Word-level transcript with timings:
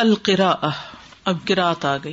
القرا 0.00 0.50
اب 1.30 1.38
قرآت 1.46 1.84
آ 1.92 1.96
گئی 2.02 2.12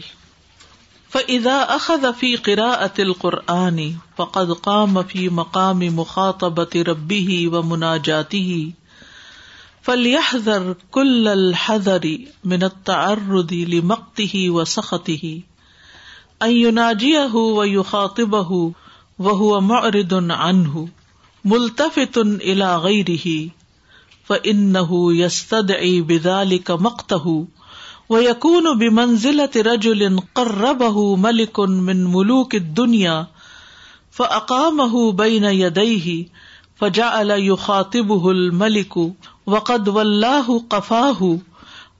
فضا 1.15 1.57
اخذ 1.73 2.05
فی 2.19 2.29
قرا 2.45 2.69
اتل 2.85 3.11
قرآنی 3.23 3.85
فقد 4.17 4.53
قام 4.67 5.01
فی 5.11 5.27
مقام 5.39 5.79
مخاطبت 5.97 6.75
ربی 6.87 7.19
ہی 7.27 7.35
و 7.47 7.61
مناجاتی 7.73 8.39
ہی 8.47 8.57
فلیحذر 9.89 10.71
کل 10.97 11.27
الحذری 11.33 12.15
منت 12.53 12.79
تعرضی 12.91 13.63
لمقته 13.73 14.41
وسخته 14.55 15.33
ان 16.45 16.53
يناجيه 16.55 17.43
ويخاطبه 17.59 18.59
وهو 19.27 19.51
معرض 19.67 20.15
عنه 20.21 20.83
ملتفت 21.53 22.17
الى 22.23 22.73
غيره 22.87 24.25
فانه 24.31 25.01
يستدعي 25.21 25.93
بذلك 26.13 26.83
مقته 26.87 27.37
وہ 28.13 28.23
یقون 28.23 28.65
و 28.67 28.71
كون 28.73 28.89
بنزل 28.95 29.41
تجول 29.53 30.01
ملک 31.25 31.59
ملوک 32.15 32.55
دنیا 32.77 33.21
فقام 34.17 34.81
فكام 34.91 35.45
ید 35.59 35.79
فل 36.81 37.53
خاط 37.63 37.95
ملكو 38.61 39.05
وقد 39.53 39.87
وفاہ 39.95 41.23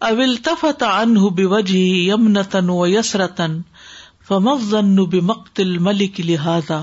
اول 0.09 0.35
تفت 0.43 0.83
انج 0.89 1.71
یمن 1.75 2.41
تن 2.51 2.69
وسرتن 2.69 3.59
فمخن 4.27 5.03
بكتل 5.11 5.77
ملك 5.79 6.19
لہٰذا 6.29 6.81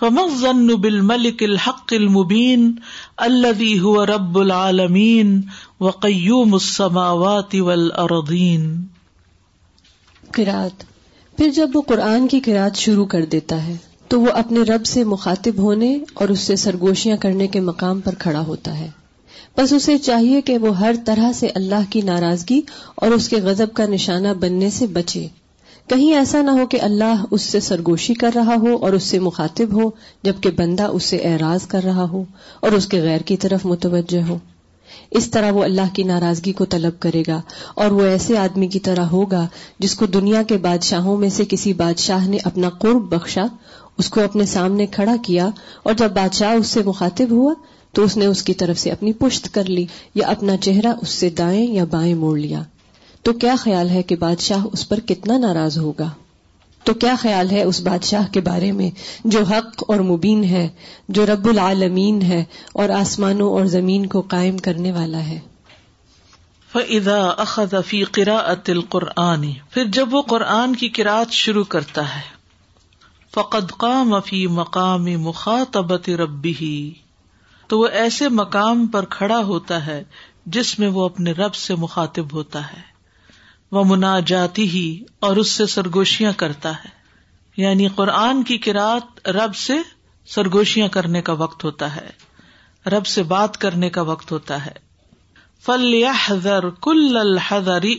فمخن 0.00 0.66
بل 0.80 1.00
ملك 1.02 1.42
الحق 1.42 1.94
المبین 1.94 2.64
مبین 2.64 3.20
اللہ 3.30 3.88
رب 4.10 4.38
العالمین 4.38 5.40
وقیوم 5.84 6.52
السماوات 6.54 7.54
والارضین 7.64 8.62
پھر 10.34 11.50
جب 11.54 11.76
وہ 11.76 11.82
قرآن 11.88 12.28
کی 12.28 12.40
قرآت 12.44 12.76
شروع 12.84 13.04
کر 13.14 13.24
دیتا 13.32 13.62
ہے 13.66 13.74
تو 14.08 14.20
وہ 14.20 14.30
اپنے 14.42 14.60
رب 14.68 14.84
سے 14.86 15.02
مخاطب 15.12 15.58
ہونے 15.62 15.94
اور 16.20 16.28
اس 16.36 16.40
سے 16.46 16.56
سرگوشیاں 16.62 17.16
کرنے 17.22 17.46
کے 17.56 17.60
مقام 17.68 18.00
پر 18.04 18.14
کھڑا 18.18 18.40
ہوتا 18.46 18.78
ہے 18.78 18.88
بس 19.58 19.72
اسے 19.72 19.96
چاہیے 20.08 20.40
کہ 20.48 20.56
وہ 20.58 20.76
ہر 20.78 20.92
طرح 21.06 21.30
سے 21.40 21.50
اللہ 21.60 21.90
کی 21.90 22.00
ناراضگی 22.08 22.60
اور 23.02 23.10
اس 23.18 23.28
کے 23.28 23.40
غضب 23.50 23.74
کا 23.76 23.86
نشانہ 23.92 24.32
بننے 24.40 24.70
سے 24.78 24.86
بچے 24.98 25.26
کہیں 25.88 26.12
ایسا 26.18 26.42
نہ 26.42 26.50
ہو 26.60 26.66
کہ 26.70 26.80
اللہ 26.90 27.24
اس 27.30 27.42
سے 27.54 27.60
سرگوشی 27.70 28.14
کر 28.24 28.32
رہا 28.34 28.54
ہو 28.66 28.76
اور 28.84 28.92
اس 28.92 29.04
سے 29.14 29.18
مخاطب 29.28 29.80
ہو 29.82 29.90
جبکہ 30.24 30.50
بندہ 30.62 30.84
اس 30.98 31.04
سے 31.14 31.18
اعراض 31.32 31.66
کر 31.74 31.84
رہا 31.84 32.08
ہو 32.12 32.24
اور 32.60 32.72
اس 32.78 32.86
کے 32.94 33.02
غیر 33.02 33.20
کی 33.32 33.36
طرف 33.46 33.66
متوجہ 33.74 34.22
ہو 34.28 34.38
اس 35.18 35.26
طرح 35.30 35.50
وہ 35.52 35.62
اللہ 35.64 35.92
کی 35.94 36.02
ناراضگی 36.10 36.52
کو 36.60 36.64
طلب 36.74 36.98
کرے 37.00 37.22
گا 37.28 37.40
اور 37.84 37.90
وہ 37.98 38.04
ایسے 38.12 38.36
آدمی 38.38 38.68
کی 38.68 38.78
طرح 38.88 39.06
ہوگا 39.12 39.46
جس 39.84 39.94
کو 39.96 40.06
دنیا 40.16 40.42
کے 40.48 40.56
بادشاہوں 40.66 41.16
میں 41.24 41.28
سے 41.36 41.44
کسی 41.48 41.72
بادشاہ 41.82 42.26
نے 42.28 42.38
اپنا 42.50 42.68
قرب 42.84 43.10
بخشا 43.14 43.44
اس 44.02 44.08
کو 44.14 44.24
اپنے 44.24 44.46
سامنے 44.46 44.86
کھڑا 44.92 45.14
کیا 45.26 45.48
اور 45.82 45.94
جب 45.98 46.10
بادشاہ 46.14 46.52
اس 46.54 46.66
سے 46.76 46.82
مخاطب 46.86 47.30
ہوا 47.30 47.52
تو 47.94 48.04
اس 48.04 48.16
نے 48.16 48.26
اس 48.26 48.42
کی 48.44 48.54
طرف 48.62 48.78
سے 48.78 48.90
اپنی 48.92 49.12
پشت 49.18 49.52
کر 49.54 49.68
لی 49.76 49.84
یا 50.14 50.26
اپنا 50.30 50.56
چہرہ 50.64 50.92
اس 51.02 51.10
سے 51.20 51.30
دائیں 51.38 51.66
یا 51.74 51.84
بائیں 51.90 52.14
موڑ 52.24 52.36
لیا 52.38 52.62
تو 53.24 53.32
کیا 53.44 53.54
خیال 53.58 53.90
ہے 53.90 54.02
کہ 54.10 54.16
بادشاہ 54.16 54.66
اس 54.72 54.88
پر 54.88 55.00
کتنا 55.08 55.38
ناراض 55.38 55.78
ہوگا 55.78 56.08
تو 56.86 56.92
کیا 57.02 57.14
خیال 57.20 57.50
ہے 57.50 57.62
اس 57.68 57.80
بادشاہ 57.86 58.26
کے 58.32 58.40
بارے 58.48 58.70
میں 58.72 58.88
جو 59.34 59.42
حق 59.44 59.82
اور 59.90 60.00
مبین 60.10 60.44
ہے 60.50 60.68
جو 61.18 61.24
رب 61.26 61.46
العالمین 61.52 62.20
ہے 62.28 62.42
اور 62.82 62.88
آسمانوں 62.98 63.48
اور 63.54 63.64
زمین 63.72 64.04
کو 64.12 64.20
قائم 64.34 64.58
کرنے 64.68 64.92
والا 65.00 65.22
ہے 65.30 65.38
فضا 66.72 67.18
اقدی 67.46 68.02
قرآل 68.20 68.80
قرآن 68.94 69.50
پھر 69.74 69.86
جب 69.98 70.14
وہ 70.14 70.22
قرآن 70.36 70.76
کی 70.82 70.88
قرآت 71.00 71.32
شروع 71.42 71.64
کرتا 71.76 72.04
ہے 72.14 72.22
فقد 73.34 73.70
قام 73.84 74.18
فی 74.26 74.46
مقام 74.62 75.04
مخاطبت 75.28 76.08
ربی 76.24 76.58
تو 77.68 77.78
وہ 77.78 77.86
ایسے 78.04 78.28
مقام 78.40 78.86
پر 78.96 79.04
کھڑا 79.18 79.38
ہوتا 79.52 79.86
ہے 79.86 80.02
جس 80.56 80.78
میں 80.78 80.88
وہ 80.98 81.04
اپنے 81.04 81.32
رب 81.44 81.54
سے 81.68 81.74
مخاطب 81.86 82.32
ہوتا 82.34 82.66
ہے 82.72 82.94
وہ 83.72 83.82
منا 83.86 84.18
جاتی 84.26 84.68
ہی 84.70 84.82
اور 85.26 85.36
اس 85.36 85.50
سے 85.50 85.66
سرگوشیاں 85.70 86.32
کرتا 86.38 86.70
ہے 86.84 86.94
یعنی 87.62 87.88
قرآن 87.94 88.42
کی 88.50 88.58
کراط 88.66 89.28
رب 89.36 89.54
سے 89.56 89.74
سرگوشیاں 90.34 90.88
کرنے 90.96 91.22
کا 91.28 91.32
وقت 91.44 91.64
ہوتا 91.64 91.94
ہے 91.96 92.08
رب 92.90 93.06
سے 93.06 93.22
بات 93.32 93.56
کرنے 93.60 93.90
کا 93.96 94.02
وقت 94.10 94.32
ہوتا 94.32 94.64
ہے 94.66 94.72
فل 95.66 95.94
حضر 96.26 96.68
کل 96.82 97.16
الحضری 97.20 97.96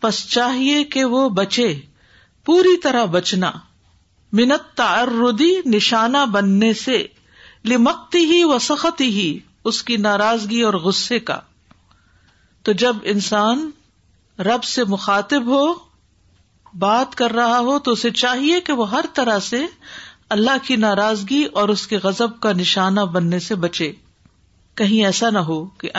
پس 0.00 0.24
چاہیے 0.28 0.82
کہ 0.94 1.04
وہ 1.14 1.28
بچے 1.38 1.72
پوری 2.44 2.76
طرح 2.82 3.04
بچنا 3.12 3.50
منت 4.38 4.76
تردی 4.76 5.52
نشانہ 5.76 6.24
بننے 6.32 6.72
سے 6.84 7.02
لمکتی 7.68 8.24
ہی 8.32 8.42
و 8.44 8.58
سختی 8.68 9.08
ہی 9.18 9.28
اس 9.70 9.82
کی 9.88 9.96
ناراضگی 10.06 10.60
اور 10.70 10.74
غصے 10.88 11.18
کا 11.28 11.38
تو 12.64 12.72
جب 12.84 12.96
انسان 13.12 13.70
رب 14.42 14.62
سے 14.64 14.84
مخاطب 14.88 15.46
ہو 15.46 15.64
بات 16.78 17.14
کر 17.16 17.32
رہا 17.34 17.58
ہو 17.66 17.78
تو 17.78 17.90
اسے 17.92 18.10
چاہیے 18.20 18.60
کہ 18.68 18.72
وہ 18.78 18.88
ہر 18.90 19.04
طرح 19.14 19.38
سے 19.48 19.64
اللہ 20.36 20.56
کی 20.66 20.76
ناراضگی 20.84 21.42
اور 21.60 21.68
اس 21.74 21.86
کے 21.86 21.98
غزب 22.02 22.38
کا 22.42 22.52
نشانہ 22.60 23.00
بننے 23.12 23.38
سے 23.46 23.54
بچے 23.64 23.92
کہیں 24.80 25.04
ایسا 25.04 25.30
نہ 25.30 25.38
ہو 25.50 25.64
کہ 25.80 25.90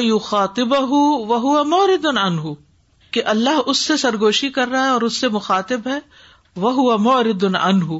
یو 0.00 0.18
خاطب 0.30 0.72
ہو 0.88 1.00
وہ 1.26 1.58
اموردن 1.58 2.18
ہو 2.42 2.54
کہ 3.10 3.22
اللہ 3.32 3.58
اس 3.72 3.78
سے 3.86 3.96
سرگوشی 3.96 4.48
کر 4.56 4.68
رہا 4.68 4.84
ہے 4.84 4.88
اور 4.90 5.02
اس 5.02 5.16
سے 5.20 5.28
مخاطب 5.36 5.86
ہے 5.88 5.98
وہ 6.64 6.72
ہُو 6.74 6.90
ان 7.52 7.82
ہو 7.86 7.98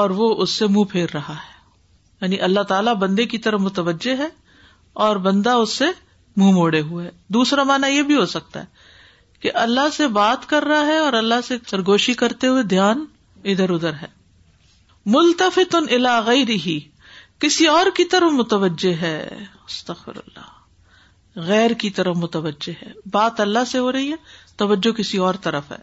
اور 0.00 0.10
وہ 0.20 0.34
اس 0.42 0.50
سے 0.58 0.66
منہ 0.70 0.84
پھیر 0.92 1.08
رہا 1.14 1.34
ہے 1.44 1.54
یعنی 2.20 2.38
اللہ 2.48 2.62
تعالیٰ 2.68 2.94
بندے 3.00 3.24
کی 3.32 3.38
طرف 3.46 3.60
متوجہ 3.60 4.16
ہے 4.18 4.28
اور 5.06 5.16
بندہ 5.28 5.50
اس 5.62 5.72
سے 5.78 5.84
منہ 6.36 6.50
موڑے 6.54 6.80
ہوئے 6.90 7.10
دوسرا 7.34 7.62
مانا 7.70 7.86
یہ 7.86 8.02
بھی 8.08 8.16
ہو 8.16 8.24
سکتا 8.36 8.60
ہے 8.60 8.84
کہ 9.40 9.50
اللہ 9.62 9.88
سے 9.92 10.08
بات 10.18 10.48
کر 10.48 10.64
رہا 10.72 10.86
ہے 10.86 10.98
اور 10.98 11.12
اللہ 11.22 11.40
سے 11.46 11.56
سرگوشی 11.70 12.12
کرتے 12.22 12.46
ہوئے 12.48 12.62
دھیان 12.72 13.04
ادھر 13.52 13.70
ادھر 13.70 13.94
ہے 14.02 14.06
ملتف 15.14 15.58
تن 15.70 15.88
علاغی 15.94 16.44
رہی 16.46 16.78
کسی 17.44 17.66
اور 17.68 17.86
کی 17.96 18.04
طرف 18.14 18.32
متوجہ 18.32 18.92
ہے 19.02 19.18
اللہ 19.88 21.42
غیر 21.46 21.70
کی 21.80 21.90
طرف 21.96 22.16
متوجہ 22.16 22.72
ہے 22.82 22.92
بات 23.12 23.40
اللہ 23.40 23.64
سے 23.70 23.78
ہو 23.78 23.90
رہی 23.92 24.10
ہے 24.10 24.16
توجہ 24.62 24.92
کسی 24.96 25.18
اور 25.26 25.34
طرف 25.46 25.70
ہے 25.72 25.80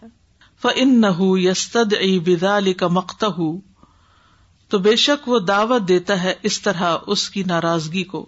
ف 0.62 0.66
ان 0.84 1.00
نہ 1.00 1.06
ہوں 1.18 1.96
ای 2.00 2.18
بدا 2.26 2.56
علی 2.58 2.72
کا 2.82 2.88
مخت 2.98 3.24
ہو 3.38 3.50
تو 4.70 4.78
بے 4.86 4.94
شک 5.06 5.28
وہ 5.28 5.38
دعوت 5.48 5.88
دیتا 5.88 6.22
ہے 6.22 6.34
اس 6.50 6.60
طرح 6.62 6.96
اس 7.14 7.28
کی 7.30 7.42
ناراضگی 7.46 8.02
کو 8.12 8.24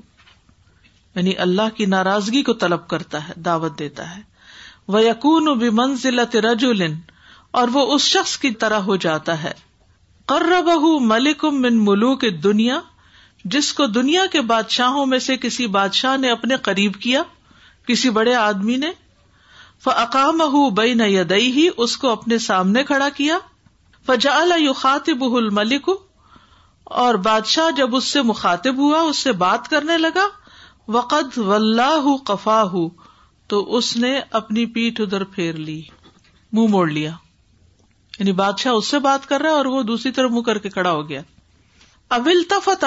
یعنی 1.17 1.33
اللہ 1.45 1.69
کی 1.77 1.85
ناراضگی 1.93 2.43
کو 2.47 2.53
طلب 2.63 2.87
کرتا 2.89 3.29
ہے 3.29 3.33
دعوت 3.45 3.79
دیتا 3.79 4.09
ہے 4.17 4.21
وہ 4.95 5.03
یقون 5.03 5.49
و 5.49 5.55
یقین 5.65 6.95
اور 7.61 7.69
وہ 7.73 7.85
اس 7.95 8.03
شخص 8.17 8.37
کی 8.39 8.51
طرح 8.65 8.79
ہو 8.89 8.97
جاتا 9.05 9.43
ہے 9.43 9.53
کر 10.33 10.45
بہ 10.67 10.99
ملک 11.15 11.45
جس 13.55 13.73
کو 13.79 13.87
دنیا 13.95 14.23
کے 14.33 14.41
بادشاہوں 14.53 15.05
میں 15.07 15.19
سے 15.27 15.37
کسی 15.41 15.67
بادشاہ 15.79 16.17
نے 16.21 16.31
اپنے 16.31 16.57
قریب 16.69 16.95
کیا 17.03 17.23
کسی 17.89 18.11
بڑے 18.21 18.35
آدمی 18.35 18.77
نے 18.85 18.91
فقام 19.85 20.41
ہُو 20.53 20.69
بئی 20.81 20.95
نہ 20.95 21.33
اس 21.77 21.97
کو 22.05 22.11
اپنے 22.11 22.39
سامنے 22.47 22.83
کھڑا 22.85 23.09
کیا 23.17 23.39
فجا 24.07 24.37
الخاطب 24.41 25.25
الملک 25.35 25.91
اور 27.05 27.15
بادشاہ 27.29 27.71
جب 27.77 27.97
اس 27.97 28.05
سے 28.13 28.23
مخاطب 28.33 28.79
ہوا 28.87 29.01
اس 29.11 29.19
سے 29.27 29.33
بات 29.47 29.69
کرنے 29.69 29.99
لگا 29.99 30.27
وقت 30.95 31.39
کفا 32.27 32.59
تو 33.53 33.63
اس 33.77 33.97
نے 34.03 34.11
اپنی 34.41 34.65
پیٹ 34.75 35.01
ادھر 35.01 35.23
پھیر 35.37 35.55
لی 35.69 35.81
منہ 36.57 36.67
موڑ 36.71 36.87
لیا 36.91 37.11
یعنی 38.19 38.33
بادشاہ 38.41 38.73
اس 38.73 38.87
سے 38.91 38.99
بات 39.07 39.27
کر 39.29 39.41
رہا 39.43 39.51
ہے 39.51 39.55
اور 39.55 39.67
وہ 39.73 39.83
دوسری 39.89 40.13
طرف 40.19 40.31
منہ 40.31 40.43
کر 40.51 40.59
کے 40.65 40.69
کڑا 40.77 40.91
ہو 40.93 41.09
گیا 41.09 41.21
ابل 42.17 42.43
تفت 42.51 42.85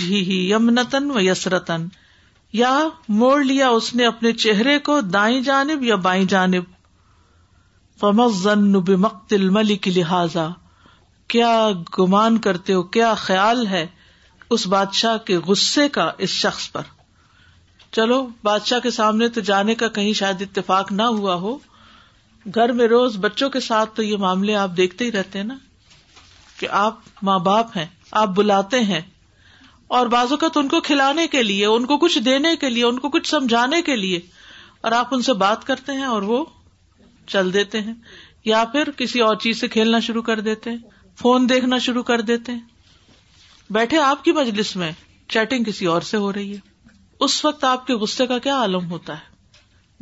ہی 0.00 0.40
یمنتن 0.50 1.10
و 1.10 1.20
یسرتن 1.20 1.86
یا 2.52 2.76
موڑ 3.22 3.38
لیا 3.44 3.68
اس 3.78 3.94
نے 3.94 4.06
اپنے 4.06 4.32
چہرے 4.44 4.78
کو 4.88 5.00
دائیں 5.12 5.40
جانب 5.48 5.84
یا 5.84 5.96
بائیں 6.08 6.24
جانب 6.34 6.64
فمزن 8.00 8.66
نی 8.72 8.96
مقت 9.06 9.34
کی 9.82 9.90
لہذا 9.90 10.48
کیا 11.34 11.56
گمان 11.98 12.36
کرتے 12.48 12.74
ہو 12.74 12.82
کیا 12.96 13.14
خیال 13.24 13.66
ہے 13.66 13.86
اس 14.56 14.66
بادشاہ 14.76 15.16
کے 15.26 15.36
غصے 15.46 15.88
کا 15.94 16.10
اس 16.26 16.30
شخص 16.42 16.70
پر 16.72 16.94
چلو 17.92 18.26
بادشاہ 18.42 18.78
کے 18.82 18.90
سامنے 18.90 19.28
تو 19.34 19.40
جانے 19.50 19.74
کا 19.82 19.88
کہیں 19.98 20.12
شاید 20.20 20.42
اتفاق 20.42 20.92
نہ 20.92 21.02
ہوا 21.18 21.34
ہو 21.44 21.56
گھر 22.54 22.72
میں 22.72 22.86
روز 22.88 23.16
بچوں 23.20 23.48
کے 23.50 23.60
ساتھ 23.60 23.94
تو 23.96 24.02
یہ 24.02 24.16
معاملے 24.24 24.54
آپ 24.56 24.76
دیکھتے 24.76 25.04
ہی 25.04 25.12
رہتے 25.12 25.38
ہیں 25.38 25.46
نا 25.46 25.56
کہ 26.58 26.68
آپ 26.80 26.98
ماں 27.28 27.38
باپ 27.50 27.76
ہیں 27.76 27.86
آپ 28.20 28.28
بلاتے 28.36 28.80
ہیں 28.90 29.00
اور 29.96 30.06
تو 30.52 30.60
ان 30.60 30.68
کو 30.68 30.80
کھلانے 30.90 31.26
کے 31.28 31.42
لیے 31.42 31.66
ان 31.66 31.84
کو 31.86 31.96
کچھ 32.04 32.18
دینے 32.24 32.54
کے 32.60 32.68
لیے 32.70 32.84
ان 32.84 32.98
کو 32.98 33.08
کچھ 33.16 33.28
سمجھانے 33.28 33.80
کے 33.88 33.96
لیے 33.96 34.20
اور 34.86 34.92
آپ 34.92 35.14
ان 35.14 35.22
سے 35.22 35.32
بات 35.42 35.64
کرتے 35.66 35.92
ہیں 35.92 36.04
اور 36.04 36.22
وہ 36.30 36.44
چل 37.34 37.52
دیتے 37.52 37.80
ہیں 37.80 37.94
یا 38.44 38.64
پھر 38.72 38.90
کسی 38.96 39.20
اور 39.20 39.36
چیز 39.44 39.60
سے 39.60 39.68
کھیلنا 39.74 39.98
شروع 40.06 40.22
کر 40.22 40.40
دیتے 40.48 40.70
ہیں 40.70 40.76
فون 41.22 41.48
دیکھنا 41.48 41.78
شروع 41.86 42.02
کر 42.12 42.20
دیتے 42.30 42.52
ہیں 42.52 43.72
بیٹھے 43.72 43.98
آپ 44.02 44.24
کی 44.24 44.32
مجلس 44.32 44.74
میں 44.76 44.92
چیٹنگ 45.34 45.64
کسی 45.64 45.86
اور 45.94 46.02
سے 46.10 46.16
ہو 46.24 46.32
رہی 46.32 46.52
ہے 46.52 46.58
اس 47.24 47.44
وقت 47.44 47.64
آپ 47.64 47.86
کے 47.86 47.94
غصے 48.00 48.26
کا 48.26 48.38
کیا 48.46 48.56
عالم 48.60 48.90
ہوتا 48.90 49.12
ہے 49.18 49.34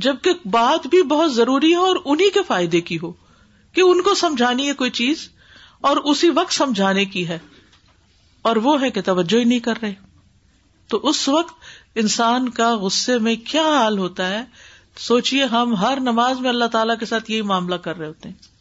جبکہ 0.07 0.49
بات 0.51 0.87
بھی 0.91 1.03
بہت 1.11 1.33
ضروری 1.35 1.71
ہے 1.71 1.87
اور 1.89 1.97
انہیں 2.05 2.31
کے 2.35 2.43
فائدے 2.47 2.81
کی 2.89 2.99
ہو 3.03 3.13
کہ 3.75 3.81
ان 3.81 4.03
کو 4.03 4.15
سمجھانی 4.15 4.69
ہے 4.69 4.73
کوئی 4.81 4.91
چیز 5.01 5.29
اور 5.91 5.97
اسی 6.11 6.31
وقت 6.39 6.53
سمجھانے 6.55 7.05
کی 7.15 7.27
ہے 7.29 7.39
اور 8.51 8.57
وہ 8.67 8.81
ہے 8.81 8.91
کہ 8.97 9.01
توجہ 9.05 9.39
ہی 9.39 9.45
نہیں 9.45 9.59
کر 9.69 9.77
رہے 9.83 9.93
تو 10.91 11.01
اس 11.09 11.29
وقت 11.29 11.55
انسان 12.03 12.49
کا 12.59 12.75
غصے 12.81 13.19
میں 13.27 13.35
کیا 13.51 13.63
حال 13.75 13.99
ہوتا 13.99 14.29
ہے 14.31 14.43
سوچئے 15.07 15.45
ہم 15.53 15.75
ہر 15.81 15.99
نماز 16.03 16.41
میں 16.41 16.49
اللہ 16.49 16.65
تعالیٰ 16.73 16.99
کے 16.99 17.07
ساتھ 17.07 17.31
یہی 17.31 17.41
معاملہ 17.53 17.75
کر 17.87 17.97
رہے 17.99 18.07
ہوتے 18.07 18.29
ہیں 18.29 18.53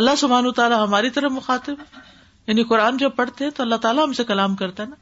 اللہ 0.00 0.16
سبحان 0.18 0.46
و 0.46 0.50
تعالیٰ 0.58 0.82
ہماری 0.84 1.10
طرف 1.10 1.32
مخاطب 1.32 1.96
یعنی 2.46 2.62
قرآن 2.72 2.96
جب 2.96 3.10
پڑھتے 3.16 3.44
ہیں 3.44 3.50
تو 3.56 3.62
اللہ 3.62 3.76
تعالیٰ 3.86 4.04
ہم 4.04 4.12
سے 4.20 4.24
کلام 4.24 4.54
کرتا 4.56 4.82
ہے 4.82 4.88
نا 4.88 4.96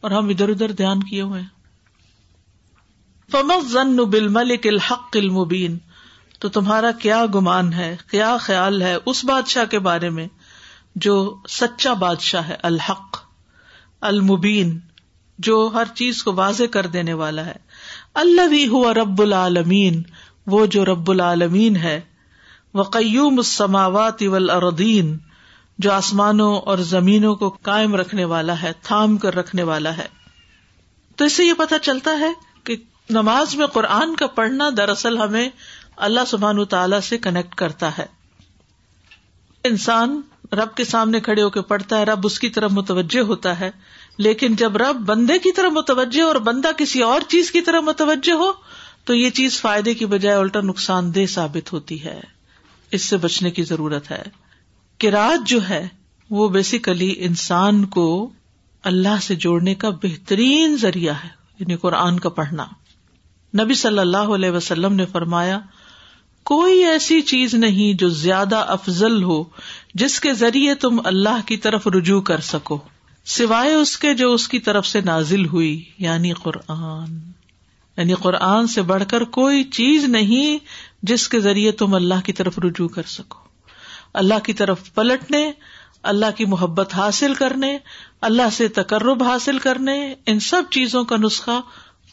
اور 0.00 0.10
ہم 0.10 0.28
ادھر 0.34 0.48
ادھر 0.48 0.72
دھیان 0.82 1.02
کیے 1.10 1.22
ہوئے 1.22 1.40
ہیں 1.40 1.54
فمس 3.32 3.64
بالملک 3.74 4.10
بل 4.10 4.26
ملک 4.32 4.66
الحق 4.66 5.16
المبین 5.16 5.76
تو 6.40 6.48
تمہارا 6.56 6.90
کیا 7.04 7.24
گمان 7.34 7.72
ہے 7.72 7.88
کیا 8.10 8.36
خیال 8.40 8.82
ہے 8.82 8.94
اس 9.12 9.24
بادشاہ 9.30 9.64
کے 9.70 9.78
بارے 9.86 10.10
میں 10.18 10.26
جو 11.06 11.14
سچا 11.56 11.92
بادشاہ 12.02 12.48
ہے 12.48 12.56
الحق 12.70 13.16
المبین 14.10 14.78
جو 15.48 15.56
ہر 15.74 15.92
چیز 15.94 16.22
کو 16.24 16.32
واضح 16.34 16.70
کر 16.72 16.86
دینے 16.98 17.12
والا 17.22 17.46
ہے 17.46 17.56
اللہ 18.24 18.46
بھی 18.50 18.66
ہوا 18.74 18.92
رب 18.94 19.22
العالمین 19.22 20.02
وہ 20.54 20.64
جو 20.76 20.84
رب 20.92 21.10
العالمین 21.10 21.76
ہے 21.86 22.00
وہ 22.80 22.84
قیوم 22.98 23.42
سماوات 23.50 24.22
اول 24.28 24.50
اردین 24.50 25.16
جو 25.84 25.92
آسمانوں 25.92 26.54
اور 26.72 26.78
زمینوں 26.94 27.34
کو 27.42 27.48
قائم 27.70 27.94
رکھنے 28.00 28.24
والا 28.34 28.60
ہے 28.62 28.72
تھام 28.82 29.16
کر 29.24 29.34
رکھنے 29.36 29.62
والا 29.72 29.96
ہے 29.96 30.06
تو 31.16 31.24
اس 31.24 31.32
سے 31.36 31.44
یہ 31.44 31.52
پتہ 31.58 31.74
چلتا 31.82 32.18
ہے 32.20 32.32
کہ 32.66 32.76
نماز 33.14 33.54
میں 33.56 33.66
قرآن 33.72 34.14
کا 34.16 34.26
پڑھنا 34.36 34.68
دراصل 34.76 35.16
ہمیں 35.18 35.48
اللہ 36.06 36.24
سبحان 36.26 36.64
تعالی 36.70 37.00
سے 37.08 37.18
کنیکٹ 37.26 37.54
کرتا 37.58 37.90
ہے 37.98 38.06
انسان 39.68 40.20
رب 40.58 40.74
کے 40.76 40.84
سامنے 40.84 41.20
کھڑے 41.26 41.42
ہو 41.42 41.50
کے 41.50 41.60
پڑھتا 41.68 41.98
ہے 41.98 42.04
رب 42.04 42.26
اس 42.26 42.38
کی 42.40 42.48
طرف 42.56 42.70
متوجہ 42.72 43.20
ہوتا 43.28 43.58
ہے 43.60 43.70
لیکن 44.26 44.54
جب 44.56 44.76
رب 44.82 44.96
بندے 45.06 45.38
کی 45.44 45.52
طرف 45.52 45.72
متوجہ 45.72 46.22
اور 46.22 46.36
بندہ 46.48 46.68
کسی 46.78 47.02
اور 47.02 47.20
چیز 47.28 47.50
کی 47.52 47.60
طرف 47.68 47.82
متوجہ 47.84 48.32
ہو 48.42 48.50
تو 49.06 49.14
یہ 49.14 49.30
چیز 49.38 49.60
فائدے 49.60 49.94
کی 49.94 50.06
بجائے 50.12 50.36
الٹا 50.36 50.60
نقصان 50.64 51.14
دہ 51.14 51.26
ثابت 51.34 51.72
ہوتی 51.72 52.02
ہے 52.04 52.20
اس 52.98 53.04
سے 53.10 53.16
بچنے 53.26 53.50
کی 53.50 53.62
ضرورت 53.64 54.10
ہے 54.10 54.22
کراج 55.04 55.48
جو 55.48 55.58
ہے 55.68 55.86
وہ 56.38 56.48
بیسیکلی 56.58 57.14
انسان 57.26 57.84
کو 57.96 58.06
اللہ 58.92 59.20
سے 59.22 59.34
جوڑنے 59.46 59.74
کا 59.84 59.90
بہترین 60.02 60.76
ذریعہ 60.80 61.14
ہے 61.24 61.28
یعنی 61.60 61.76
قرآن 61.86 62.20
کا 62.20 62.28
پڑھنا 62.40 62.66
نبی 63.60 63.74
صلی 63.80 63.98
اللہ 63.98 64.30
علیہ 64.36 64.50
وسلم 64.50 64.94
نے 64.94 65.04
فرمایا 65.12 65.58
کوئی 66.50 66.84
ایسی 66.86 67.20
چیز 67.30 67.54
نہیں 67.62 67.94
جو 68.00 68.08
زیادہ 68.22 68.56
افضل 68.74 69.22
ہو 69.28 69.42
جس 70.02 70.18
کے 70.26 70.32
ذریعے 70.42 70.74
تم 70.84 71.00
اللہ 71.12 71.40
کی 71.46 71.56
طرف 71.66 71.86
رجوع 71.96 72.20
کر 72.30 72.40
سکو 72.48 72.78
سوائے 73.36 73.72
اس 73.74 73.96
کے 74.02 74.12
جو 74.18 74.32
اس 74.32 74.46
کی 74.48 74.58
طرف 74.66 74.86
سے 74.86 75.00
نازل 75.10 75.46
ہوئی 75.54 75.72
یعنی 76.08 76.32
قرآن 76.42 77.16
یعنی 77.96 78.14
قرآن 78.22 78.66
سے 78.76 78.82
بڑھ 78.90 79.02
کر 79.10 79.24
کوئی 79.38 79.62
چیز 79.78 80.04
نہیں 80.16 80.58
جس 81.10 81.28
کے 81.34 81.40
ذریعے 81.46 81.72
تم 81.82 81.94
اللہ 81.94 82.20
کی 82.24 82.32
طرف 82.40 82.58
رجوع 82.64 82.88
کر 82.98 83.08
سکو 83.14 83.38
اللہ 84.22 84.44
کی 84.44 84.52
طرف 84.60 84.92
پلٹنے 84.94 85.42
اللہ 86.12 86.34
کی 86.36 86.44
محبت 86.52 86.94
حاصل 86.94 87.34
کرنے 87.38 87.76
اللہ 88.28 88.50
سے 88.56 88.68
تقرب 88.80 89.22
حاصل 89.30 89.58
کرنے 89.68 89.96
ان 90.32 90.38
سب 90.50 90.70
چیزوں 90.76 91.04
کا 91.12 91.16
نسخہ 91.24 91.60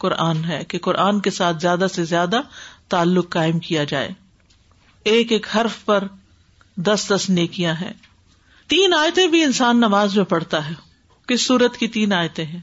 قرآن 0.03 0.43
ہے 0.45 0.63
کہ 0.71 0.77
قرآن 0.87 1.19
کے 1.25 1.31
ساتھ 1.41 1.61
زیادہ 1.65 1.87
سے 1.95 2.03
زیادہ 2.13 2.39
تعلق 2.93 3.29
قائم 3.35 3.59
کیا 3.67 3.83
جائے 3.91 4.09
ایک 5.11 5.31
ایک 5.35 5.45
حرف 5.55 5.77
پر 5.85 6.05
دس 6.89 7.05
دس 7.11 7.29
نیکیاں 7.37 7.73
ہیں 7.83 7.93
تین 8.73 8.93
آیتیں 8.97 9.25
بھی 9.35 9.41
انسان 9.43 9.79
نماز 9.85 10.17
میں 10.17 10.25
پڑھتا 10.35 10.61
ہے 10.69 10.73
کس 11.31 11.45
صورت 11.47 11.77
کی 11.77 11.87
تین 11.95 12.13
آیتیں 12.19 12.43
ہیں 12.45 12.59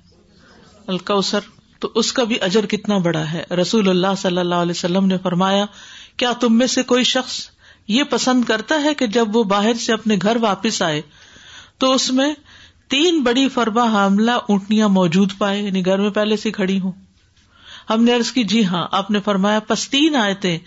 الکوسر 0.94 1.48
تو 1.84 1.90
اس 2.00 2.12
کا 2.18 2.24
بھی 2.30 2.38
اجر 2.46 2.66
کتنا 2.74 2.98
بڑا 3.08 3.24
ہے 3.32 3.42
رسول 3.60 3.88
اللہ 3.88 4.18
صلی 4.22 4.38
اللہ 4.44 4.64
علیہ 4.66 4.78
وسلم 4.78 5.06
نے 5.14 5.18
فرمایا 5.28 5.64
کیا 6.22 6.32
تم 6.40 6.56
میں 6.60 6.66
سے 6.76 6.82
کوئی 6.94 7.04
شخص 7.10 7.36
یہ 7.98 8.04
پسند 8.14 8.44
کرتا 8.50 8.82
ہے 8.84 8.94
کہ 9.02 9.06
جب 9.18 9.36
وہ 9.36 9.42
باہر 9.52 9.78
سے 9.86 9.92
اپنے 9.92 10.16
گھر 10.22 10.36
واپس 10.42 10.82
آئے 10.88 11.00
تو 11.84 11.92
اس 11.94 12.10
میں 12.18 12.32
تین 12.96 13.22
بڑی 13.28 13.48
فربا 13.54 13.84
حاملہ 13.92 14.30
اونٹنیاں 14.54 14.88
موجود 14.98 15.38
پائے 15.38 15.62
یعنی 15.62 15.84
گھر 15.86 15.98
میں 16.06 16.10
پہلے 16.20 16.36
سے 16.46 16.50
کھڑی 16.58 16.78
ہوں 16.80 16.92
ہم 17.90 18.02
نے 18.04 18.12
عرض 18.14 18.30
کی 18.32 18.42
جی 18.50 18.64
ہاں 18.66 18.86
آپ 18.98 19.10
نے 19.10 19.20
فرمایا 19.24 19.60
پستین 19.68 20.16
آئے 20.16 20.34
تھے 20.42 20.58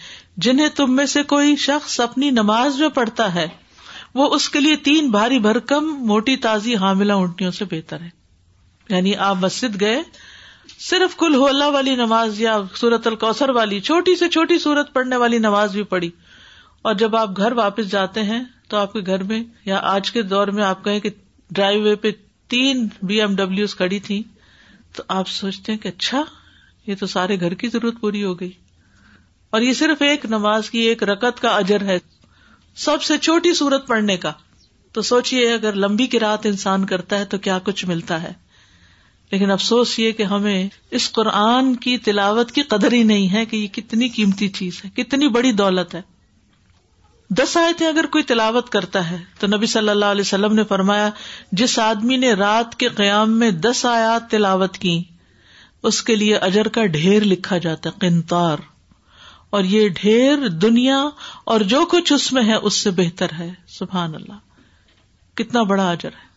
جنہیں 0.46 0.68
تم 0.76 0.96
میں 0.96 1.06
سے 1.12 1.22
کوئی 1.34 1.56
شخص 1.66 2.00
اپنی 2.06 2.30
نماز 2.40 2.80
میں 2.82 2.90
پڑھتا 2.96 3.34
ہے 3.36 3.48
وہ 4.16 4.30
اس 4.36 4.48
کے 4.56 4.60
لیے 4.60 4.76
تین 4.88 5.10
بھاری 5.12 5.40
بھرکم 5.46 5.90
موٹی 6.08 6.36
تازی 6.48 6.76
حاملہ 6.82 7.14
اونٹنیوں 7.20 7.52
سے 7.60 7.66
بہتر 7.72 8.02
ہے 8.02 8.10
یعنی 8.90 9.16
آپ 9.30 9.38
مسجد 9.42 9.80
گئے 9.82 10.02
صرف 10.90 11.16
کل 11.18 11.36
ہو 11.36 11.48
اللہ 11.48 11.70
والی 11.74 11.96
نماز 11.96 12.40
یا 12.42 12.58
سورت 12.80 13.08
الکوثر 13.08 13.50
والی 13.56 13.80
چھوٹی 13.90 14.16
سے 14.20 14.30
چھوٹی 14.36 14.58
سورت 14.66 14.94
پڑھنے 14.94 15.16
والی 15.24 15.38
نماز 15.48 15.72
بھی 15.74 15.84
پڑھی 15.96 16.10
اور 16.90 16.94
جب 17.04 17.16
آپ 17.16 17.38
گھر 17.38 17.52
واپس 17.62 17.90
جاتے 17.92 18.24
ہیں 18.32 18.44
تو 18.70 18.78
آپ 18.78 18.94
کے 18.94 19.00
گھر 19.06 19.24
میں 19.32 19.44
یا 19.66 19.80
آج 19.96 20.12
کے 20.12 20.22
دور 20.36 20.48
میں 20.60 20.64
آپ 20.66 20.84
کہیں 20.84 21.00
کہ 21.00 21.10
ڈرائیو 21.52 21.84
وے 21.84 21.96
پہ 22.06 22.12
تین 22.56 22.88
بی 23.12 23.20
ایم 23.22 23.36
ڈبلو 23.36 23.66
کڑی 23.78 24.00
تھی 24.10 24.22
تو 24.96 25.04
آپ 25.20 25.28
سوچتے 25.38 25.72
ہیں 25.72 25.80
کہ 25.80 25.88
اچھا 25.96 26.24
یہ 26.88 26.96
تو 27.00 27.08
سارے 27.08 27.40
گھر 27.40 27.54
کی 27.62 27.68
ضرورت 27.74 28.00
پوری 28.00 28.24
ہو 28.24 28.40
گئی 28.40 28.52
اور 29.56 29.62
یہ 29.62 29.74
صرف 29.74 30.02
ایک 30.02 30.26
نماز 30.30 30.70
کی 30.70 30.80
ایک 30.92 31.04
رکت 31.10 31.40
کا 31.42 31.50
اجر 31.56 31.86
ہے 31.90 31.98
سب 32.86 33.02
سے 33.08 33.18
چھوٹی 33.28 33.54
سورت 33.54 33.88
پڑھنے 33.88 34.18
کا 34.26 34.32
تو 34.94 35.02
سوچیے 35.10 35.52
اگر 35.54 35.76
لمبی 35.84 36.06
کی 36.16 36.20
رات 36.20 36.46
انسان 36.46 36.86
کرتا 36.86 37.20
ہے 37.20 37.26
تو 37.34 37.38
کیا 37.48 37.58
کچھ 37.64 37.86
ملتا 37.86 38.22
ہے 38.24 38.32
لیکن 39.32 39.52
افسوس 39.52 39.98
یہ 40.00 40.12
کہ 40.18 40.24
ہمیں 40.34 40.68
اس 41.00 41.12
قرآن 41.12 41.74
کی 41.86 41.98
تلاوت 42.08 42.52
کی 42.58 42.62
قدر 42.74 42.94
ہی 42.94 43.02
نہیں 43.12 43.32
ہے 43.34 43.46
کہ 43.46 43.56
یہ 43.56 43.68
کتنی 43.76 44.10
قیمتی 44.16 44.48
چیز 44.58 44.82
ہے 44.84 44.90
کتنی 45.02 45.28
بڑی 45.38 45.52
دولت 45.62 45.96
ہے 45.96 46.02
دس 47.40 47.56
آیتیں 47.58 47.88
اگر 47.88 48.06
کوئی 48.16 48.24
تلاوت 48.32 48.70
کرتا 48.70 49.10
ہے 49.10 49.18
تو 49.40 49.48
نبی 49.56 49.66
صلی 49.76 49.90
اللہ 49.90 50.12
علیہ 50.16 50.28
وسلم 50.28 50.54
نے 50.56 50.64
فرمایا 50.70 51.10
جس 51.62 51.78
آدمی 51.86 52.18
نے 52.26 52.34
رات 52.44 52.76
کے 52.80 52.88
قیام 52.98 53.38
میں 53.40 53.50
دس 53.68 53.86
آیات 53.96 54.30
تلاوت 54.32 54.78
کی 54.86 55.02
اس 55.88 56.02
کے 56.08 56.16
لیے 56.16 56.36
اجر 56.48 56.68
کا 56.76 56.86
ڈھیر 56.96 57.24
لکھا 57.30 57.58
جاتا 57.68 57.90
ہے 57.90 58.00
قنتار 58.08 58.58
اور 59.58 59.64
یہ 59.72 59.88
ڈھیر 60.02 60.48
دنیا 60.62 61.00
اور 61.54 61.62
جو 61.74 61.84
کچھ 61.92 62.14
اس 62.14 62.32
میں 62.34 62.44
ہے 62.48 62.56
اس 62.70 62.74
سے 62.86 62.92
بہتر 63.00 63.34
ہے 63.40 63.50
سبحان 63.78 64.16
اللہ 64.16 64.38
کتنا 65.38 65.64
بڑا 65.72 65.90
اجر 65.92 66.10
ہے 66.22 66.32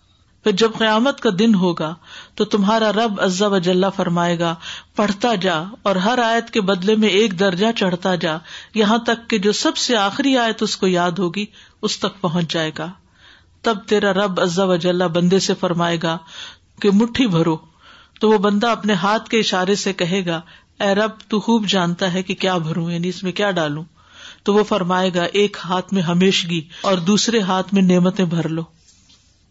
پھر 0.44 0.52
جب 0.62 0.70
قیامت 0.78 1.20
کا 1.20 1.30
دن 1.38 1.54
ہوگا 1.60 1.92
تو 2.40 2.44
تمہارا 2.54 2.90
رب 2.92 3.20
عزا 3.20 3.46
و 3.46 3.58
جلح 3.68 3.90
فرمائے 3.96 4.38
گا 4.38 4.54
پڑھتا 4.96 5.34
جا 5.44 5.54
اور 5.90 5.96
ہر 6.04 6.18
آیت 6.24 6.50
کے 6.56 6.60
بدلے 6.68 6.94
میں 7.04 7.08
ایک 7.20 7.38
درجہ 7.40 7.72
چڑھتا 7.76 8.14
جا 8.24 8.36
یہاں 8.74 8.98
تک 9.06 9.28
کہ 9.30 9.38
جو 9.46 9.52
سب 9.62 9.76
سے 9.86 9.96
آخری 9.96 10.36
آیت 10.38 10.62
اس 10.62 10.76
کو 10.82 10.86
یاد 10.86 11.18
ہوگی 11.18 11.44
اس 11.88 11.98
تک 12.00 12.20
پہنچ 12.20 12.52
جائے 12.52 12.70
گا 12.78 12.90
تب 13.68 13.84
تیرا 13.88 14.12
رب 14.24 14.40
عزا 14.40 14.64
و 14.64 14.76
جل 14.86 15.06
بندے 15.14 15.38
سے 15.50 15.54
فرمائے 15.60 15.96
گا 16.02 16.16
کہ 16.82 16.90
مٹھی 17.00 17.26
بھرو 17.36 17.56
تو 18.20 18.30
وہ 18.30 18.38
بندہ 18.48 18.66
اپنے 18.72 18.94
ہاتھ 19.02 19.28
کے 19.30 19.38
اشارے 19.38 19.74
سے 19.84 19.92
کہے 20.02 20.24
گا 20.26 20.40
اے 20.84 20.94
رب 20.94 21.18
تو 21.28 21.40
خوب 21.40 21.66
جانتا 21.68 22.12
ہے 22.14 22.22
کہ 22.28 22.34
کیا 22.44 22.56
بھروں 22.68 22.90
یعنی 22.90 23.08
اس 23.08 23.22
میں 23.22 23.32
کیا 23.40 23.50
ڈالوں 23.58 23.84
تو 24.44 24.54
وہ 24.54 24.62
فرمائے 24.64 25.10
گا 25.14 25.22
ایک 25.40 25.56
ہاتھ 25.68 25.92
میں 25.94 26.02
ہمیشگی 26.02 26.60
اور 26.88 26.98
دوسرے 27.10 27.40
ہاتھ 27.50 27.72
میں 27.74 27.82
نعمتیں 27.82 28.24
بھر 28.34 28.48
لو 28.58 28.62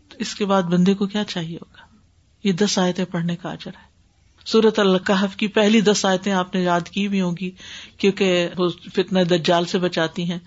تو 0.10 0.17
اس 0.25 0.34
کے 0.36 0.45
بعد 0.51 0.63
بندے 0.74 0.93
کو 1.01 1.07
کیا 1.15 1.24
چاہیے 1.34 1.57
ہوگا 1.62 1.84
یہ 2.48 2.53
دس 2.65 2.77
آیتیں 2.79 3.05
پڑھنے 3.12 3.36
کا 3.41 3.50
اجر 3.51 3.72
ہے 3.81 3.93
سورت 4.51 4.79
القحف 4.79 5.36
کی 5.36 5.48
پہلی 5.53 5.81
دس 5.81 6.05
آیتیں 6.05 6.31
آپ 6.34 6.53
نے 6.55 6.62
یاد 6.63 6.89
کی 6.98 7.07
بھی 7.13 7.22
ہوں 7.22 7.36
گی 7.39 7.50
کیونکہ 8.00 8.48
وہ 8.57 8.67
فتنا 8.95 9.22
دجال 9.29 9.65
سے 9.72 9.79
بچاتی 9.86 10.29
ہیں 10.31 10.38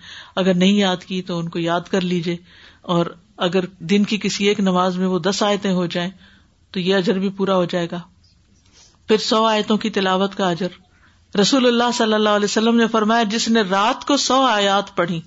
اگر 0.43 0.53
نہیں 0.53 0.73
یاد 0.77 1.03
کی 1.07 1.21
تو 1.31 1.39
ان 1.39 1.49
کو 1.55 1.59
یاد 1.59 1.89
کر 1.91 2.01
لیجیے 2.11 2.35
اور 2.95 3.05
اگر 3.49 3.65
دن 3.89 4.03
کی 4.11 4.17
کسی 4.23 4.47
ایک 4.47 4.59
نماز 4.59 4.97
میں 4.97 5.07
وہ 5.15 5.19
دس 5.29 5.43
آیتیں 5.47 5.71
ہو 5.73 5.85
جائیں 5.97 6.09
تو 6.71 6.79
یہ 6.79 6.95
اجر 6.95 7.19
بھی 7.19 7.29
پورا 7.37 7.55
ہو 7.55 7.65
جائے 7.69 7.87
گا 7.91 7.99
پھر 9.07 9.17
سو 9.27 9.43
آیتوں 9.45 9.77
کی 9.85 9.89
تلاوت 9.89 10.35
کا 10.37 10.49
اجر 10.49 10.77
رسول 11.39 11.65
اللہ 11.67 11.91
صلی 11.97 12.13
اللہ 12.13 12.35
علیہ 12.39 12.49
وسلم 12.49 12.75
نے 12.77 12.87
فرمایا 12.91 13.23
جس 13.31 13.47
نے 13.47 13.61
رات 13.69 14.05
کو 14.07 14.17
سو 14.25 14.41
آیات 14.45 14.95
پڑھی 14.95 15.19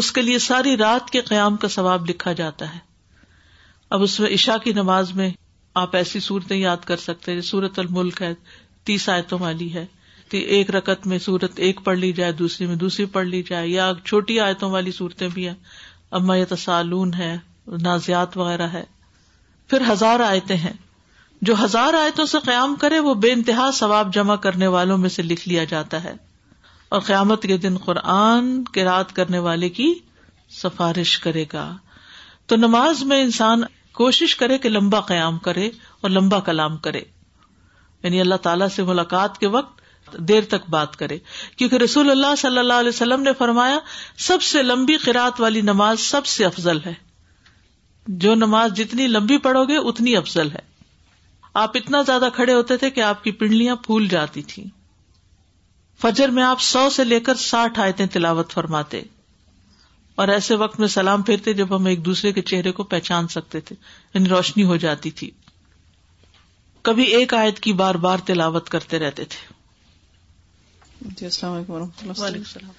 اس 0.00 0.10
کے 0.12 0.22
لیے 0.22 0.38
ساری 0.46 0.76
رات 0.76 1.10
کے 1.10 1.20
قیام 1.28 1.56
کا 1.64 1.68
ثواب 1.76 2.08
لکھا 2.10 2.32
جاتا 2.40 2.72
ہے 2.74 2.78
اب 3.96 4.02
اس 4.02 4.18
میں 4.20 4.28
عشاء 4.34 4.56
کی 4.64 4.72
نماز 4.72 5.12
میں 5.16 5.30
آپ 5.82 5.94
ایسی 5.96 6.20
صورتیں 6.20 6.56
یاد 6.56 6.84
کر 6.84 6.96
سکتے 7.06 7.32
ہیں 7.32 7.40
سورت 7.50 7.78
الملک 7.78 8.20
ہے 8.22 8.32
تیس 8.88 9.08
آیتوں 9.16 9.38
والی 9.38 9.72
ہے 9.74 9.86
ایک 10.38 10.68
رکت 10.70 11.06
میں 11.10 11.18
سورت 11.18 11.58
ایک 11.68 11.80
پڑھ 11.84 11.96
لی 11.98 12.10
جائے 12.16 12.32
دوسری 12.40 12.66
میں 12.66 12.74
دوسری 12.82 13.04
پڑھ 13.14 13.26
لی 13.26 13.42
جائے 13.48 13.68
یا 13.68 13.90
چھوٹی 14.04 14.38
آیتوں 14.40 14.70
والی 14.70 14.90
صورتیں 14.98 15.26
بھی 15.34 15.46
ہیں 15.48 15.54
اب 16.18 16.30
تسالون 16.48 17.14
ہے 17.14 17.34
نازیات 17.86 18.36
وغیرہ 18.38 18.68
ہے 18.72 18.82
پھر 19.70 19.82
ہزار 19.90 20.20
آیتیں 20.20 20.56
ہیں 20.56 20.72
جو 21.48 21.54
ہزار 21.62 21.94
آیتوں 21.94 22.24
سے 22.30 22.38
قیام 22.44 22.74
کرے 22.80 22.98
وہ 23.08 23.12
بے 23.24 23.30
انتہا 23.32 23.70
ثواب 23.74 24.12
جمع 24.14 24.34
کرنے 24.46 24.66
والوں 24.74 24.98
میں 24.98 25.08
سے 25.16 25.22
لکھ 25.22 25.48
لیا 25.48 25.64
جاتا 25.72 26.02
ہے 26.04 26.14
اور 26.96 27.00
قیامت 27.10 27.42
کے 27.50 27.56
دن 27.66 27.76
قرآن 27.84 28.48
کے 28.78 28.84
رات 28.84 29.12
کرنے 29.16 29.38
والے 29.44 29.68
کی 29.76 29.92
سفارش 30.62 31.18
کرے 31.26 31.44
گا 31.52 31.64
تو 32.52 32.56
نماز 32.62 33.02
میں 33.12 33.20
انسان 33.22 33.62
کوشش 34.00 34.34
کرے 34.36 34.56
کہ 34.64 34.68
لمبا 34.68 35.00
قیام 35.12 35.36
کرے 35.46 35.68
اور 36.00 36.10
لمبا 36.10 36.40
کلام 36.50 36.76
کرے 36.86 37.02
یعنی 38.02 38.20
اللہ 38.20 38.40
تعالی 38.48 38.68
سے 38.76 38.82
ملاقات 38.90 39.38
کے 39.38 39.46
وقت 39.58 40.16
دیر 40.28 40.44
تک 40.56 40.68
بات 40.76 40.96
کرے 41.02 41.18
کیونکہ 41.56 41.76
رسول 41.84 42.10
اللہ 42.10 42.34
صلی 42.38 42.58
اللہ 42.58 42.82
علیہ 42.84 42.94
وسلم 42.94 43.22
نے 43.22 43.32
فرمایا 43.38 43.78
سب 44.28 44.42
سے 44.52 44.62
لمبی 44.62 44.96
قرآت 45.04 45.40
والی 45.40 45.60
نماز 45.70 46.00
سب 46.10 46.26
سے 46.36 46.44
افضل 46.46 46.78
ہے 46.86 46.94
جو 48.08 48.34
نماز 48.34 48.72
جتنی 48.76 49.06
لمبی 49.06 49.38
پڑھو 49.44 49.64
گے 49.68 49.76
اتنی 49.88 50.16
افضل 50.16 50.50
ہے 50.50 50.68
آپ 51.62 51.76
اتنا 51.76 52.00
زیادہ 52.06 52.28
کھڑے 52.34 52.52
ہوتے 52.54 52.76
تھے 52.76 52.90
کہ 52.90 53.00
آپ 53.00 53.24
کی 53.24 53.30
پنڈلیاں 53.42 53.76
پھول 53.86 54.06
جاتی 54.08 54.42
تھیں 54.52 54.64
فجر 56.02 56.28
میں 56.36 56.42
آپ 56.42 56.60
سو 56.60 56.88
سے 56.90 57.04
لے 57.04 57.18
کر 57.20 57.34
ساٹھ 57.38 57.80
آیتیں 57.80 58.06
تلاوت 58.12 58.52
فرماتے 58.52 59.02
اور 60.22 60.28
ایسے 60.28 60.54
وقت 60.62 60.78
میں 60.80 60.88
سلام 60.92 61.22
پھیرتے 61.28 61.52
جب 61.58 61.76
ہم 61.76 61.86
ایک 61.86 62.04
دوسرے 62.04 62.32
کے 62.32 62.42
چہرے 62.52 62.72
کو 62.78 62.82
پہچان 62.94 63.28
سکتے 63.36 63.60
تھے 63.68 63.76
یعنی 64.14 64.28
روشنی 64.28 64.64
ہو 64.70 64.76
جاتی 64.84 65.10
تھی 65.20 65.30
کبھی 66.88 67.04
ایک 67.16 67.34
آیت 67.34 67.58
کی 67.60 67.72
بار 67.82 67.94
بار 68.04 68.18
تلاوت 68.26 68.68
کرتے 68.70 68.98
رہتے 68.98 69.24
تھے 69.28 69.48
جی 71.16 71.26
السلام 71.26 71.54
السلام 71.54 71.54
علیکم 71.56 71.72
و 71.72 71.78
رحمۃ 71.78 72.06
اللہ 72.08 72.22
وعلیکم 72.22 72.70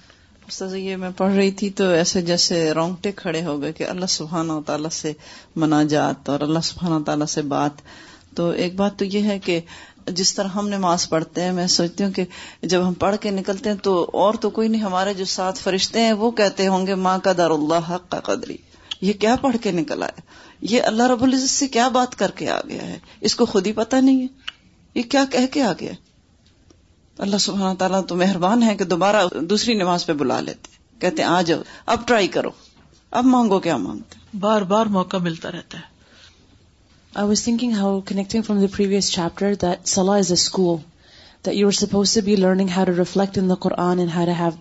یہ 0.60 0.96
میں 1.02 1.08
پڑھ 1.16 1.32
رہی 1.34 1.50
تھی 1.60 1.68
تو 1.76 1.88
ایسے 1.98 2.20
جیسے 2.22 2.56
رونگٹے 2.74 3.10
کھڑے 3.16 3.42
ہو 3.44 3.60
گئے 3.60 3.72
کہ 3.72 3.86
اللہ 3.88 4.06
سبحان 4.14 4.50
و 4.50 4.60
تعالیٰ 4.66 4.90
سے 4.92 5.12
منا 5.62 5.82
جات 5.92 6.28
اور 6.28 6.40
اللہ 6.46 6.60
سبحان 6.64 7.04
تعالیٰ 7.04 7.26
سے 7.34 7.42
بات 7.52 7.80
تو 8.36 8.48
ایک 8.64 8.74
بات 8.76 8.98
تو 8.98 9.04
یہ 9.04 9.22
ہے 9.30 9.38
کہ 9.44 9.60
جس 10.18 10.34
طرح 10.34 10.48
ہم 10.56 10.68
نماز 10.68 11.08
پڑھتے 11.08 11.42
ہیں 11.42 11.52
میں 11.58 11.66
سوچتی 11.78 12.04
ہوں 12.04 12.10
کہ 12.12 12.24
جب 12.72 12.86
ہم 12.88 12.94
پڑھ 13.04 13.16
کے 13.20 13.30
نکلتے 13.30 13.70
ہیں 13.70 13.76
تو 13.82 13.94
اور 14.22 14.34
تو 14.44 14.50
کوئی 14.58 14.68
نہیں 14.68 14.82
ہمارے 14.82 15.14
جو 15.14 15.24
ساتھ 15.38 15.58
فرشتے 15.62 16.00
ہیں 16.02 16.12
وہ 16.22 16.30
کہتے 16.40 16.66
ہوں 16.66 16.86
گے 16.86 16.94
ماں 17.08 17.18
کا 17.24 17.32
دار 17.38 17.50
اللہ 17.58 17.90
حق 17.94 18.08
کا 18.12 18.20
قدری 18.34 18.56
یہ 19.08 19.12
کیا 19.24 19.34
پڑھ 19.40 19.56
کے 19.62 19.70
نکلا 19.72 20.06
یہ 20.70 20.82
اللہ 20.92 21.10
رب 21.12 21.22
العزت 21.22 21.50
سے 21.50 21.68
کیا 21.76 21.88
بات 21.98 22.14
کر 22.18 22.30
کے 22.40 22.48
آ 22.56 22.60
گیا 22.68 22.86
ہے 22.88 22.98
اس 23.28 23.34
کو 23.36 23.46
خود 23.52 23.66
ہی 23.66 23.72
پتہ 23.78 23.96
نہیں 24.08 24.22
ہے 24.22 24.26
یہ 24.94 25.02
کیا 25.14 25.24
کہہ 25.32 25.46
کے 25.52 25.62
آ 25.62 25.72
گیا 25.80 25.90
ہے 25.92 26.11
اللہ 27.24 27.36
سبحانہ 27.40 27.74
تعالیٰ 27.78 27.98
تو 28.08 28.16
مہربان 28.16 28.62
ہے 28.62 28.74
کہ 28.76 28.84
دوبارہ 28.90 29.22
دوسری 29.48 29.74
نماز 29.78 30.06
پہ 30.06 30.12
بلا 30.20 30.38
لیتے 30.40 30.70
ہیں 30.72 30.78
کہتے 31.00 31.22
آ 31.22 31.40
جاؤ 31.46 31.60
اب 31.60 31.66
اب 31.98 32.06
ٹرائی 32.08 32.28
کرو 32.36 32.50
مانگو 33.24 33.58
کیا 33.60 33.76
مانگتے 33.76 34.18
بار 34.40 34.62
بار 34.70 34.86
موقع 34.94 35.16
ملتا 35.26 35.48
رہتا 35.52 35.78
ہے 35.78 35.84
سلاز 39.94 40.28
a 40.32 40.38
you 41.54 41.70
suppose 41.80 42.16
be 42.24 42.36
learning 42.36 42.68
of 42.96 43.16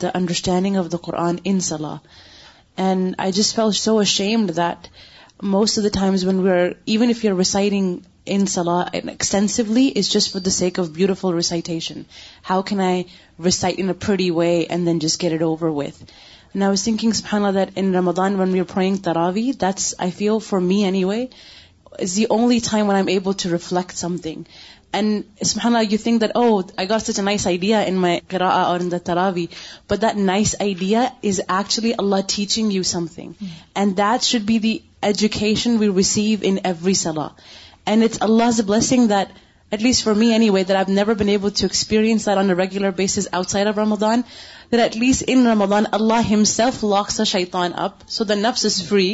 the 0.04 0.10
Quran 1.02 1.36
in 1.44 1.60
سلا 1.70 1.96
and 2.86 3.00
I 3.18 3.30
just 3.32 3.50
saw 3.76 4.52
that 4.58 4.80
most 5.56 5.74
of 5.80 5.84
the 5.84 5.90
times 6.00 6.22
in 8.34 8.46
سالاسٹینسلیز 8.46 10.10
just 10.14 10.32
for 10.32 10.42
the 10.42 10.50
sake 10.52 10.80
of 10.80 10.88
beautiful 10.98 11.34
recitation 11.36 12.02
how 12.50 12.62
can't 12.72 13.40
just 13.40 15.24
over 15.44 15.70
was 15.70 16.76
sinking 16.78 17.12
for 20.48 20.60
me 20.60 20.84
as 22.00 22.20
one 22.30 22.96
am 22.96 23.08
ایبلیکٹ 23.08 23.96
something 24.24 24.42
and 24.92 25.24
a 25.64 27.22
nice 27.22 27.48
I 27.48 27.72
the 28.90 28.98
تراوی 29.06 29.46
but 29.90 30.02
this 30.02 30.56
idea 30.60 31.08
is 31.24 31.40
actually 31.48 31.92
Allah 31.98 32.22
teaching 32.36 32.72
you 32.74 32.84
something 33.16 33.44
and 33.76 33.98
that 33.98 34.24
should 34.24 34.42
be 34.46 34.60
the 34.68 34.78
education 35.10 35.78
we 35.80 35.90
receive 35.98 36.38
in 36.42 36.58
every 36.64 36.94
سلح 37.06 37.28
and 37.86 38.04
it's 38.04 38.18
Allah 38.28 38.44
is 38.52 38.60
a 38.60 38.66
blessing 38.66 39.08
that 39.08 39.28
at 39.74 39.82
least 39.82 40.04
for 40.04 40.14
me 40.22 40.32
anyway 40.50 40.64
that 40.64 40.78
I 40.78 40.94
never 40.94 41.14
been 41.20 41.30
able 41.30 41.50
to 41.60 41.66
experience 41.66 42.26
that 42.28 42.38
on 42.38 42.50
a 42.52 42.64
regular 42.64 42.90
basis 42.98 43.28
outside 43.50 43.68
of 43.68 43.78
Ramadan 43.78 44.22
that 44.72 44.80
at 44.80 44.98
least 44.98 45.24
in 45.28 45.46
Ramadan 45.48 45.84
Allah 46.00 46.32
himself 46.58 46.84
locks 46.84 47.20
a 47.20 47.24
شیطان 47.32 47.72
up 47.86 48.02
so 48.18 48.24
the 48.32 48.36
نفس 48.36 48.66
is 48.66 48.82
free 48.88 49.12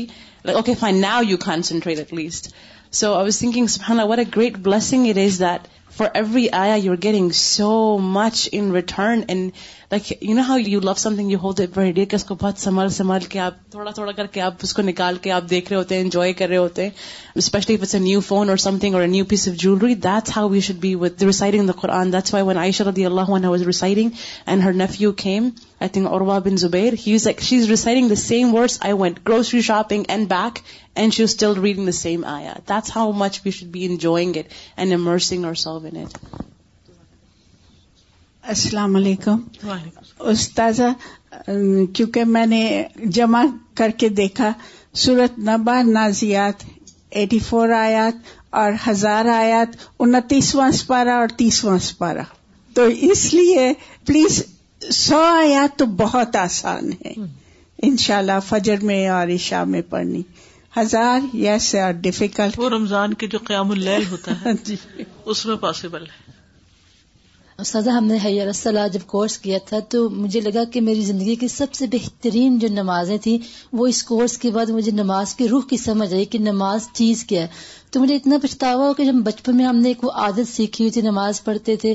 okay 0.54 0.74
fine 0.80 1.02
now 1.02 1.22
you 1.30 1.38
concentrate 1.46 1.98
at 2.00 2.14
least 2.14 2.52
so 3.00 3.14
I 3.14 3.24
was 3.26 3.40
thinking 3.40 3.68
سبحان 3.78 4.00
اللہ 4.00 4.12
what 4.12 4.20
a 4.20 4.24
great 4.36 4.58
blessing 4.68 5.08
it 5.10 5.18
is 5.26 5.40
that 5.40 5.68
for 5.98 6.08
every 6.14 6.48
آیا 6.62 6.76
you 6.84 6.92
are 6.92 6.98
getting 7.04 7.30
so 7.44 7.72
much 8.14 8.48
in 8.52 8.72
return 8.76 9.22
and 9.28 9.52
like 9.92 10.12
you 10.24 10.34
know 10.36 10.42
how 10.48 10.56
you 10.68 10.80
love 10.86 10.94
something 11.16 11.32
you 11.32 11.38
hot 11.42 11.60
per 11.74 11.90
day 11.96 12.04
کہ 12.12 12.16
اس 12.16 12.24
کو 12.30 12.36
بہت 12.40 12.58
سنبھال 12.62 12.90
سنبھال 12.96 13.24
کے 13.36 13.40
آپ 13.40 13.54
تھوڑا 13.72 13.92
تھوڑا 14.00 14.12
کر 14.16 14.26
کے 14.32 14.42
آپ 14.48 14.54
اس 14.64 14.74
کو 14.74 14.82
نکال 14.82 15.18
کے 15.26 15.32
آپ 15.32 15.44
دیکھ 15.50 15.70
رہے 15.70 15.78
ہوتے 15.78 15.96
ہیں 15.96 16.02
انجوائے 16.02 16.34
کر 16.40 16.48
رہے 16.50 16.58
ہوتے 16.58 16.84
ہیں 16.84 16.90
especially 17.44 17.76
it's 17.80 17.94
a 17.96 18.00
new 18.02 18.20
phone 18.28 18.50
or 18.50 18.58
something 18.82 18.96
or 18.96 19.04
new 19.14 19.26
piece 19.30 19.48
of 19.50 19.56
jewellery 19.62 19.96
that's 20.08 20.36
how 20.38 20.50
we 20.50 20.60
should 20.68 20.78
be 20.80 20.94
with 21.04 21.24
reciting 21.24 21.68
the 21.68 21.74
Quran 21.82 22.12
that's 22.14 22.34
why 22.34 22.46
when 22.48 22.58
I 22.64 22.72
رضی 22.90 23.06
اللہ 23.06 23.30
one 23.30 23.46
was 23.46 23.62
reciting 23.68 24.10
and 24.46 24.64
her 24.64 24.74
نف 24.84 25.00
you 25.02 25.12
کھیم 25.24 25.50
I 25.80 25.90
think 25.94 26.08
Urwa 26.12 26.40
bin 26.46 26.58
Zubair 26.66 26.94
he 27.06 27.14
is 27.16 27.28
she 27.48 27.58
is 27.58 27.70
reciting 27.70 28.10
the 28.10 28.16
same 28.28 28.54
words 28.56 28.78
I 28.82 28.94
went 29.02 29.20
grocery 29.28 29.62
shopping 29.72 30.04
and 30.08 30.28
back 30.32 30.60
and 30.96 31.14
she 31.14 31.24
is 31.24 31.30
still 31.30 31.60
reading 31.62 31.86
the 31.86 31.92
same 32.02 32.26
آیا 32.38 32.54
that's 32.70 32.96
how 32.96 33.12
much 33.24 33.40
we 33.46 33.52
should 33.60 33.70
be 33.78 33.86
enjoying 33.86 34.38
it 34.38 34.52
and 34.78 34.94
immersing 34.94 35.46
ourselves 35.66 35.76
in 35.78 35.98
it 36.04 36.46
السلام 38.52 38.96
علیکم 38.96 39.40
استاذہ 40.32 40.90
کیونکہ 41.48 42.26
میں 42.36 42.46
نے 42.46 42.60
جمع 43.18 43.42
کر 43.78 43.92
کے 44.04 44.10
دیکھا 44.20 44.52
سورت 45.06 45.40
نبا 45.48 45.82
نازیات 45.88 46.64
ایٹی 47.22 47.40
فور 47.48 47.70
آیات 47.80 48.30
اور 48.62 48.72
ہزار 48.88 49.26
آیات 49.34 49.76
انتیسواں 50.06 50.70
سپارہ 50.82 51.16
اور 51.24 51.36
تیسواں 51.38 51.78
سپارہ 51.90 52.24
تو 52.76 52.86
اس 53.12 53.24
لیے 53.34 53.72
پلیز 54.06 54.44
سو 55.00 55.20
آیات 55.24 55.78
تو 55.80 55.86
بہت 56.04 56.36
آسان 56.46 56.92
ہے 57.06 57.14
انشاءاللہ 57.88 58.40
فجر 58.48 58.84
میں 58.92 59.08
اور 59.18 59.28
عشاء 59.36 59.64
میں 59.74 59.82
پڑھنی 59.90 60.22
ہزار 60.78 61.36
یس 61.44 61.74
اور 61.84 61.92
ڈیفیکلٹ 62.08 62.60
رمضان 62.76 63.14
کے 63.24 63.28
جو 63.36 63.40
قیام 63.48 63.72
اللیل 63.72 64.06
ہوتا 64.12 64.40
ہے 64.46 64.54
جی۔ 64.64 64.76
اس 65.26 65.46
میں 65.46 65.56
پاسبل 65.68 66.06
ہے 66.06 66.27
سزا 67.66 67.92
ہم 67.98 68.06
نے 68.06 68.18
حیر 68.24 68.52
صلاح 68.56 68.88
جب 68.94 69.06
کورس 69.08 69.38
کیا 69.44 69.58
تھا 69.66 69.78
تو 69.90 70.10
مجھے 70.10 70.40
لگا 70.42 70.64
کہ 70.72 70.82
میری 70.82 71.02
زندگی 71.04 71.36
کی 71.44 71.48
سب 71.48 71.74
سے 71.74 71.86
بہترین 71.92 72.58
جو 72.60 72.68
نمازیں 72.72 73.18
تھیں 73.22 73.38
وہ 73.78 73.88
اس 73.88 74.04
کورس 74.04 74.38
کے 74.38 74.52
بعد 74.58 74.70
مجھے 74.72 74.92
نماز 74.92 75.34
کی 75.36 75.48
روح 75.50 75.64
کی 75.70 75.78
سمجھ 75.78 76.14
آئی 76.14 76.26
کہ 76.34 76.40
نماز 76.40 76.88
چیز 76.96 77.24
کیا 77.30 77.42
ہے 77.42 77.48
تو 77.92 78.00
مجھے 78.00 78.16
اتنا 78.16 78.38
پچھتاوا 78.44 78.88
ہو 78.88 78.94
کہ 78.94 79.06
جب 79.06 79.22
بچپن 79.26 79.58
میں 79.58 79.66
ہم 79.66 79.76
نے 79.82 79.88
ایک 79.90 80.04
وہ 80.04 80.12
عادت 80.26 80.48
سیکھی 80.56 80.84
ہوئی 80.84 80.92
تھی 80.92 81.02
نماز 81.02 81.44
پڑھتے 81.44 81.76
تھے 81.82 81.94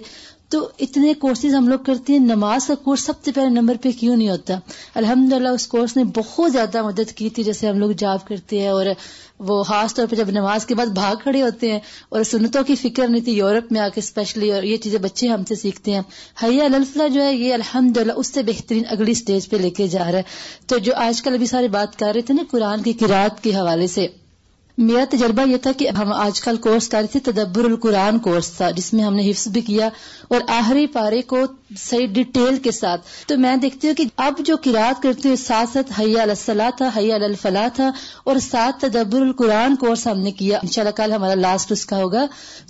تو 0.52 0.58
اتنے 0.84 1.12
کورسز 1.20 1.54
ہم 1.54 1.68
لوگ 1.68 1.78
کرتے 1.84 2.12
ہیں 2.12 2.20
نماز 2.20 2.64
کا 2.66 2.74
کورس 2.84 3.02
سب 3.06 3.20
سے 3.24 3.32
پہلے 3.34 3.48
نمبر 3.50 3.76
پہ 3.82 3.90
کیوں 4.00 4.16
نہیں 4.16 4.28
ہوتا 4.28 4.54
الحمد 5.00 5.32
للہ 5.32 5.48
اس 5.58 5.66
کورس 5.74 5.96
نے 5.96 6.02
بہت 6.16 6.52
زیادہ 6.52 6.82
مدد 6.86 7.12
کی 7.20 7.28
تھی 7.36 7.42
جیسے 7.44 7.68
ہم 7.68 7.78
لوگ 7.78 7.90
جاب 8.04 8.26
کرتے 8.28 8.60
ہیں 8.60 8.68
اور 8.68 8.86
وہ 9.50 9.62
خاص 9.68 9.94
طور 9.94 10.06
پہ 10.10 10.16
جب 10.16 10.30
نماز 10.40 10.66
کے 10.66 10.74
بعد 10.80 10.92
بھاگ 11.00 11.16
کھڑے 11.22 11.42
ہوتے 11.42 11.70
ہیں 11.72 11.78
اور 12.16 12.22
سنتوں 12.34 12.62
کی 12.66 12.74
فکر 12.82 13.08
نہیں 13.08 13.24
تھی 13.24 13.36
یورپ 13.36 13.72
میں 13.72 13.80
آ 13.80 13.88
کے 13.94 14.00
اسپیشلی 14.00 14.52
اور 14.52 14.62
یہ 14.72 14.76
چیزیں 14.84 14.98
بچے 15.08 15.28
ہم 15.28 15.44
سے 15.48 15.54
سیکھتے 15.62 15.94
ہیں 15.94 16.00
حیا 16.42 16.64
الفلا 16.74 17.06
جو 17.14 17.22
ہے 17.24 17.32
یہ 17.34 17.52
الحمد 17.54 17.96
للہ 17.96 18.12
اس 18.24 18.32
سے 18.34 18.42
بہترین 18.52 18.82
اگلی 18.98 19.12
اسٹیج 19.20 19.48
پہ 19.50 19.56
لے 19.62 19.70
کے 19.80 19.88
جا 19.96 20.10
رہا 20.10 20.18
ہے 20.18 20.64
تو 20.72 20.78
جو 20.88 20.94
آج 21.08 21.22
کل 21.22 21.34
ابھی 21.34 21.46
سارے 21.56 21.68
بات 21.78 21.98
کر 21.98 22.12
رہے 22.14 22.22
تھے 22.30 22.34
نا 22.34 22.42
قرآن 22.50 22.82
کی 22.82 22.92
قرآد 23.06 23.42
کے 23.42 23.54
حوالے 23.56 23.86
سے 23.96 24.06
میرا 24.78 25.04
تجربہ 25.10 25.42
یہ 25.48 25.56
تھا 25.62 25.70
کہ 25.78 25.88
ہم 25.98 26.12
آج 26.12 26.40
کل 26.40 26.56
کورس 26.66 26.88
کر 26.88 26.98
رہے 27.00 27.08
تھے 27.18 27.30
تدبر 27.32 27.64
القرآن 27.64 28.18
کورس 28.26 28.50
تھا 28.52 28.70
جس 28.76 28.92
میں 28.94 29.04
ہم 29.04 29.14
نے 29.16 29.30
حفظ 29.30 29.46
بھی 29.52 29.60
کیا 29.68 29.88
اور 30.30 30.40
آخری 30.60 30.86
پارے 30.94 31.20
کو 31.32 31.40
صحیح 31.78 32.06
ڈیٹیل 32.12 32.56
کے 32.62 32.70
ساتھ 32.72 33.06
تو 33.28 33.36
میں 33.38 33.54
دیکھتی 33.62 33.88
ہوں 33.88 33.94
کہ 33.94 34.04
اب 34.24 34.40
جو 34.46 34.56
قرآد 34.64 35.02
کرتی 35.02 35.28
ہوں 35.28 35.36
ساتھ 35.42 35.70
ساتھ 35.72 35.92
حیا 35.98 36.22
الصلاح 36.22 36.70
تھا 36.76 36.88
حیا 36.96 37.14
الفلاح 37.24 37.68
تھا 37.74 37.90
اور 38.30 38.36
ساتھ 38.42 38.80
تدبر 38.80 39.20
القرآن 39.22 39.76
کو 39.76 39.86
اور 39.88 39.96
سامنے 40.02 40.30
کیا 40.40 40.58
ان 40.62 40.68
شاء 40.72 40.82
اللہ 40.82 40.94
کل 40.96 41.12
ہمارا 41.12 41.34
لاسٹ 41.40 41.72
اس 41.72 41.84
کا 41.86 41.96
ہوگا 42.02 42.24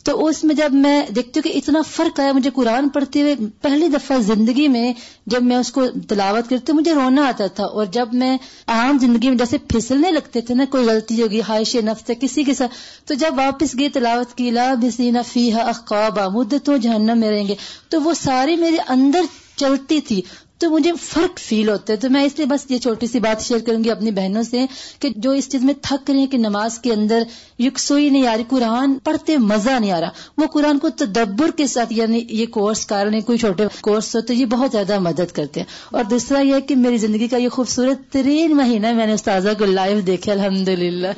تو 0.05 0.27
اس 0.27 0.43
میں 0.45 0.55
جب 0.55 0.73
میں 0.85 1.01
دیکھتی 1.17 1.41
ہوں 1.41 1.51
کہ 1.51 1.57
اتنا 1.59 1.81
فرق 1.91 2.21
آیا 2.21 2.33
مجھے 2.33 2.51
قرآن 2.55 2.89
پڑھتے 2.95 3.23
ہوئے 3.23 3.35
پہلی 3.63 3.89
دفعہ 3.89 4.19
زندگی 4.33 4.69
میں 4.77 4.93
جب 5.33 5.43
میں 5.45 5.57
اس 5.57 5.71
کو 5.73 5.87
تلاوت 6.09 6.49
کرتی 6.51 6.73
ہوں 6.73 6.79
مجھے 6.79 6.95
رونا 6.95 7.27
آتا 7.29 7.47
تھا 7.55 7.65
اور 7.65 7.87
جب 7.93 8.15
میں 8.23 8.37
عام 8.77 8.99
زندگی 9.01 9.29
میں 9.31 9.39
جیسے 9.39 9.59
پھسلنے 9.69 10.11
لگتے 10.11 10.41
تھے 10.49 10.55
نا 10.55 10.65
کوئی 10.71 10.87
غلطی 10.87 11.21
ہوگی 11.23 11.41
خواہش 11.47 11.77
نفس 11.85 12.11
ہے 12.11 12.15
کسی 12.21 12.45
کے 12.45 12.55
ساتھ 12.55 12.73
تو 13.09 13.15
جب 13.23 13.33
واپس 13.37 13.79
گئے 13.79 13.89
تلاوت 13.95 14.35
کی 14.39 14.51
لا 14.51 14.73
بھینا 14.81 15.23
فی 15.33 15.51
اقاب 15.67 16.19
مدتوں 16.35 16.77
جہنم 16.79 17.19
میں 17.21 17.31
رہیں 17.31 17.47
گے 17.49 17.55
تو 17.91 18.01
وہ 18.03 18.13
ساری 18.21 18.57
میرے 18.57 18.77
اندر 18.93 19.27
چلتی 19.61 20.01
تھی 20.09 20.21
تو 20.63 20.69
مجھے 20.71 20.91
فرق 21.03 21.39
فیل 21.41 21.69
ہوتا 21.69 21.93
ہے 21.93 21.99
تو 22.03 22.09
میں 22.17 22.23
اس 22.25 22.37
لیے 22.39 22.47
بس 22.51 22.65
یہ 22.71 22.79
چھوٹی 22.87 23.07
سی 23.13 23.21
بات 23.27 23.43
شیئر 23.45 23.61
کروں 23.67 23.83
گی 23.85 23.91
اپنی 23.91 24.11
بہنوں 24.19 24.43
سے 24.49 24.65
کہ 25.05 25.09
جو 25.27 25.31
اس 25.39 25.49
چیز 25.53 25.63
میں 25.69 25.75
تھک 25.89 26.11
رہے 26.11 26.19
ہیں 26.19 26.27
کہ 26.35 26.39
نماز 26.39 26.79
کے 26.85 26.93
اندر 26.93 27.23
یکسوئی 27.65 28.09
نہیں 28.11 28.27
آ 28.33 28.37
رہی 28.37 28.45
قرآن 28.49 28.97
پڑھتے 29.09 29.37
مزہ 29.53 29.79
نہیں 29.79 29.93
آ 29.93 30.01
رہا 30.01 30.43
وہ 30.43 30.47
قرآن 30.57 30.79
کو 30.85 30.89
تدبر 31.05 31.51
کے 31.61 31.67
ساتھ 31.77 31.93
یعنی 32.01 32.21
یہ 32.41 32.47
کورس 32.59 32.85
کر 32.93 33.05
رہے 33.11 33.21
کوئی 33.31 33.39
چھوٹے 33.45 33.67
کورس 33.89 34.15
ہو 34.17 34.21
تو 34.29 34.33
یہ 34.41 34.47
بہت 34.55 34.73
زیادہ 34.79 34.99
مدد 35.09 35.33
کرتے 35.41 35.61
ہیں 35.61 35.67
اور 35.97 36.05
دوسرا 36.15 36.41
یہ 36.51 36.61
کہ 36.69 36.77
میری 36.87 36.99
زندگی 37.07 37.29
کا 37.35 37.43
یہ 37.47 37.57
خوبصورت 37.59 38.11
ترین 38.19 38.57
مہینہ 38.63 38.93
میں 39.01 39.07
نے 39.13 39.19
استاذہ 39.21 39.59
کو 39.59 39.73
لائیو 39.81 40.01
دیکھے 40.13 40.33
الحمد 40.39 40.69
للہ 40.85 41.17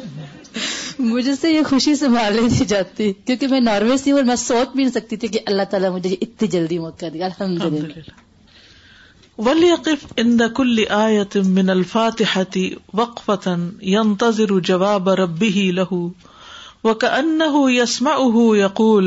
مجھے 0.98 1.34
سے 1.36 1.50
یہ 1.50 1.62
خوشی 1.68 1.94
سے 2.00 2.08
مالی 2.08 2.64
جاتی 2.72 3.12
کیونکہ 3.26 3.48
میں 3.54 3.60
اور 3.72 3.86
میں 4.26 4.36
سوچ 4.42 4.68
بھی 4.74 4.82
نہیں 4.82 4.92
سکتی 4.96 5.16
تھی 5.22 5.28
کہ 5.36 5.40
اللہ 5.52 5.68
تعالیٰ 5.70 5.90
مجھے 5.94 6.14
اتنی 6.26 6.48
جلدی 6.54 6.78
موقع 6.84 7.06
دیا 7.14 7.24
الحمد 7.30 7.64
للہ 7.76 8.22
ولیقف 9.46 10.04
عند 10.24 10.40
وقف 13.02 13.38
یم 13.96 14.14
من 14.14 14.14
جوابی 14.14 14.14
لہو 14.14 14.16
ينتظر 14.16 14.54
جواب 14.70 15.08
ربه 15.22 15.62
له 15.78 16.00
وكأنه 16.88 17.62
يسمعه 17.76 18.42
يقول 18.58 19.06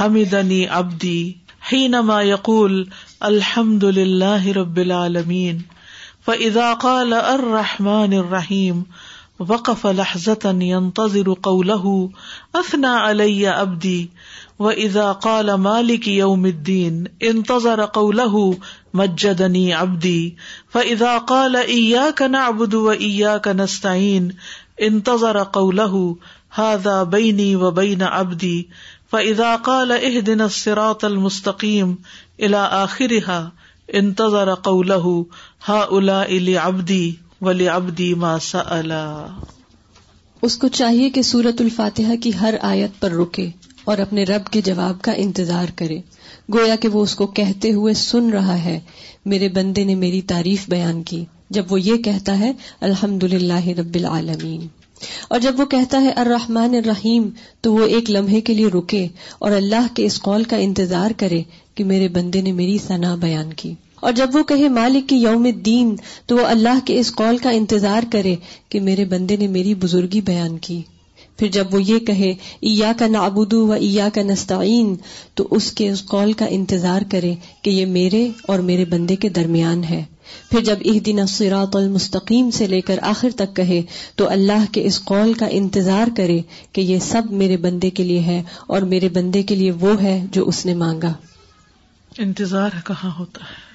حمدني 0.00 0.58
عبدي 0.78 1.18
حينما 1.70 2.18
يقول 2.30 2.76
الحمد 3.28 3.86
لله 3.98 4.54
رب 4.58 4.78
العالمين 4.84 5.60
فإذا 5.74 6.80
قال 6.86 7.16
الرحمن 7.20 8.18
الرحيم 8.22 8.26
الرحيم 8.84 8.84
وقف 9.48 9.84
ينتظر 10.62 11.32
قوله 11.46 11.92
اثنا 12.60 12.88
علی 13.10 13.46
ابدی 13.52 14.00
و 14.64 14.68
ازا 14.70 15.12
قال 15.26 15.54
مالک 15.66 16.08
یوم 16.08 16.42
الدین 16.50 17.06
انتظر 17.28 17.84
قوله 17.98 18.42
مجدنی 19.00 19.62
ابدی 19.74 20.18
و 20.74 20.78
ازا 20.78 21.12
قال 21.30 21.56
اياک 21.60 22.22
نعبد 22.34 22.74
و 22.74 22.84
اياک 22.90 23.48
نستعین 23.62 24.28
انتظر 24.90 25.42
قوله 25.56 26.04
هذا 26.58 26.98
بینی 27.16 27.48
و 27.64 27.70
بین 27.82 28.02
ابدی 28.10 28.56
فإضا 29.12 29.56
قال 29.66 29.92
اهدنا 29.92 30.44
الصراط 30.50 31.04
المستقيم 31.04 31.94
إلى 32.40 32.56
آخرها 32.58 33.52
انتظر 34.02 34.52
قوله 34.54 35.24
هؤلاء 35.70 36.38
لعبدي 36.38 37.02
ولی 37.46 37.68
اس 40.48 40.56
کو 40.62 40.68
چاہیے 40.78 41.08
کہ 41.10 41.22
سورت 41.28 41.60
الفاتح 41.60 42.10
کی 42.22 42.30
ہر 42.40 42.54
آیت 42.70 43.00
پر 43.00 43.12
رکے 43.20 43.48
اور 43.92 43.98
اپنے 44.04 44.24
رب 44.30 44.46
کے 44.52 44.60
جواب 44.64 45.00
کا 45.02 45.12
انتظار 45.24 45.68
کرے 45.76 45.98
گویا 46.54 46.76
کہ 46.82 46.88
وہ 46.96 47.02
اس 47.02 47.14
کو 47.20 47.26
کہتے 47.40 47.72
ہوئے 47.72 47.94
سن 48.02 48.28
رہا 48.32 48.60
ہے 48.64 48.78
میرے 49.32 49.48
بندے 49.54 49.84
نے 49.84 49.94
میری 50.02 50.20
تعریف 50.32 50.68
بیان 50.70 51.02
کی 51.12 51.24
جب 51.58 51.72
وہ 51.72 51.80
یہ 51.80 51.96
کہتا 52.04 52.38
ہے 52.38 52.52
الحمد 52.90 53.24
للہ 53.32 53.60
رب 53.78 53.94
العالمین 54.00 54.66
اور 55.28 55.40
جب 55.46 55.60
وہ 55.60 55.64
کہتا 55.76 56.00
ہے 56.02 56.10
الرحمن 56.24 56.74
الرحیم 56.84 57.28
تو 57.66 57.72
وہ 57.74 57.86
ایک 57.96 58.10
لمحے 58.10 58.40
کے 58.50 58.54
لیے 58.54 58.68
رکے 58.78 59.06
اور 59.38 59.52
اللہ 59.60 59.94
کے 59.96 60.04
اس 60.06 60.20
قول 60.22 60.44
کا 60.52 60.56
انتظار 60.68 61.10
کرے 61.24 61.42
کہ 61.74 61.84
میرے 61.94 62.08
بندے 62.18 62.40
نے 62.42 62.52
میری 62.62 62.76
ثنا 62.86 63.14
بیان 63.26 63.52
کی 63.62 63.74
اور 64.06 64.12
جب 64.16 64.34
وہ 64.36 64.42
کہے 64.50 64.68
مالک 64.78 65.08
کی 65.08 65.16
یوم 65.22 65.46
دین 65.64 65.94
تو 66.26 66.36
وہ 66.36 66.44
اللہ 66.46 66.78
کے 66.86 66.98
اس 67.00 67.14
قول 67.14 67.38
کا 67.46 67.50
انتظار 67.56 68.02
کرے 68.12 68.34
کہ 68.74 68.80
میرے 68.80 69.04
بندے 69.14 69.36
نے 69.36 69.46
میری 69.56 69.74
بزرگی 69.82 70.20
بیان 70.30 70.56
کی 70.66 70.80
پھر 71.38 71.48
جب 71.52 71.74
وہ 71.74 71.82
یہ 71.82 71.98
کہے 72.06 72.30
ایا 72.68 72.92
کا 72.98 73.06
نابود 73.08 73.52
و 73.52 73.70
ایا 73.72 74.08
کا 74.14 74.22
نستعین 74.30 74.94
تو 75.36 75.46
اس 75.56 75.70
کے 75.78 75.88
اس 75.90 76.04
قول 76.06 76.32
کا 76.42 76.46
انتظار 76.56 77.02
کرے 77.10 77.34
کہ 77.62 77.70
یہ 77.70 77.86
میرے 77.96 78.26
اور 78.52 78.58
میرے 78.70 78.84
بندے 78.94 79.16
کے 79.24 79.28
درمیان 79.38 79.84
ہے 79.90 80.02
پھر 80.50 80.60
جب 80.64 80.78
ایک 80.90 81.04
دن 81.06 81.18
افسرات 81.20 81.76
المستقیم 81.76 82.50
سے 82.56 82.66
لے 82.66 82.80
کر 82.90 82.98
آخر 83.12 83.30
تک 83.36 83.54
کہے 83.56 83.80
تو 84.16 84.28
اللہ 84.30 84.64
کے 84.72 84.82
اس 84.86 85.02
قول 85.04 85.32
کا 85.38 85.46
انتظار 85.60 86.08
کرے 86.16 86.38
کہ 86.72 86.80
یہ 86.90 86.98
سب 87.08 87.32
میرے 87.42 87.56
بندے 87.64 87.90
کے 88.00 88.04
لیے 88.10 88.20
ہے 88.26 88.42
اور 88.74 88.82
میرے 88.92 89.08
بندے 89.18 89.42
کے 89.50 89.54
لیے 89.62 89.72
وہ 89.80 90.00
ہے 90.02 90.20
جو 90.32 90.46
اس 90.48 90.64
نے 90.66 90.74
مانگا 90.84 91.12
انتظار 92.26 92.80
کہاں 92.86 93.18
ہوتا 93.18 93.44
ہے 93.50 93.68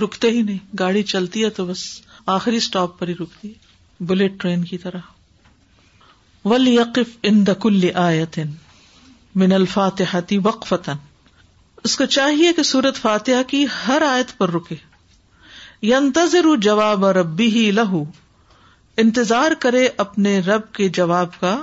رکتے 0.00 0.28
ہی 0.30 0.42
نہیں 0.42 0.58
گاڑی 0.78 1.02
چلتی 1.12 1.44
ہے 1.44 1.48
تو 1.56 1.64
بس 1.66 1.84
آخری 2.34 2.56
اسٹاپ 2.56 2.98
پر 2.98 3.08
ہی 3.08 3.14
رکتی 3.20 3.48
ہے 3.48 4.04
بلیٹ 4.06 4.40
ٹرین 4.40 4.64
کی 4.64 4.78
طرح 4.78 5.00
ول 6.50 6.68
یقف 6.68 7.16
ان 7.30 7.46
دکل 7.46 7.88
آیتن 8.04 9.42
الفاتحتی 9.52 10.38
فاتح 10.68 10.90
اس 11.84 12.00
وقف 12.00 12.12
چاہیے 12.14 12.52
کہ 12.52 12.62
سورت 12.62 12.96
فاتحہ 13.02 13.42
کی 13.50 13.64
ہر 13.86 14.02
آیت 14.10 14.36
پر 14.38 14.50
رکے 14.54 14.74
ینتظر 15.86 16.44
جواب 16.62 17.04
اور 17.04 17.14
اب 17.22 17.36
بھی 17.36 17.68
انتظار 19.02 19.52
کرے 19.60 19.88
اپنے 20.04 20.38
رب 20.46 20.72
کے 20.74 20.88
جواب 20.98 21.38
کا 21.40 21.54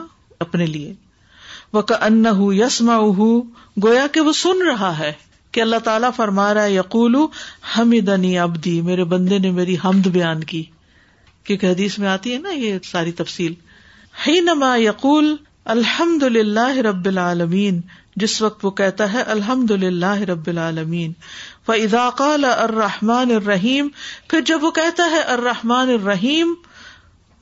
اپنے 0.46 0.65
لیے 0.65 0.94
وہ 1.74 1.82
کا 1.92 1.96
ان 2.06 2.24
یسما 2.54 2.98
گویا 3.84 4.06
کہ 4.13 4.22
وہ 4.22 4.32
سن 4.34 4.62
رہا 4.68 4.98
ہے 5.00 5.12
کہ 5.54 5.62
اللہ 5.62 5.80
تعالیٰ 5.84 6.10
فرما 6.16 6.54
رہا 6.54 6.64
ہے 6.64 6.72
یقول 6.74 7.16
حمیدنی 7.78 8.38
ابدی 8.40 8.80
میرے 8.90 9.04
بندے 9.14 9.38
نے 9.46 9.52
میری 9.52 9.76
حمد 9.86 10.08
بیان 10.18 10.44
کی 10.52 10.64
کیونکہ 11.46 11.66
حدیث 11.68 11.98
میں 12.00 12.08
آتی 12.10 12.34
ہے 12.34 12.40
نا 12.40 12.54
یہ 12.54 12.78
ساری 12.92 13.12
تفصیل 13.22 13.54
ہی 14.28 14.40
نما 14.50 14.76
یقول 14.78 15.36
الحمد 15.76 16.24
للہ 16.36 16.68
رب 16.88 17.06
العالمین 17.08 17.82
جس 18.22 18.42
وقت 18.42 18.66
وہ 18.66 18.70
کہتا 18.82 19.12
ہے 19.14 19.22
الحمد 19.34 19.72
للہ 19.84 20.14
رب 20.30 20.48
العالمین 20.50 21.12
و 21.68 21.72
اضاق 21.72 22.22
الرحمٰن 22.22 23.32
الرحیم 23.36 23.88
پھر 24.30 24.42
جب 24.52 24.64
وہ 24.64 24.72
کہتا 24.80 25.10
ہے 25.12 25.22
الرحمٰن 25.34 25.90
الرحیم 25.94 26.54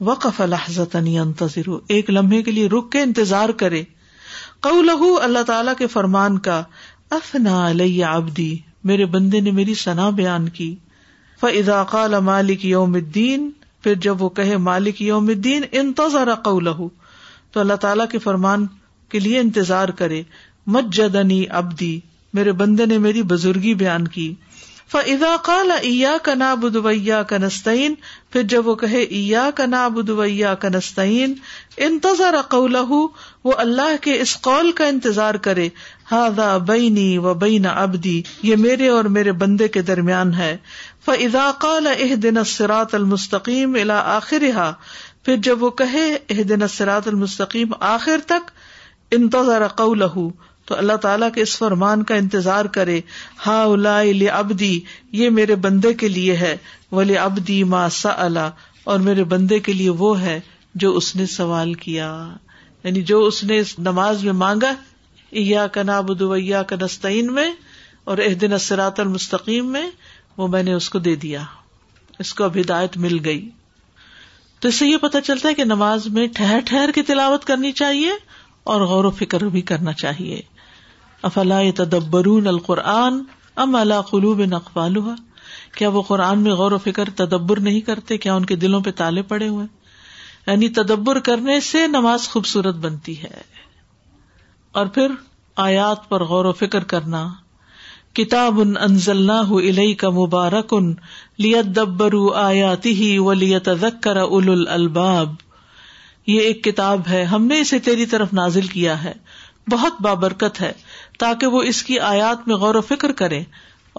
وقف 0.08 0.42
کف 0.76 0.96
عنی 0.96 1.18
انتظر 1.20 1.70
ایک 1.98 2.10
لمحے 2.10 2.42
کے 2.48 2.52
لیے 2.52 2.68
رک 2.70 2.92
کے 2.92 3.02
انتظار 3.02 3.50
کرے 3.62 3.84
کہو 4.68 5.16
اللہ 5.22 5.44
تعالی 5.48 5.72
کے 5.78 5.88
فرمان 5.94 6.38
کا 6.50 6.62
افنا 7.16 7.68
علیہ 7.70 8.06
آبدی 8.06 8.56
میرے 8.86 9.06
بندے 9.14 9.40
نے 9.42 9.52
میری 9.60 9.74
ثنا 9.84 10.10
بیان 10.16 10.48
کی 10.58 10.74
فضا 11.42 11.84
قال 11.90 12.20
مالک 12.30 12.66
یوم 12.66 12.94
الدین 12.96 13.50
پھر 13.84 13.96
جب 14.02 14.22
وہ 14.22 14.30
مالک 14.62 15.02
یوم 15.02 15.28
الدین 15.30 15.64
انتظار 15.72 16.28
فرمان 18.24 18.66
کے 19.12 19.20
لیے 19.20 19.40
انتظار 19.40 19.90
کرے 20.00 20.22
مجنی 20.76 21.44
ابدی 21.60 22.00
میرے 22.34 22.52
بندے 22.62 22.86
نے 22.86 22.98
میری 23.06 23.22
بزرگی 23.30 23.74
بیان 23.84 24.08
کی 24.16 24.34
فضا 24.92 25.36
کال 25.44 25.72
عیا 25.72 26.16
کنا 26.24 26.54
بدویا 26.62 27.22
کنستین 27.30 27.94
پھر 28.34 28.44
جب 28.54 28.68
وہ 28.68 28.76
کہنا 28.84 29.88
بدویا 29.96 30.54
کنستین 30.62 31.34
انتظار 31.88 32.34
رقول 32.34 32.76
وہ 33.48 33.54
اللہ 33.64 33.94
کے 34.04 34.14
اس 34.22 34.32
قول 34.46 34.72
کا 34.78 34.86
انتظار 34.94 35.36
کرے 35.48 35.68
ہا 36.12 36.28
دا 36.38 36.46
بینی 36.70 37.04
و 37.18 37.34
بین 37.44 37.66
ابدی 37.74 38.22
یہ 38.48 38.56
میرے 38.64 38.88
اور 38.96 39.06
میرے 39.18 39.32
بندے 39.44 39.68
کے 39.76 39.82
درمیان 39.90 40.34
ہے 40.40 40.50
فضا 41.06 41.50
قال 41.66 41.88
اح 41.92 42.12
دن 42.24 42.44
سرات 42.54 42.96
المستقیم 42.96 43.76
الا 43.82 44.00
آخر 44.16 44.44
ہا 44.56 44.72
پھر 45.26 45.38
جب 45.50 45.64
وہ 45.64 45.70
کہے 45.84 46.04
اح 46.14 46.42
دن 46.50 46.68
سرات 46.74 47.08
المستقیم 47.08 47.72
آخر 47.92 48.26
تک 48.34 48.50
انتظار 49.20 49.68
قول 49.82 50.04
تو 50.70 50.76
اللہ 50.78 50.98
تعالیٰ 51.04 51.28
کے 51.36 51.42
اس 51.42 51.58
فرمان 51.58 52.04
کا 52.10 52.16
انتظار 52.24 52.66
کرے 52.80 53.00
ہا 53.46 53.62
الا 53.64 53.98
ابدی 54.40 54.78
یہ 55.22 55.30
میرے 55.38 55.56
بندے 55.68 55.94
کے 56.02 56.08
لیے 56.18 56.36
ہے 56.44 56.56
ولی 57.00 57.18
ابدی 57.28 57.64
ما 57.64 57.78
ماسا 57.84 58.14
اللہ 58.26 58.68
اور 58.92 59.00
میرے 59.08 59.24
بندے 59.36 59.60
کے 59.70 59.74
لیے 59.84 59.90
وہ 60.04 60.20
ہے 60.22 60.40
جو 60.84 60.96
اس 60.98 61.16
نے 61.16 61.26
سوال 61.36 61.74
کیا 61.86 62.10
یعنی 62.88 63.02
جو 63.10 63.16
اس 63.28 63.44
نے 63.50 63.58
اس 63.60 63.72
نماز 63.86 64.24
میں 64.26 64.34
مانگا 64.42 64.72
ایا 65.40 65.66
دیا 65.72 66.62
کا 66.64 66.76
کنستین 66.76 67.34
میں 67.38 67.50
اور 68.12 68.18
دن 68.42 68.54
اسرات 68.58 69.00
المستقیم 69.00 69.72
میں 69.72 69.82
وہ 70.42 70.48
میں 70.54 70.62
نے 70.68 70.74
اس 70.74 70.90
کو 70.90 71.00
دے 71.08 71.16
دیا 71.24 71.42
اس 72.26 72.34
کو 72.34 72.44
اب 72.44 72.58
ہدایت 72.60 72.96
مل 73.06 73.18
گئی 73.26 73.42
تو 74.62 74.68
اس 74.70 74.76
سے 74.84 74.88
یہ 74.88 74.98
پتا 75.02 75.22
چلتا 75.32 75.50
ہے 75.50 75.54
کہ 75.54 75.64
نماز 75.74 76.08
میں 76.18 76.28
ٹہر 76.38 76.60
ٹہر 76.70 76.92
کی 76.96 77.02
تلاوت 77.10 77.46
کرنی 77.50 77.72
چاہیے 77.82 78.12
اور 78.74 78.86
غور 78.94 79.06
و 79.06 79.12
فکر 79.18 79.44
بھی 79.58 79.62
کرنا 79.74 79.94
چاہیے 80.04 80.42
افلا 81.32 81.60
تدبرون 81.84 82.44
تدبر 82.44 82.54
القرآن 82.54 83.22
ام 83.66 83.76
اللہ 83.82 84.02
قلوب 84.14 84.46
نقوال 84.54 84.98
ہوا 85.02 85.16
کیا 85.80 85.90
وہ 85.98 86.02
قرآن 86.14 86.40
میں 86.48 86.54
غور 86.62 86.72
و 86.72 86.78
فکر 86.88 87.10
تدبر 87.24 87.60
نہیں 87.70 87.82
کرتے 87.92 88.18
کیا 88.28 88.34
ان 88.40 88.46
کے 88.46 88.56
دلوں 88.66 88.82
پہ 88.88 88.92
تالے 89.04 89.22
پڑے 89.34 89.48
ہوئے 89.58 89.68
یعنی 90.48 90.68
تدبر 90.76 91.20
کرنے 91.28 91.60
سے 91.70 91.86
نماز 91.94 92.28
خوبصورت 92.30 92.76
بنتی 92.84 93.22
ہے 93.24 93.42
اور 94.80 94.86
پھر 94.98 95.12
آیات 95.64 96.08
پر 96.10 96.24
غور 96.30 96.46
و 96.46 96.52
فکر 96.60 96.84
کرنا 96.94 97.28
کتاب 98.20 98.60
ان 98.62 99.94
کا 100.04 100.10
مبارک 100.20 100.74
ان 100.78 100.94
لیت 101.46 101.78
لیت 101.80 102.08
آیاتی 102.44 102.94
ہی 103.02 103.18
و 103.24 103.32
مبارکر 103.34 104.18
اول 104.22 104.64
الباب 104.78 105.34
یہ 106.28 106.42
ایک 106.48 106.64
کتاب 106.64 107.08
ہے 107.10 107.24
ہم 107.34 107.46
نے 107.48 107.60
اسے 107.62 107.80
تیری 107.90 108.06
طرف 108.14 108.34
نازل 108.40 108.68
کیا 108.76 109.02
ہے 109.04 109.14
بہت 109.72 110.02
بابرکت 110.02 110.62
ہے 110.62 110.72
تاکہ 111.20 111.58
وہ 111.58 111.62
اس 111.74 111.82
کی 111.90 112.00
آیات 112.14 112.48
میں 112.48 112.56
غور 112.64 112.76
و 112.76 112.82
فکر 112.92 113.12
کرے 113.22 113.42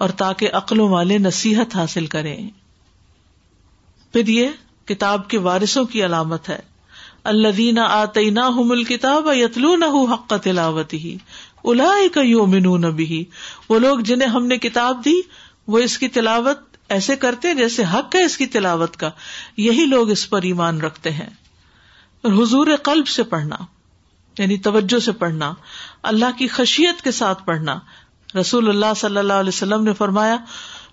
اور 0.03 0.09
تاکہ 0.23 0.57
عقلوں 0.61 0.89
والے 0.89 1.17
نصیحت 1.27 1.75
حاصل 1.75 2.05
کریں 2.17 2.37
پھر 4.13 4.27
یہ 4.37 4.47
کتاب 4.89 5.27
کے 5.29 5.37
وارثوں 5.47 5.83
کی 5.93 6.03
علامت 6.05 6.49
ہے 6.49 6.59
اللہ 7.31 7.55
دینا 7.57 7.85
آتے 7.95 8.23
نہ 8.37 8.45
کتاب 8.87 9.27
یتلو 9.39 9.75
نہ 9.81 9.85
حق 10.13 10.33
تلاوتی 10.43 11.17
الا 11.71 11.91
کا 12.13 12.21
یو 12.31 12.45
منو 12.53 12.77
نبی 12.87 13.23
وہ 13.69 13.79
لوگ 13.85 13.99
جنہیں 14.09 14.29
ہم 14.35 14.45
نے 14.51 14.57
کتاب 14.65 15.03
دی 15.05 15.13
وہ 15.73 15.79
اس 15.87 15.97
کی 16.03 16.07
تلاوت 16.17 16.67
ایسے 16.97 17.15
کرتے 17.23 17.53
جیسے 17.57 17.83
حق 17.93 18.15
ہے 18.15 18.23
اس 18.25 18.37
کی 18.41 18.45
تلاوت 18.53 18.95
کا 19.01 19.09
یہی 19.63 19.85
لوگ 19.95 20.09
اس 20.15 20.29
پر 20.29 20.47
ایمان 20.51 20.79
رکھتے 20.85 21.11
ہیں 21.17 21.29
اور 22.23 22.31
حضور 22.41 22.67
قلب 22.89 23.07
سے 23.15 23.23
پڑھنا 23.33 23.55
یعنی 24.37 24.57
توجہ 24.69 24.99
سے 25.09 25.11
پڑھنا 25.23 25.51
اللہ 26.13 26.37
کی 26.37 26.47
خشیت 26.55 27.01
کے 27.07 27.11
ساتھ 27.19 27.43
پڑھنا 27.45 27.77
رسول 28.39 28.69
اللہ 28.69 28.93
صلی 29.03 29.17
اللہ 29.17 29.43
علیہ 29.43 29.57
وسلم 29.57 29.83
نے 29.83 29.93
فرمایا 30.01 30.37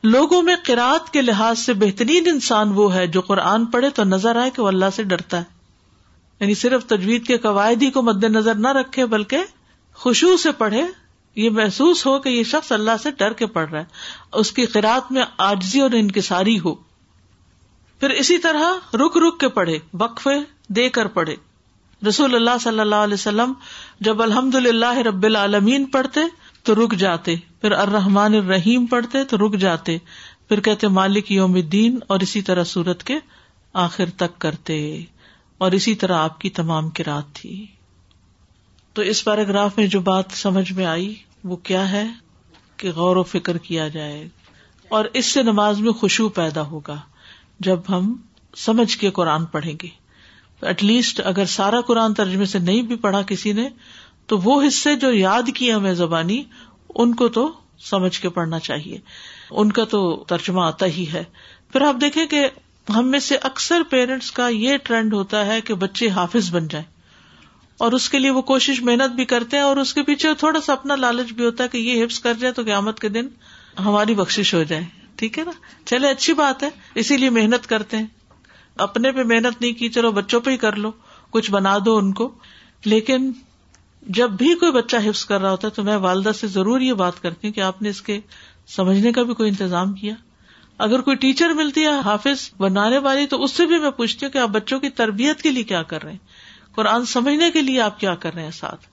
لوگوں 0.04 0.40
میں 0.42 0.54
قرآت 0.66 1.12
کے 1.12 1.22
لحاظ 1.22 1.58
سے 1.58 1.72
بہترین 1.82 2.28
انسان 2.30 2.72
وہ 2.74 2.92
ہے 2.94 3.06
جو 3.16 3.20
قرآن 3.30 3.64
پڑھے 3.74 3.90
تو 3.94 4.04
نظر 4.04 4.36
آئے 4.40 4.50
کہ 4.56 4.62
وہ 4.62 4.68
اللہ 4.68 4.90
سے 4.96 5.02
ڈرتا 5.12 5.38
ہے 5.38 5.54
یعنی 6.40 6.54
صرف 6.62 6.84
تجوید 6.86 7.26
کے 7.26 7.36
قواعد 7.44 7.82
ہی 7.82 7.90
کو 7.90 8.02
مد 8.02 8.24
نظر 8.30 8.54
نہ 8.66 8.72
رکھے 8.78 9.06
بلکہ 9.14 9.44
خوشبو 10.02 10.36
سے 10.36 10.52
پڑھے 10.58 10.82
یہ 11.42 11.50
محسوس 11.58 12.04
ہو 12.06 12.18
کہ 12.20 12.28
یہ 12.28 12.42
شخص 12.50 12.70
اللہ 12.72 12.96
سے 13.02 13.10
ڈر 13.18 13.32
کے 13.38 13.46
پڑھ 13.54 13.68
رہا 13.70 13.78
ہے 13.80 14.38
اس 14.40 14.52
کی 14.58 14.66
قرآت 14.74 15.10
میں 15.12 15.22
آجزی 15.46 15.80
اور 15.80 15.90
انکساری 15.98 16.58
ہو 16.64 16.74
پھر 18.00 18.10
اسی 18.20 18.38
طرح 18.38 18.94
رک 19.04 19.16
رک 19.26 19.38
کے 19.40 19.48
پڑھے 19.58 19.78
وقفے 20.00 20.36
دے 20.76 20.88
کر 20.98 21.06
پڑھے 21.16 21.34
رسول 22.08 22.34
اللہ 22.34 22.58
صلی 22.60 22.80
اللہ 22.80 23.04
علیہ 23.04 23.14
وسلم 23.14 23.52
جب 24.06 24.22
الحمد 24.22 24.54
للہ 24.54 24.94
رب 25.08 25.22
العالمین 25.26 25.84
پڑھتے 25.94 26.20
تو 26.66 26.74
رک 26.74 26.94
جاتے 26.98 27.34
پھر 27.60 27.72
الرحمن 27.82 28.34
الرحیم 28.34 28.86
پڑھتے 28.92 29.22
تو 29.32 29.36
رک 29.46 29.54
جاتے 29.64 29.96
پھر 30.48 30.60
کہتے 30.68 30.88
مالک 30.96 31.30
یوم 31.32 31.54
دین 31.74 31.98
اور 32.14 32.20
اسی 32.26 32.40
طرح 32.48 32.64
سورت 32.74 33.02
کے 33.10 33.18
آخر 33.82 34.10
تک 34.22 34.38
کرتے 34.44 34.78
اور 35.64 35.72
اسی 35.78 35.94
طرح 36.00 36.18
آپ 36.22 36.38
کی 36.40 36.50
تمام 36.56 36.88
رات 37.06 37.32
تھی 37.34 37.54
تو 38.94 39.02
اس 39.12 39.24
پیراگراف 39.24 39.78
میں 39.78 39.86
جو 39.94 40.00
بات 40.10 40.34
سمجھ 40.40 40.72
میں 40.78 40.84
آئی 40.94 41.12
وہ 41.52 41.56
کیا 41.70 41.90
ہے 41.92 42.04
کہ 42.82 42.90
غور 42.96 43.16
و 43.16 43.22
فکر 43.34 43.58
کیا 43.68 43.86
جائے 43.98 44.24
اور 44.96 45.04
اس 45.20 45.26
سے 45.36 45.42
نماز 45.50 45.80
میں 45.84 45.92
خوشبو 46.00 46.28
پیدا 46.40 46.62
ہوگا 46.72 46.96
جب 47.68 47.88
ہم 47.96 48.14
سمجھ 48.64 48.96
کے 49.04 49.10
قرآن 49.20 49.44
پڑھیں 49.54 49.74
گے 49.82 49.88
ایٹ 50.68 50.82
لیسٹ 50.84 51.20
اگر 51.34 51.44
سارا 51.54 51.80
قرآن 51.86 52.14
ترجمے 52.22 52.44
سے 52.54 52.58
نہیں 52.70 52.82
بھی 52.92 52.96
پڑھا 53.06 53.22
کسی 53.32 53.52
نے 53.60 53.68
تو 54.28 54.38
وہ 54.44 54.60
حصے 54.66 54.94
جو 55.02 55.12
یاد 55.12 55.48
کیے 55.54 55.72
ہمیں 55.72 55.92
زبانی 55.94 56.42
ان 57.04 57.14
کو 57.14 57.28
تو 57.38 57.50
سمجھ 57.90 58.20
کے 58.20 58.28
پڑھنا 58.36 58.58
چاہیے 58.68 58.98
ان 59.60 59.72
کا 59.72 59.84
تو 59.90 60.00
ترجمہ 60.28 60.60
آتا 60.62 60.86
ہی 60.96 61.04
ہے 61.12 61.22
پھر 61.72 61.82
آپ 61.86 61.96
دیکھیں 62.00 62.24
کہ 62.26 62.46
ہم 62.96 63.10
میں 63.10 63.18
سے 63.26 63.36
اکثر 63.50 63.82
پیرنٹس 63.90 64.30
کا 64.32 64.48
یہ 64.48 64.76
ٹرینڈ 64.84 65.14
ہوتا 65.14 65.44
ہے 65.46 65.60
کہ 65.68 65.74
بچے 65.84 66.08
حافظ 66.18 66.50
بن 66.54 66.68
جائیں 66.70 66.84
اور 67.84 67.92
اس 67.92 68.08
کے 68.08 68.18
لیے 68.18 68.30
وہ 68.30 68.42
کوشش 68.50 68.80
محنت 68.82 69.14
بھی 69.16 69.24
کرتے 69.32 69.56
ہیں 69.56 69.64
اور 69.64 69.76
اس 69.76 69.92
کے 69.94 70.02
پیچھے 70.02 70.28
تھوڑا 70.38 70.60
سا 70.66 70.72
اپنا 70.72 70.96
لالچ 70.96 71.32
بھی 71.40 71.44
ہوتا 71.44 71.64
ہے 71.64 71.68
کہ 71.72 71.78
یہ 71.78 72.04
حفظ 72.04 72.18
کر 72.26 72.34
جائے 72.40 72.52
تو 72.58 72.62
قیامت 72.66 73.00
کے 73.00 73.08
دن 73.16 73.26
ہماری 73.84 74.14
بخش 74.20 74.54
ہو 74.54 74.62
جائے 74.72 74.84
ٹھیک 75.16 75.38
ہے 75.38 75.44
نا 75.44 75.50
چلے 75.86 76.10
اچھی 76.10 76.34
بات 76.34 76.62
ہے 76.62 76.68
اسی 77.02 77.16
لیے 77.16 77.30
محنت 77.40 77.66
کرتے 77.66 77.96
ہیں 77.96 78.06
اپنے 78.86 79.12
پہ 79.18 79.22
محنت 79.32 79.60
نہیں 79.60 79.72
کی 79.78 79.88
چلو 79.96 80.10
بچوں 80.20 80.40
پہ 80.44 80.50
ہی 80.50 80.56
کر 80.64 80.76
لو 80.86 80.90
کچھ 81.36 81.50
بنا 81.50 81.76
دو 81.84 81.96
ان 81.98 82.12
کو 82.22 82.30
لیکن 82.84 83.30
جب 84.14 84.30
بھی 84.38 84.54
کوئی 84.58 84.72
بچہ 84.72 84.96
حفظ 85.06 85.24
کر 85.26 85.40
رہا 85.40 85.50
ہوتا 85.50 85.68
ہے 85.68 85.72
تو 85.76 85.82
میں 85.84 85.96
والدہ 86.02 86.32
سے 86.40 86.46
ضرور 86.46 86.80
یہ 86.80 86.92
بات 87.02 87.20
کرتی 87.22 87.46
ہوں 87.46 87.54
کہ 87.54 87.60
آپ 87.60 87.80
نے 87.82 87.88
اس 87.90 88.00
کے 88.08 88.18
سمجھنے 88.74 89.12
کا 89.12 89.22
بھی 89.30 89.34
کوئی 89.34 89.48
انتظام 89.50 89.92
کیا 89.94 90.14
اگر 90.84 91.00
کوئی 91.00 91.16
ٹیچر 91.16 91.50
ملتی 91.56 91.82
ہے 91.84 91.98
حافظ 92.04 92.48
بنانے 92.60 92.98
والی 93.06 93.26
تو 93.26 93.42
اس 93.44 93.52
سے 93.56 93.66
بھی 93.66 93.78
میں 93.80 93.90
پوچھتی 93.96 94.26
ہوں 94.26 94.32
کہ 94.32 94.38
آپ 94.38 94.48
بچوں 94.56 94.78
کی 94.80 94.88
تربیت 95.00 95.42
کے 95.42 95.50
لیے 95.50 95.62
کیا 95.72 95.82
کر 95.92 96.02
رہے 96.02 96.12
ہیں 96.12 96.74
قرآن 96.74 97.04
سمجھنے 97.12 97.50
کے 97.50 97.62
لیے 97.62 97.80
آپ 97.80 97.98
کیا 98.00 98.14
کر 98.24 98.34
رہے 98.34 98.42
ہیں 98.44 98.50
ساتھ 98.58 98.86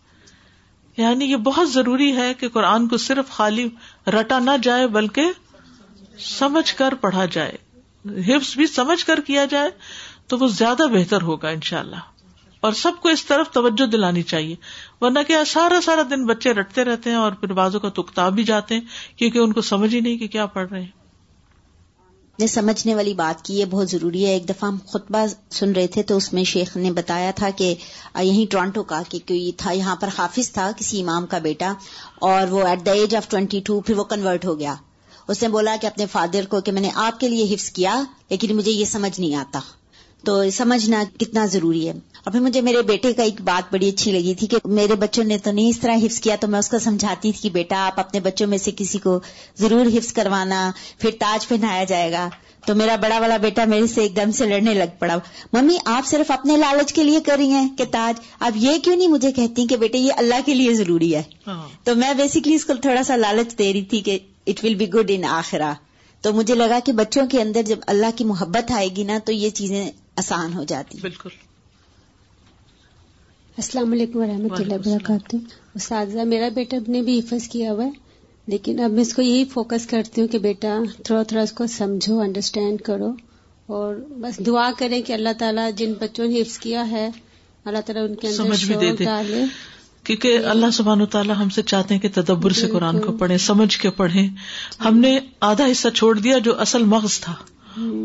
یعنی 0.99 1.25
یہ 1.31 1.35
بہت 1.49 1.71
ضروری 1.71 2.15
ہے 2.17 2.33
کہ 2.39 2.49
قرآن 2.53 2.87
کو 2.87 2.97
صرف 3.05 3.29
خالی 3.37 3.67
رٹا 4.19 4.39
نہ 4.39 4.51
جائے 4.63 4.87
بلکہ 4.97 5.31
سمجھ 6.29 6.73
کر 6.77 6.93
پڑھا 7.01 7.25
جائے 7.35 8.21
حفظ 8.27 8.55
بھی 8.57 8.67
سمجھ 8.67 9.03
کر 9.05 9.19
کیا 9.27 9.45
جائے 9.51 9.69
تو 10.29 10.37
وہ 10.39 10.47
زیادہ 10.57 10.87
بہتر 10.93 11.21
ہوگا 11.31 11.49
ان 11.49 11.61
شاء 11.71 11.79
اللہ 11.79 12.11
اور 12.67 12.71
سب 12.79 12.99
کو 13.01 13.09
اس 13.13 13.23
طرف 13.25 13.49
توجہ 13.53 13.85
دلانی 13.91 14.21
چاہیے 14.27 14.55
ورنہ 15.01 15.19
کیا 15.27 15.41
سارا 15.47 15.79
سارا 15.85 16.01
دن 16.09 16.25
بچے 16.25 16.51
رٹتے 16.59 16.83
رہتے 16.85 17.09
ہیں 17.09 17.17
اور 17.17 17.31
پھر 17.39 17.53
بازو 17.53 17.79
کا 17.85 17.89
تکتا 17.97 18.27
بھی 18.37 18.43
جاتے 18.49 18.73
ہیں 18.75 19.17
کیونکہ 19.21 19.37
ان 19.39 19.53
کو 19.53 19.61
سمجھ 19.69 19.93
ہی 19.95 19.99
نہیں 19.99 20.17
کہ 20.17 20.27
کیا 20.35 20.45
پڑھ 20.53 20.69
رہے 20.69 20.81
ہیں 20.81 21.01
نے 22.39 22.47
سمجھنے 22.51 22.95
والی 22.95 23.13
بات 23.13 23.43
کی 23.45 23.57
یہ 23.59 23.65
بہت 23.71 23.89
ضروری 23.89 24.25
ہے 24.25 24.29
ایک 24.33 24.47
دفعہ 24.49 24.69
ہم 24.69 24.77
خطبہ 24.93 25.25
سن 25.57 25.71
رہے 25.75 25.87
تھے 25.95 26.03
تو 26.11 26.17
اس 26.17 26.31
میں 26.33 26.43
شیخ 26.53 26.75
نے 26.77 26.91
بتایا 27.01 27.31
تھا 27.41 27.49
کہ 27.57 27.73
یہیں 28.21 28.45
ٹورانٹو 28.51 28.83
کا 28.93 29.01
کہ 29.09 29.19
کوئی 29.27 29.51
تھا 29.63 29.71
یہاں 29.81 29.95
پر 30.03 30.09
حافظ 30.17 30.51
تھا 30.53 30.69
کسی 30.77 31.01
امام 31.01 31.25
کا 31.33 31.37
بیٹا 31.49 31.73
اور 32.29 32.47
وہ 32.51 32.63
at 32.67 32.85
the 32.85 32.91
age 33.01 33.15
of 33.15 33.27
twenty 33.31 33.59
two 33.71 33.79
پھر 33.89 33.97
وہ 33.97 34.03
کنورٹ 34.15 34.45
ہو 34.45 34.57
گیا 34.59 34.75
اس 35.33 35.41
نے 35.43 35.47
بولا 35.57 35.75
کہ 35.81 35.87
اپنے 35.87 36.05
فادر 36.11 36.45
کو 36.55 36.61
کہ 36.61 36.71
میں 36.77 36.81
نے 36.81 36.89
آپ 37.07 37.19
کے 37.19 37.29
لیے 37.35 37.53
حفظ 37.53 37.69
کیا 37.81 38.01
لیکن 38.29 38.55
مجھے 38.55 38.71
یہ 38.71 38.85
سمجھ 38.95 39.19
نہیں 39.19 39.35
آتا 39.45 39.59
تو 40.25 40.41
سمجھنا 40.57 41.03
کتنا 41.19 41.45
ضروری 41.57 41.87
ہے 41.87 41.93
ابھی 42.25 42.39
مجھے 42.39 42.59
میرے 42.61 42.81
بیٹے 42.87 43.11
کا 43.13 43.23
ایک 43.23 43.39
بات 43.45 43.73
بڑی 43.73 43.87
اچھی 43.89 44.11
لگی 44.11 44.33
تھی 44.41 44.47
کہ 44.47 44.57
میرے 44.75 44.95
بچوں 44.99 45.23
نے 45.23 45.37
تو 45.43 45.51
نہیں 45.51 45.69
اس 45.69 45.79
طرح 45.79 45.95
حفظ 46.03 46.19
کیا 46.21 46.35
تو 46.41 46.47
میں 46.47 46.59
اس 46.59 46.69
کو 46.69 46.79
سمجھاتی 46.79 47.31
تھی 47.31 47.39
کہ 47.41 47.49
بیٹا 47.53 47.77
آپ 47.85 47.99
اپنے 47.99 48.19
بچوں 48.27 48.47
میں 48.47 48.57
سے 48.65 48.71
کسی 48.77 48.97
کو 49.03 49.19
ضرور 49.59 49.85
حفظ 49.95 50.11
کروانا 50.19 50.61
پھر 50.99 51.09
تاج 51.19 51.47
پہنایا 51.47 51.83
جائے 51.87 52.11
گا 52.11 52.27
تو 52.65 52.75
میرا 52.75 52.95
بڑا 53.01 53.17
والا 53.19 53.37
بیٹا 53.47 53.65
میرے 53.73 53.87
سے 53.93 54.01
ایک 54.01 54.15
دم 54.15 54.31
سے 54.37 54.45
لڑنے 54.49 54.73
لگ 54.73 54.95
پڑا 54.99 55.17
ممی 55.53 55.77
آپ 55.95 56.05
صرف 56.07 56.31
اپنے 56.31 56.57
لالچ 56.57 56.93
کے 56.93 57.03
لیے 57.03 57.19
کر 57.25 57.37
رہی 57.37 57.49
ہیں 57.49 57.67
کہ 57.77 57.85
تاج 57.91 58.21
آپ 58.39 58.57
یہ 58.61 58.77
کیوں 58.83 58.95
نہیں 58.95 59.07
مجھے 59.17 59.31
کہتی 59.41 59.65
کہ 59.69 59.77
بیٹے 59.77 59.97
یہ 59.97 60.11
اللہ 60.17 60.45
کے 60.45 60.53
لیے 60.53 60.73
ضروری 60.73 61.15
ہے 61.15 61.23
ہاں۔ 61.47 61.67
تو 61.83 61.95
میں 61.95 62.13
بیسکلی 62.17 62.55
اس 62.55 62.65
کو 62.65 62.73
تھوڑا 62.81 63.03
سا 63.07 63.15
لالچ 63.15 63.57
دے 63.59 63.71
رہی 63.73 63.83
تھی 63.93 64.01
کہ 64.07 64.17
it 64.47 64.63
will 64.65 64.75
be 64.83 64.87
good 64.93 65.11
in 65.15 65.25
آخرا 65.31 65.73
تو 66.21 66.33
مجھے 66.33 66.55
لگا 66.55 66.79
کہ 66.85 66.91
بچوں 67.03 67.27
کے 67.31 67.41
اندر 67.41 67.61
جب 67.73 67.79
اللہ 67.93 68.15
کی 68.17 68.23
محبت 68.25 68.71
آئے 68.75 68.87
گی 68.97 69.03
نا 69.11 69.17
تو 69.25 69.31
یہ 69.31 69.49
چیزیں 69.61 69.85
آسان 70.21 70.53
ہو 70.53 70.63
جاتی 70.67 70.97
بالکل 71.01 71.29
السلام 73.61 73.91
علیکم 73.93 74.17
و 74.17 74.21
اللہ 74.23 74.63
وبرکاتہ 74.75 75.35
اساتذہ 75.75 76.21
میرا 76.27 76.47
بیٹا 76.53 76.77
نے 76.91 77.01
بھی 77.09 77.17
حفظ 77.17 77.47
کیا 77.47 77.71
ہوا 77.71 77.83
ہے 77.85 78.47
لیکن 78.51 78.79
اب 78.83 78.91
میں 78.91 79.01
اس 79.01 79.13
کو 79.13 79.21
یہی 79.21 79.43
فوکس 79.51 79.85
کرتی 79.87 80.19
ہوں 80.21 80.27
کہ 80.27 80.37
بیٹا 80.45 80.77
تھوڑا 81.05 81.21
تھوڑا 81.31 81.41
اس 81.43 81.51
کو 81.59 81.67
سمجھو 81.73 82.19
انڈرسٹینڈ 82.21 82.81
کرو 82.87 83.11
اور 83.79 83.93
بس 84.21 84.39
دعا 84.45 84.69
کریں 84.77 84.99
کہ 85.07 85.13
اللہ 85.13 85.37
تعالیٰ 85.39 85.69
جن 85.81 85.93
بچوں 85.99 86.27
نے 86.27 86.41
حفظ 86.41 86.57
کیا 86.63 86.89
ہے 86.91 87.07
اللہ 87.65 87.85
تعالیٰ 87.85 88.03
ان 88.09 88.15
کے 88.15 89.43
کیونکہ 90.07 90.45
اللہ 90.53 90.71
سبحان 90.79 91.01
و 91.01 91.05
تعالیٰ 91.17 91.35
ہم 91.41 91.49
سے 91.57 91.61
چاہتے 91.73 91.93
ہیں 91.93 92.01
کہ 92.01 92.09
تدبر 92.13 92.53
سے 92.61 92.67
قرآن 92.71 92.99
کو 93.05 93.11
پڑھے 93.17 93.37
سمجھ 93.49 93.77
کے 93.81 93.89
پڑھے 94.01 94.27
ہم 94.85 94.97
نے 95.05 95.17
آدھا 95.53 95.69
حصہ 95.71 95.89
چھوڑ 96.01 96.17
دیا 96.19 96.37
جو 96.49 96.59
اصل 96.67 96.83
مغز 96.95 97.19
تھا 97.27 97.33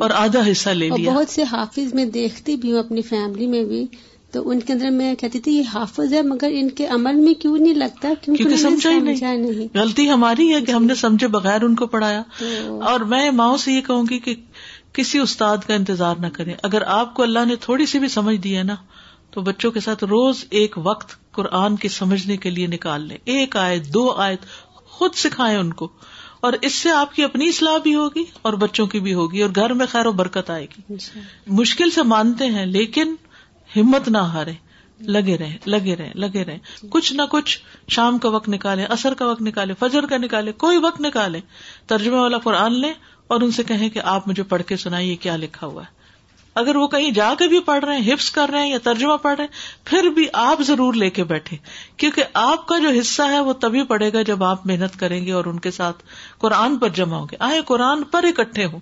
اور 0.01 0.11
آدھا 0.19 0.51
حصہ 0.51 0.71
لے 0.83 0.89
لیا 0.97 1.11
بہت 1.13 1.29
سے 1.35 1.43
حافظ 1.57 1.95
میں 1.95 2.05
دیکھتی 2.21 2.57
بھی 2.61 2.73
ہوں 2.73 2.79
اپنی 2.79 3.03
فیملی 3.13 3.47
میں 3.57 3.65
بھی 3.73 3.85
تو 4.33 4.41
ان 4.51 4.59
کے 4.61 4.73
اندر 4.73 4.91
میں 4.95 5.15
کہتی 5.21 5.39
تھی 5.45 5.53
یہ 5.57 5.69
حافظ 5.75 6.13
ہے 6.13 6.21
مگر 6.31 6.51
ان 6.55 6.69
کے 6.79 6.87
عمل 6.97 7.15
میں 7.27 7.33
کیوں 7.43 7.57
نہیں 7.59 7.75
لگتا 7.75 8.09
کیونکہ 8.23 8.57
سمجھا 8.63 8.91
ہی 8.91 8.99
نہیں 9.37 9.69
غلطی 9.75 10.09
ہماری 10.11 10.53
ہے 10.55 10.61
کہ 10.65 10.73
ہم 10.73 10.85
نے 10.91 10.95
سمجھے 11.03 11.29
بغیر 11.37 11.63
ان 11.69 11.75
کو 11.77 11.87
پڑھایا 11.95 12.23
اور 12.91 13.01
میں 13.13 13.31
ماؤں 13.39 13.57
سے 13.65 13.73
یہ 13.73 13.81
کہوں 13.87 14.03
گی 14.11 14.19
کہ 14.27 14.35
کسی 14.99 15.19
استاد 15.19 15.67
کا 15.67 15.75
انتظار 15.75 16.17
نہ 16.21 16.27
کرے 16.33 16.55
اگر 16.69 16.83
آپ 16.99 17.15
کو 17.15 17.23
اللہ 17.23 17.45
نے 17.49 17.57
تھوڑی 17.69 17.87
سی 17.87 17.99
بھی 18.05 18.09
سمجھ 18.17 18.37
دی 18.49 18.57
ہے 18.57 18.63
نا 18.73 18.77
تو 19.37 19.41
بچوں 19.47 19.71
کے 19.73 19.81
ساتھ 19.87 20.05
روز 20.13 20.45
ایک 20.59 20.77
وقت 20.85 21.17
قرآن 21.39 21.77
کے 21.85 21.89
سمجھنے 21.97 22.37
کے 22.45 22.51
لیے 22.51 22.67
نکال 22.67 23.07
لیں 23.09 23.17
ایک 23.35 23.57
آیت 23.65 23.87
دو 23.95 24.11
آیت 24.27 24.47
خود 24.99 25.15
سکھائیں 25.25 25.57
ان 25.59 25.73
کو 25.83 25.89
اور 26.49 26.53
اس 26.69 26.75
سے 26.75 26.91
آپ 26.91 27.15
کی 27.15 27.25
اپنی 27.25 27.49
اصلاح 27.49 27.77
بھی 27.83 27.95
ہوگی 27.95 28.25
اور 28.49 28.53
بچوں 28.67 28.87
کی 28.95 29.01
بھی 29.07 29.15
ہوگی 29.15 29.41
اور 29.43 29.51
گھر 29.63 29.73
میں 29.81 29.87
خیر 29.93 30.07
و 30.07 30.13
برکت 30.21 30.51
آئے 30.51 30.67
گی 30.77 30.97
مشکل 31.61 31.91
سے 31.95 32.03
مانتے 32.15 32.47
ہیں 32.57 32.67
لیکن 32.67 33.15
ہمت 33.77 34.09
نہ 34.09 34.19
ہارے 34.33 34.53
لگے 35.13 35.37
رہے 35.39 35.57
لگے 35.67 35.97
رہے 35.97 36.11
لگے 36.23 36.45
رہے 36.45 36.87
کچھ 36.91 37.13
نہ 37.15 37.23
کچھ 37.31 37.59
شام 37.97 38.19
کا 38.19 38.29
وقت 38.37 38.49
نکالے 38.49 38.85
اثر 38.97 39.15
کا 39.19 39.27
وقت 39.31 39.43
نکالے 39.43 39.75
فجر 39.79 40.07
کا 40.13 40.17
نکالے 40.17 40.53
کوئی 40.65 40.79
وقت 40.85 41.01
نکالے 41.01 41.41
ترجمہ 41.93 42.17
والا 42.17 42.39
قرآن 42.47 42.81
لیں 42.81 42.93
اور 43.35 43.41
ان 43.47 43.51
سے 43.59 43.63
کہیں 43.69 43.89
کہ 43.97 44.01
آپ 44.15 44.29
مجھے 44.29 44.43
پڑھ 44.53 44.63
کے 44.69 44.77
سنائیے 44.85 45.15
کیا 45.27 45.37
لکھا 45.37 45.67
ہوا 45.67 45.83
ہے 45.83 45.97
اگر 46.61 46.77
وہ 46.77 46.87
کہیں 46.93 47.11
جا 47.17 47.33
کے 47.39 47.47
بھی 47.49 47.61
پڑھ 47.65 47.85
رہے 47.85 47.97
ہیں 47.97 48.13
حفظ 48.13 48.31
کر 48.37 48.51
رہے 48.53 48.61
ہیں 48.63 48.71
یا 48.71 48.79
ترجمہ 48.85 49.17
پڑھ 49.23 49.37
رہے 49.37 49.45
ہیں 49.45 49.85
پھر 49.91 50.09
بھی 50.15 50.27
آپ 50.45 50.63
ضرور 50.67 50.95
لے 51.03 51.11
کے 51.19 51.25
بیٹھے 51.33 51.57
کیونکہ 51.97 52.25
آپ 52.45 52.67
کا 52.69 52.79
جو 52.83 52.89
حصہ 53.01 53.23
ہے 53.33 53.41
وہ 53.41 53.53
تبھی 53.65 53.83
پڑے 53.93 54.13
گا 54.13 54.23
جب 54.31 54.45
آپ 54.45 54.67
محنت 54.67 54.99
کریں 55.01 55.25
گے 55.27 55.33
اور 55.41 55.45
ان 55.53 55.59
کے 55.67 55.71
ساتھ 55.81 56.03
قرآن 56.47 56.77
پر 56.79 56.89
جمع 57.01 57.17
ہوں 57.17 57.27
گے 57.33 57.37
آئے 57.51 57.61
قرآن 57.67 58.03
پر 58.15 58.25
اکٹھے 58.33 58.65
ہوں 58.73 58.81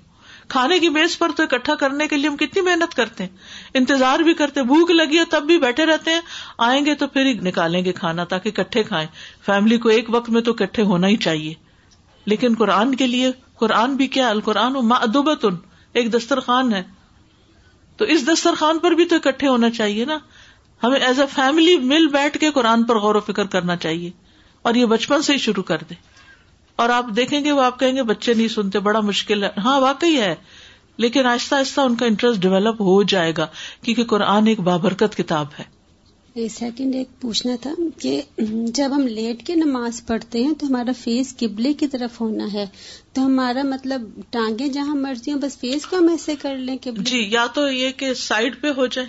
کھانے 0.55 0.79
کی 0.79 0.89
میز 0.97 1.17
پر 1.19 1.33
تو 1.37 1.43
اکٹھا 1.43 1.75
کرنے 1.81 2.07
کے 2.09 2.17
لیے 2.17 2.29
ہم 2.29 2.37
کتنی 2.37 2.63
محنت 2.63 2.95
کرتے 2.97 3.25
ہیں 3.25 3.79
انتظار 3.79 4.19
بھی 4.29 4.35
کرتے 4.41 4.63
بھوک 4.73 4.91
لگی 4.91 5.19
ہے 5.19 5.25
تب 5.31 5.43
بھی 5.47 5.59
بیٹھے 5.65 5.87
رہتے 5.87 6.11
ہیں 6.15 6.21
آئیں 6.67 6.85
گے 6.87 6.95
تو 7.03 7.07
پھر 7.17 7.33
نکالیں 7.47 7.85
گے 7.85 7.93
کھانا 7.93 8.25
تاکہ 8.35 8.51
اکٹھے 8.61 8.83
کھائیں 8.91 9.07
فیملی 9.47 9.79
کو 9.79 9.89
ایک 9.97 10.15
وقت 10.15 10.31
میں 10.37 10.41
تو 10.49 10.53
اکٹھے 10.59 10.83
ہونا 10.93 11.07
ہی 11.09 11.17
چاہیے 11.27 11.53
لیکن 12.33 12.55
قرآن 12.59 12.95
کے 13.03 13.07
لیے 13.07 13.31
قرآن 13.61 13.95
بھی 13.97 14.07
کیا 14.19 14.29
القرآن 14.29 14.77
ہو 14.77 15.23
ان 15.43 15.57
ایک 16.01 16.13
دسترخوان 16.13 16.73
ہے 16.75 16.83
تو 18.01 18.05
اس 18.15 18.27
دسترخوان 18.33 18.79
پر 18.79 18.93
بھی 18.99 19.05
تو 19.13 19.17
اکٹھے 19.17 19.49
ہونا 19.49 19.69
چاہیے 19.77 20.05
نا 20.05 20.19
ہمیں 20.83 20.99
ایز 21.01 21.21
اے 21.21 21.27
فیملی 21.35 21.77
مل 21.93 22.07
بیٹھ 22.17 22.37
کے 22.39 22.51
قرآن 22.55 22.83
پر 22.91 22.99
غور 23.05 23.15
و 23.15 23.21
فکر 23.29 23.47
کرنا 23.55 23.77
چاہیے 23.85 24.11
اور 24.69 24.75
یہ 24.81 24.87
بچپن 24.93 25.23
سے 25.29 25.33
ہی 25.33 25.39
شروع 25.47 25.63
کر 25.71 25.83
دیں 25.91 25.97
اور 26.83 26.89
آپ 26.91 27.07
دیکھیں 27.17 27.41
گے 27.45 27.53
وہ 27.53 27.61
آپ 27.63 27.79
کہیں 27.81 27.95
گے 27.97 28.03
بچے 28.11 28.33
نہیں 28.35 28.49
سنتے 28.55 28.79
بڑا 28.89 29.01
مشکل 29.01 29.43
ہے 29.45 29.49
ہاں 29.65 29.81
واقعی 29.81 30.19
ہے 30.21 30.35
لیکن 31.05 31.27
آہستہ 31.27 31.55
آہستہ 31.55 31.81
ان 31.81 31.95
کا 32.03 32.07
انٹرسٹ 32.07 32.41
ڈیولپ 32.43 32.81
ہو 32.89 33.03
جائے 33.13 33.33
گا 33.39 33.47
کیونکہ 33.83 34.05
قرآن 34.13 34.47
ایک 34.53 34.61
بابرکت 34.69 35.17
کتاب 35.17 35.59
ہے 35.59 35.75
سیکنڈ 36.55 36.93
جی، 36.93 36.99
ایک 36.99 37.09
پوچھنا 37.21 37.53
تھا 37.61 37.71
کہ 38.01 38.21
جب 38.79 38.95
ہم 38.95 39.07
لیٹ 39.07 39.47
کے 39.47 39.55
نماز 39.57 40.01
پڑھتے 40.07 40.43
ہیں 40.45 40.53
تو 40.61 40.67
ہمارا 40.67 40.93
فیس 40.99 41.35
قبلے 41.41 41.73
کی 41.83 41.87
طرف 41.95 42.21
ہونا 42.21 42.53
ہے 42.53 42.65
تو 43.15 43.25
ہمارا 43.27 43.63
مطلب 43.67 44.03
ٹانگے 44.33 44.69
جہاں 44.77 44.95
مرضی 44.97 45.33
ہوں 45.33 45.39
بس 45.43 45.59
فیس 45.61 45.87
کو 45.87 45.97
ہم 45.99 46.09
ایسے 46.09 46.35
کر 46.43 46.57
لیں 46.69 46.77
جی 46.97 47.25
یا 47.33 47.47
تو 47.55 47.69
یہ 47.71 47.93
کہ 48.03 48.13
سائڈ 48.27 48.61
پہ 48.63 48.73
ہو 48.77 48.87
جائے 48.97 49.09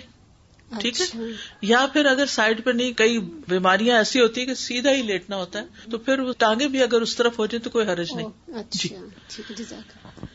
ٹھیک 0.80 1.00
ہے 1.00 1.04
اچھا۔ 1.06 1.22
یا 1.68 1.84
پھر 1.92 2.06
اگر 2.06 2.26
سائڈ 2.32 2.64
پہ 2.64 2.70
نہیں 2.70 2.92
کئی 2.96 3.18
بیماریاں 3.48 3.96
ایسی 3.96 4.20
ہوتی 4.20 4.40
ہیں 4.40 4.46
کہ 4.48 4.54
سیدھا 4.62 4.92
ہی 4.94 5.02
لیٹنا 5.10 5.36
ہوتا 5.36 5.58
ہے 5.60 5.90
تو 5.90 5.98
پھر 6.06 6.30
ٹانگے 6.38 6.68
بھی 6.74 6.82
اگر 6.82 7.00
اس 7.08 7.16
طرف 7.16 7.38
ہو 7.38 7.46
جائے 7.46 7.60
تو 7.64 7.70
کوئی 7.78 7.86
حرج 7.92 8.12
نہیں 8.16 8.28
اچھا۔ 8.58 10.26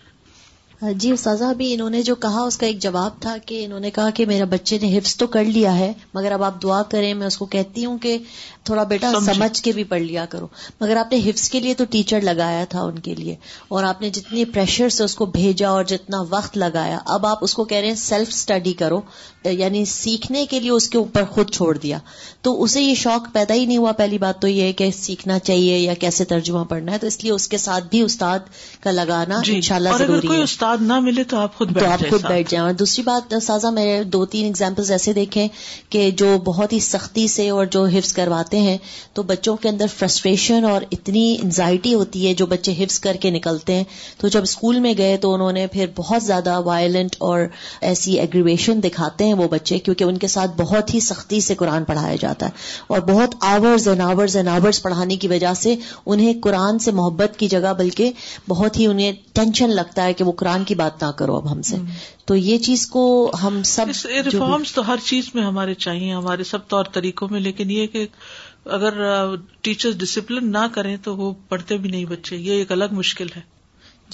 جی 1.01 1.11
استاذہ 1.11 1.43
جی، 1.43 1.49
ابھی 1.49 1.73
انہوں 1.73 1.89
نے 1.89 2.01
جو 2.03 2.13
کہا 2.23 2.39
اس 2.45 2.57
کا 2.57 2.65
ایک 2.65 2.79
جواب 2.81 3.19
تھا 3.21 3.35
کہ 3.47 3.63
انہوں 3.65 3.79
نے 3.79 3.91
کہا 3.97 4.09
کہ 4.15 4.25
میرا 4.31 4.45
بچے 4.53 4.77
نے 4.81 4.87
حفظ 4.97 5.15
تو 5.17 5.27
کر 5.35 5.43
لیا 5.57 5.77
ہے 5.77 5.91
مگر 6.13 6.31
اب 6.37 6.43
آپ 6.43 6.61
دعا 6.63 6.81
کریں 6.93 7.13
میں 7.19 7.27
اس 7.27 7.37
کو 7.37 7.45
کہتی 7.53 7.85
ہوں 7.85 7.97
کہ 8.05 8.17
تھوڑا 8.69 8.83
بیٹا 8.89 9.11
سمجھ 9.25 9.61
کے 9.63 9.71
بھی 9.77 9.83
پڑھ 9.93 10.01
لیا 10.01 10.25
کرو 10.33 10.47
مگر 10.81 10.95
آپ 11.03 11.11
نے 11.11 11.19
حفظ 11.29 11.49
کے 11.49 11.59
لیے 11.59 11.73
تو 11.81 11.85
ٹیچر 11.91 12.21
لگایا 12.31 12.65
تھا 12.73 12.81
ان 12.89 12.97
کے 13.05 13.13
لیے 13.15 13.35
اور 13.75 13.83
آپ 13.91 14.01
نے 14.01 14.09
جتنی 14.17 14.45
پریشر 14.57 14.89
سے 14.97 15.03
اس 15.03 15.15
کو 15.21 15.25
بھیجا 15.37 15.69
اور 15.69 15.83
جتنا 15.93 16.21
وقت 16.29 16.57
لگایا 16.57 16.97
اب 17.15 17.25
آپ 17.25 17.43
اس 17.43 17.53
کو 17.59 17.65
کہہ 17.71 17.77
رہے 17.77 17.87
ہیں 17.87 17.95
سیلف 18.03 18.27
اسٹڈی 18.35 18.73
کرو 18.83 19.01
یعنی 19.51 19.83
سیکھنے 19.85 20.45
کے 20.49 20.59
لیے 20.59 20.69
اس 20.71 20.87
کے 20.89 20.97
اوپر 20.97 21.23
خود 21.31 21.49
چھوڑ 21.53 21.77
دیا 21.77 21.97
تو 22.41 22.61
اسے 22.63 22.81
یہ 22.81 22.93
شوق 22.95 23.27
پیدا 23.33 23.53
ہی 23.53 23.65
نہیں 23.65 23.77
ہوا 23.77 23.91
پہلی 23.97 24.17
بات 24.17 24.39
تو 24.41 24.47
یہ 24.47 24.71
کہ 24.77 24.89
سیکھنا 24.95 25.37
چاہیے 25.39 25.77
یا 25.77 25.93
کیسے 25.99 26.25
ترجمہ 26.25 26.63
پڑھنا 26.69 26.91
ہے 26.91 26.97
تو 26.99 27.07
اس 27.07 27.21
لیے 27.23 27.31
اس 27.31 27.47
کے 27.49 27.57
ساتھ 27.57 27.85
بھی 27.91 28.01
استاد 28.01 28.39
کا 28.83 28.91
لگانا 28.91 29.39
جی 29.45 29.55
ان 29.55 29.61
شاء 29.69 29.75
اللہ 29.75 29.89
ہے 30.31 30.41
استاد 30.41 30.77
نہ 30.87 30.99
ملے 31.03 31.23
تو 31.33 31.37
آپ 31.37 31.55
خود 31.57 31.73
تو 31.79 31.85
آپ 31.91 31.99
خود 32.09 32.25
بیٹھ 32.27 32.51
جائیں 32.51 32.63
اور 32.65 32.73
دوسری 32.83 33.03
بات 33.03 33.33
سازا 33.43 33.69
میں 33.79 33.87
دو 34.15 34.25
تین 34.35 34.45
ایگزامپل 34.45 34.91
ایسے 34.91 35.13
دیکھیں 35.13 35.47
کہ 35.91 36.09
جو 36.17 36.37
بہت 36.45 36.73
ہی 36.73 36.79
سختی 36.93 37.27
سے 37.35 37.49
اور 37.49 37.65
جو 37.73 37.83
حفظ 37.93 38.13
کرواتے 38.13 38.59
ہیں 38.61 38.77
تو 39.13 39.23
بچوں 39.33 39.55
کے 39.61 39.69
اندر 39.69 39.85
فرسٹریشن 39.97 40.65
اور 40.69 40.81
اتنی 40.91 41.25
انزائٹی 41.43 41.93
ہوتی 41.93 42.27
ہے 42.27 42.33
جو 42.33 42.45
بچے 42.55 42.73
حفظ 42.79 42.99
کر 42.99 43.17
کے 43.21 43.29
نکلتے 43.31 43.75
ہیں 43.75 43.83
تو 44.21 44.27
جب 44.33 44.43
اسکول 44.43 44.79
میں 44.79 44.93
گئے 44.97 45.17
تو 45.21 45.33
انہوں 45.33 45.51
نے 45.51 45.65
پھر 45.73 45.85
بہت 45.95 46.23
زیادہ 46.23 46.59
وائلنٹ 46.65 47.15
اور 47.29 47.39
ایسی 47.91 48.19
ایگریویشن 48.19 48.83
دکھاتے 48.83 49.25
ہیں 49.27 49.32
ہیں 49.33 49.39
وہ 49.41 49.47
بچے 49.51 49.77
کیونکہ 49.85 50.03
ان 50.03 50.17
کے 50.23 50.27
ساتھ 50.35 50.51
بہت 50.57 50.93
ہی 50.93 50.99
سختی 51.09 51.39
سے 51.47 51.55
قرآن 51.55 51.83
پڑھایا 51.91 52.15
جاتا 52.21 52.45
ہے 52.45 52.85
اور 52.93 52.99
بہت 53.09 53.35
hours 53.51 53.87
hours 53.87 54.37
and 54.37 54.49
and 54.49 54.63
hours 54.63 54.81
پڑھانے 54.81 55.15
کی 55.23 55.27
وجہ 55.27 55.53
سے 55.61 55.75
انہیں 56.15 56.33
قرآن 56.43 56.79
سے 56.85 56.91
محبت 56.99 57.37
کی 57.39 57.47
جگہ 57.55 57.73
بلکہ 57.77 58.11
بہت 58.49 58.77
ہی 58.79 58.85
انہیں 58.87 59.11
ٹینشن 59.39 59.75
لگتا 59.75 60.05
ہے 60.05 60.13
کہ 60.19 60.23
وہ 60.23 60.31
قرآن 60.43 60.63
کی 60.71 60.75
بات 60.83 61.03
نہ 61.03 61.11
کرو 61.17 61.35
اب 61.35 61.51
ہم 61.51 61.61
سے 61.69 61.77
تو 62.31 62.35
یہ 62.35 62.57
چیز 62.65 62.87
کو 62.87 63.03
ہم 63.43 63.61
سب 63.75 63.85
ریفارمس 64.33 64.71
تو 64.73 64.87
ہر 64.87 65.05
چیز 65.05 65.29
میں 65.35 65.43
ہمارے 65.45 65.73
چاہیے 65.85 66.13
ہمارے 66.13 66.43
سب 66.53 66.67
طور 66.73 66.85
طریقوں 66.97 67.27
میں 67.31 67.39
لیکن 67.39 67.71
یہ 67.71 67.87
کہ 67.95 68.05
اگر 68.77 68.99
ٹیچر 69.67 69.91
ڈسپلن 70.01 70.51
نہ 70.51 70.65
کریں 70.73 70.95
تو 71.03 71.15
وہ 71.17 71.31
پڑھتے 71.49 71.77
بھی 71.85 71.89
نہیں 71.89 72.05
بچے 72.15 72.35
یہ 72.37 72.59
ایک 72.63 72.71
الگ 72.71 72.93
مشکل 73.03 73.27
ہے 73.35 73.41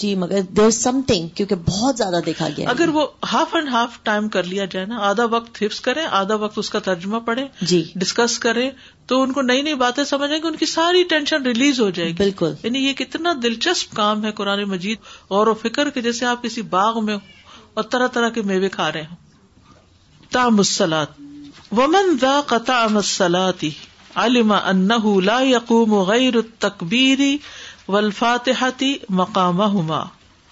جی 0.01 0.13
مگر 0.15 0.41
دیر 0.57 0.69
سم 0.75 0.99
تھنگ 1.07 1.27
کیونکہ 1.35 1.55
بہت 1.67 1.97
زیادہ 1.97 2.19
دیکھا 2.25 2.47
گیا 2.57 2.69
اگر 2.69 2.89
وہ 2.97 3.05
ہاف 3.31 3.55
اینڈ 3.55 3.67
ہاف 3.69 3.97
ٹائم 4.03 4.27
کر 4.35 4.43
لیا 4.51 4.65
جائے 4.75 4.85
نا 4.91 4.97
آدھا 5.07 5.25
وقت 5.31 5.61
حفظ 5.61 5.79
کریں 5.87 6.01
آدھا 6.19 6.35
وقت 6.43 6.57
اس 6.59 6.69
کا 6.75 6.79
ترجمہ 6.85 7.19
پڑے 7.25 7.43
جی 7.71 7.81
ڈسکس 8.03 8.37
کرے 8.45 8.69
تو 9.11 9.21
ان 9.21 9.31
کو 9.37 9.41
نئی 9.49 9.61
نئی 9.67 9.73
باتیں 9.83 10.03
سمجھیں 10.13 10.35
گے 10.37 10.47
ان 10.47 10.55
کی 10.61 10.65
ساری 10.73 11.03
ٹینشن 11.15 11.45
ریلیز 11.45 11.79
ہو 11.79 11.89
جائے 11.99 12.07
گی 12.09 12.13
بالکل 12.19 12.53
یعنی 12.63 12.85
یہ 12.85 12.93
کتنا 13.03 13.33
دلچسپ 13.43 13.95
کام 13.95 14.23
ہے 14.25 14.31
قرآن 14.39 14.63
مجید 14.75 15.07
غور 15.29 15.47
و 15.47 15.53
فکر 15.67 15.89
کے 15.97 16.01
جیسے 16.07 16.25
آپ 16.33 16.43
کسی 16.43 16.61
باغ 16.77 17.03
میں 17.05 17.17
اور 17.79 17.83
طرح 17.95 18.07
طرح 18.19 18.29
کے 18.37 18.41
میوے 18.53 18.69
کھا 18.79 18.91
رہے 18.91 19.03
ہوں 19.09 19.15
تام 20.37 20.59
ومن 20.59 20.97
وومن 21.79 22.15
دا 22.21 22.85
مسلاتی 22.91 23.69
علم 24.21 24.51
انہ 24.51 24.93
لا 25.23 25.39
یقوم 25.47 25.93
غیر 26.07 26.35
تقبیری 26.67 27.35
و 27.93 27.95
الفاتحتی 27.97 28.87
مقام 29.19 29.61
ہما 29.75 30.01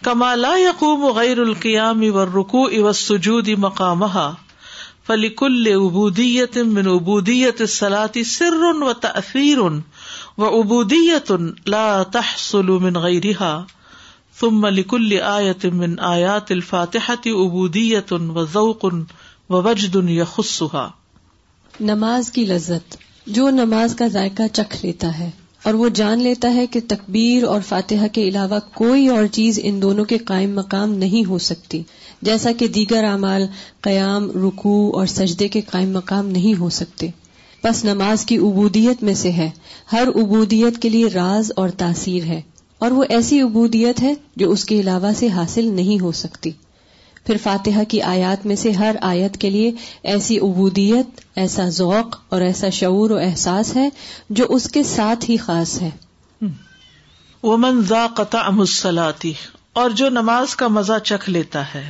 کمالا 0.03 0.53
یقوم 0.59 1.05
غیر 1.17 1.39
القیام 1.39 1.99
و 2.19 2.23
رقو 2.25 2.61
او 2.77 2.83
و 2.87 2.93
سجودی 2.99 3.55
مقام 3.65 4.03
فلیکل 5.07 5.69
کل 5.73 6.55
من 6.71 6.89
دی 7.27 7.43
سلاتی 7.75 8.23
سر 8.31 8.57
و 8.89 8.93
تثیرن 9.01 9.77
و 10.37 10.43
ابو 10.61 10.81
من 10.89 11.51
لاتحسل 11.75 12.71
غیرہ 13.05 13.53
تم 14.39 14.65
آیت 15.33 15.65
من 15.81 15.95
آیات 16.13 16.51
الفاتحتی 16.51 17.31
ابو 17.45 17.67
دی 17.79 17.87
تن 18.09 18.29
و 18.29 18.45
ذوقن 18.53 19.03
وجدن 19.49 20.15
نماز 21.93 22.31
کی 22.31 22.45
لذت 22.53 22.97
جو 23.37 23.49
نماز 23.63 23.95
کا 23.99 24.07
ذائقہ 24.17 24.47
چکھ 24.55 24.85
لیتا 24.85 25.17
ہے 25.19 25.29
اور 25.67 25.73
وہ 25.79 25.87
جان 25.99 26.19
لیتا 26.23 26.53
ہے 26.53 26.65
کہ 26.73 26.79
تکبیر 26.87 27.43
اور 27.53 27.61
فاتحہ 27.69 28.07
کے 28.13 28.21
علاوہ 28.27 28.59
کوئی 28.73 29.07
اور 29.13 29.25
چیز 29.37 29.59
ان 29.63 29.81
دونوں 29.81 30.03
کے 30.11 30.17
قائم 30.29 30.53
مقام 30.55 30.91
نہیں 31.01 31.27
ہو 31.29 31.37
سکتی 31.45 31.81
جیسا 32.27 32.51
کہ 32.59 32.67
دیگر 32.77 33.03
اعمال 33.03 33.45
قیام 33.87 34.29
رکوع 34.45 34.79
اور 34.99 35.05
سجدے 35.15 35.47
کے 35.55 35.61
قائم 35.71 35.91
مقام 35.93 36.27
نہیں 36.35 36.59
ہو 36.59 36.69
سکتے 36.77 37.07
بس 37.63 37.83
نماز 37.85 38.25
کی 38.25 38.37
عبودیت 38.49 39.03
میں 39.09 39.13
سے 39.23 39.31
ہے 39.41 39.49
ہر 39.93 40.07
عبودیت 40.23 40.81
کے 40.81 40.89
لیے 40.89 41.07
راز 41.13 41.51
اور 41.63 41.69
تاثیر 41.83 42.25
ہے 42.27 42.41
اور 42.85 42.91
وہ 42.99 43.03
ایسی 43.17 43.41
عبودیت 43.49 44.01
ہے 44.03 44.13
جو 44.43 44.49
اس 44.51 44.65
کے 44.71 44.79
علاوہ 44.79 45.11
سے 45.23 45.27
حاصل 45.39 45.69
نہیں 45.81 46.01
ہو 46.03 46.11
سکتی 46.23 46.51
پھر 47.27 47.37
فاتحہ 47.43 47.83
کی 47.89 48.01
آیات 48.09 48.45
میں 48.45 48.55
سے 48.59 48.71
ہر 48.73 48.95
آیت 49.07 49.35
کے 49.37 49.49
لیے 49.49 49.71
ایسی 50.11 50.37
عبودیت 50.45 51.19
ایسا 51.43 51.67
ذوق 51.77 52.15
اور 52.33 52.41
ایسا 52.41 52.69
شعور 52.77 53.09
و 53.11 53.17
احساس 53.23 53.75
ہے 53.75 53.87
جو 54.39 54.45
اس 54.57 54.67
کے 54.75 54.83
ساتھ 54.91 55.29
ہی 55.29 55.35
خاص 55.47 55.73
ہے 55.81 55.89
وہ 57.43 57.53
امسلاتی 58.45 59.31
اور 59.81 59.89
جو 60.01 60.09
نماز 60.19 60.55
کا 60.61 60.67
مزہ 60.77 60.99
چکھ 61.11 61.29
لیتا 61.29 61.63
ہے 61.73 61.83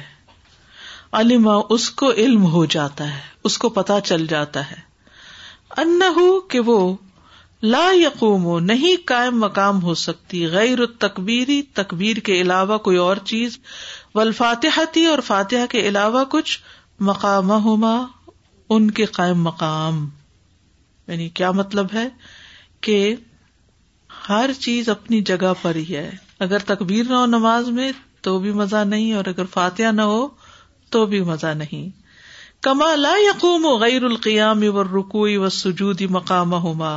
علما 1.20 1.56
اس 1.76 1.90
کو 2.02 2.12
علم 2.24 2.50
ہو 2.54 2.66
جاتا 2.78 3.12
ہے 3.14 3.20
اس 3.50 3.58
کو 3.66 3.70
پتہ 3.80 4.00
چل 4.06 4.26
جاتا 4.30 4.70
ہے 4.72 4.80
ان 5.84 6.00
کہ 6.52 6.60
وہ 6.72 6.80
لا 7.76 7.86
یقوم 7.96 8.48
نہیں 8.64 8.96
قائم 9.10 9.40
مقام 9.40 9.82
ہو 9.84 9.94
سکتی 10.08 10.46
غیر 10.52 10.86
تقبیری 11.06 11.62
تقبیر 11.80 12.18
کے 12.28 12.42
علاوہ 12.42 12.78
کوئی 12.88 12.98
اور 13.06 13.16
چیز 13.32 13.58
بل 14.18 14.30
اور 15.10 15.22
فاتحہ 15.26 15.64
کے 15.72 15.80
علاوہ 15.88 16.24
کچھ 16.30 16.58
مقام 17.10 17.50
ہوما 17.64 17.92
ان 18.76 18.90
کے 19.00 19.06
قائم 19.18 19.44
مقام 19.48 19.98
یعنی 21.08 21.28
کیا 21.40 21.52
مطلب 21.58 21.94
ہے 21.94 22.08
کہ 22.88 22.98
ہر 24.30 24.50
چیز 24.60 24.90
اپنی 24.96 25.20
جگہ 25.32 25.54
پر 25.62 25.76
ہی 25.76 25.96
ہے 25.96 26.10
اگر 26.46 26.66
تقبیر 26.72 27.04
نہ 27.10 27.14
ہو 27.16 27.26
نماز 27.36 27.70
میں 27.78 27.92
تو 28.28 28.38
بھی 28.46 28.52
مزہ 28.62 28.84
نہیں 28.94 29.14
اور 29.20 29.26
اگر 29.34 29.52
فاتحہ 29.54 29.92
نہ 30.00 30.08
ہو 30.14 30.28
تو 30.96 31.06
بھی 31.14 31.22
مزہ 31.30 31.54
نہیں 31.62 31.88
کما 32.68 32.94
لا 33.06 33.14
یقوم 33.26 33.66
و 33.66 33.76
غیر 33.86 34.04
القیام 34.12 34.64
و 34.74 34.84
رکوئی 34.84 35.38
و 35.46 35.50
سجودی 35.60 36.08
مقامہ 36.20 36.56
ہوما 36.68 36.96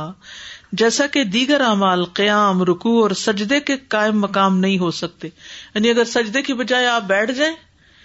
جیسا 0.79 1.05
کہ 1.11 1.23
دیگر 1.31 1.61
اعمال 1.61 2.03
قیام 2.19 2.61
رکو 2.67 3.01
اور 3.01 3.11
سجدے 3.21 3.59
کے 3.69 3.75
قائم 3.95 4.19
مقام 4.21 4.57
نہیں 4.57 4.77
ہو 4.79 4.91
سکتے 4.99 5.27
یعنی 5.73 5.89
اگر 5.89 6.03
سجدے 6.11 6.41
کی 6.41 6.53
بجائے 6.61 6.85
آپ 6.87 7.03
بیٹھ 7.07 7.31
جائیں 7.37 7.53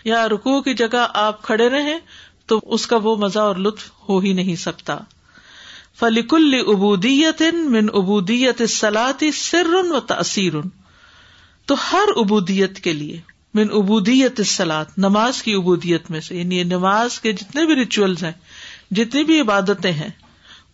یا 0.05 0.29
رکو 0.29 0.61
کی 0.63 0.75
جگہ 0.81 1.07
آپ 1.27 1.43
کھڑے 1.43 1.69
رہے 1.71 1.97
تو 2.51 2.59
اس 2.75 2.87
کا 2.87 2.97
وہ 3.03 3.15
مزہ 3.21 3.39
اور 3.39 3.57
لطف 3.67 3.91
ہو 4.09 4.19
ہی 4.25 4.33
نہیں 4.41 4.57
سکتا 4.65 4.97
فلیکل 6.01 6.59
ابودیت 6.67 7.43
ان 7.53 7.71
من 7.73 7.87
ابودیت 8.01 8.63
سلاتی 8.71 9.31
سر 9.43 9.73
و 9.91 10.01
تاثیر 10.09 10.61
تو 11.67 11.75
ہر 11.93 12.09
ابودیت 12.23 12.81
کے 12.81 12.93
لیے 12.93 13.21
من 13.55 13.69
ابودیت 13.77 14.41
سلاد 14.47 14.99
نماز 15.07 15.43
کی 15.43 15.55
ابودیت 15.55 16.11
میں 16.11 16.21
سے 16.21 16.37
یعنی 16.37 16.63
نماز 16.77 17.19
کے 17.21 17.33
جتنے 17.41 17.65
بھی 17.67 17.75
ریچولس 17.77 18.23
ہیں 18.23 18.33
جتنی 18.97 19.25
بھی 19.31 19.41
عبادتیں 19.41 19.93
ہیں 19.93 20.11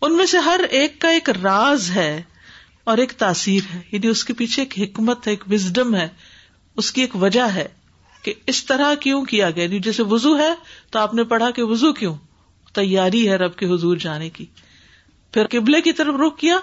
ان 0.04 0.16
میں 0.16 0.24
سے 0.26 0.38
ہر 0.44 0.60
ایک 0.76 0.98
کا 1.00 1.08
ایک 1.16 1.28
راز 1.42 1.90
ہے 1.94 2.10
اور 2.90 2.98
ایک 2.98 3.12
تاثیر 3.18 3.74
ہے 3.74 3.80
یعنی 3.90 4.06
اس 4.08 4.24
کے 4.24 4.34
پیچھے 4.34 4.62
ایک 4.62 4.74
حکمت 4.78 5.26
ہے 5.26 5.32
ایک 5.32 5.44
وزڈم 5.50 5.94
ہے 5.94 6.06
اس 6.82 6.90
کی 6.92 7.00
ایک 7.00 7.14
وجہ 7.22 7.42
ہے 7.54 7.66
کہ 8.22 8.32
اس 8.52 8.64
طرح 8.66 8.94
کیوں 9.00 9.24
کیا 9.32 9.50
گیا 9.50 9.62
یعنی 9.64 9.78
جیسے 9.88 10.02
وزو 10.10 10.36
ہے 10.38 10.48
تو 10.90 10.98
آپ 10.98 11.14
نے 11.14 11.24
پڑھا 11.34 11.50
کہ 11.58 11.62
وزو 11.72 11.92
کیوں 12.00 12.14
تیاری 12.74 13.28
ہے 13.30 13.36
رب 13.42 13.54
کے 13.56 13.66
حضور 13.72 13.96
جانے 14.04 14.28
کی 14.38 14.44
پھر 15.34 15.46
قبلے 15.50 15.80
کی 15.82 15.92
طرف 16.00 16.14
رخ 16.26 16.36
کیا 16.38 16.58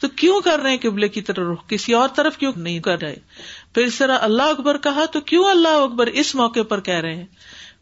تو 0.00 0.08
کیوں 0.22 0.40
کر 0.44 0.58
رہے 0.62 0.70
ہیں 0.70 0.78
قبلے 0.82 1.08
کی 1.08 1.20
طرف 1.28 1.46
رخ 1.52 1.66
کسی 1.68 1.92
اور 1.94 2.08
طرف 2.16 2.36
کیوں 2.38 2.52
نہیں 2.56 2.78
کر 2.88 3.00
رہے 3.02 3.16
پھر 3.74 3.84
اس 3.86 3.98
طرح 3.98 4.18
اللہ 4.28 4.50
اکبر 4.56 4.78
کہا 4.88 5.04
تو 5.12 5.20
کیوں 5.30 5.44
اللہ 5.50 5.78
اکبر 5.84 6.06
اس 6.22 6.34
موقع 6.42 6.62
پر 6.68 6.80
کہہ 6.90 7.00
رہے 7.06 7.14
ہیں 7.14 7.24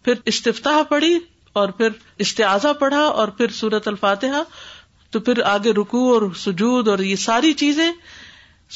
پھر 0.05 0.21
استفتاح 0.35 0.83
پڑھی 0.89 1.19
اور 1.63 1.69
پھر 1.81 1.89
استعزا 2.27 2.73
پڑھا 2.85 3.01
اور 3.23 3.29
پھر 3.41 3.51
سورت 3.61 3.89
الفاتحہ 3.89 4.43
تو 5.15 5.21
پھر 5.27 5.41
آگے 5.49 5.73
رکو 5.73 5.99
اور 6.13 6.23
سجود 6.39 6.89
اور 6.93 6.99
یہ 7.09 7.17
ساری 7.25 7.53
چیزیں 7.59 7.91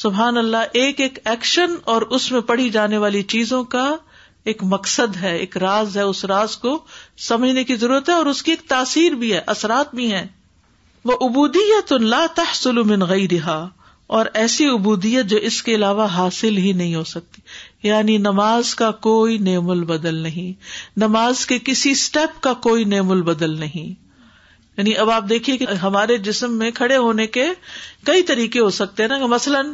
سبحان 0.03 0.37
اللہ 0.37 0.77
ایک 0.81 0.99
ایک 1.01 1.17
ایکشن 1.27 1.73
اور 1.93 2.01
اس 2.17 2.31
میں 2.31 2.41
پڑھی 2.51 2.69
جانے 2.75 2.97
والی 2.97 3.21
چیزوں 3.33 3.63
کا 3.73 3.81
ایک 4.51 4.63
مقصد 4.75 5.15
ہے 5.21 5.35
ایک 5.37 5.57
راز 5.65 5.97
ہے 5.97 6.01
اس 6.11 6.23
راز 6.33 6.55
کو 6.65 6.77
سمجھنے 7.27 7.63
کی 7.71 7.75
ضرورت 7.81 8.09
ہے 8.09 8.13
اور 8.19 8.25
اس 8.33 8.41
کی 8.43 8.51
ایک 8.51 8.61
تاثیر 8.69 9.15
بھی 9.23 9.33
ہے 9.33 9.41
اثرات 9.55 9.93
بھی 9.95 10.11
ہیں 10.13 10.23
وہ 11.11 11.17
ابودیت 11.29 11.91
اللہ 11.99 12.39
گئی 13.09 13.27
رہا 13.37 13.59
اور 14.17 14.25
ایسی 14.43 14.67
ابودیت 14.77 15.25
جو 15.29 15.37
اس 15.51 15.61
کے 15.63 15.75
علاوہ 15.75 16.05
حاصل 16.15 16.57
ہی 16.67 16.71
نہیں 16.81 16.95
ہو 16.95 17.03
سکتی 17.15 17.41
یعنی 17.87 18.17
نماز 18.29 18.73
کا 18.75 18.91
کوئی 19.09 19.37
نیم 19.51 19.69
البدل 19.69 20.15
نہیں 20.29 20.51
نماز 21.05 21.45
کے 21.51 21.59
کسی 21.71 21.91
اسٹیپ 22.01 22.41
کا 22.43 22.53
کوئی 22.69 22.83
نعم 22.95 23.11
البدل 23.17 23.59
نہیں 23.59 23.93
یعنی 24.79 24.95
اب 24.97 25.09
آپ 25.11 25.23
دیکھیے 25.29 25.55
کہ 25.57 25.65
ہمارے 25.81 26.15
جسم 26.25 26.53
میں 26.57 26.69
کھڑے 26.75 26.97
ہونے 27.05 27.25
کے 27.37 27.45
کئی 28.05 28.21
طریقے 28.29 28.59
ہو 28.59 28.69
سکتے 28.77 29.03
ہیں 29.03 29.07
نا 29.09 29.25
مثلاً 29.33 29.73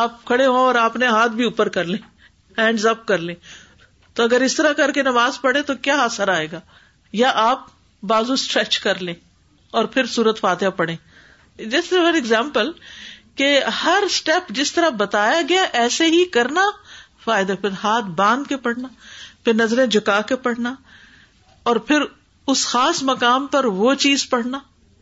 آپ 0.00 0.24
کھڑے 0.30 0.46
ہوں 0.46 0.56
اور 0.64 0.74
آپ 0.80 0.96
نے 1.02 1.06
ہاتھ 1.06 1.32
بھی 1.38 1.44
اوپر 1.44 1.68
کر 1.76 1.84
لیں 1.92 1.98
ہینڈ 2.58 2.84
اپ 2.90 3.06
کر 3.08 3.18
لیں 3.28 3.34
تو 4.18 4.22
اگر 4.22 4.40
اس 4.48 4.54
طرح 4.56 4.72
کر 4.80 4.90
کے 4.98 5.02
نماز 5.02 5.40
پڑھے 5.40 5.62
تو 5.70 5.74
کیا 5.88 5.96
اثر 6.02 6.28
آئے 6.34 6.46
گا 6.52 6.60
یا 7.22 7.32
آپ 7.44 7.64
بازو 8.12 8.32
اسٹریچ 8.42 8.78
کر 8.88 9.00
لیں 9.08 9.14
اور 9.80 9.84
پھر 9.94 10.06
سورت 10.16 10.40
فاتح 10.40 10.70
پڑھے 10.80 10.96
جیسے 11.64 11.96
فار 12.04 12.14
ایگزامپل 12.20 12.70
کہ 13.40 13.50
ہر 13.84 14.02
اسٹیپ 14.06 14.50
جس 14.60 14.72
طرح 14.72 14.88
بتایا 14.98 15.40
گیا 15.48 15.62
ایسے 15.84 16.06
ہی 16.16 16.24
کرنا 16.38 16.70
فائدہ 17.24 17.52
پھر 17.60 17.82
ہاتھ 17.84 18.10
باندھ 18.20 18.48
کے 18.48 18.56
پڑھنا 18.68 18.88
پھر 19.44 19.54
نظریں 19.64 19.86
جکا 19.98 20.20
کے 20.32 20.36
پڑھنا 20.48 20.74
اور 21.70 21.76
پھر 21.88 22.02
اس 22.50 22.64
خاص 22.66 23.02
مقام 23.08 23.46
پر 23.50 23.64
وہ 23.80 23.94
چیز 24.04 24.28
پڑھنا 24.30 24.58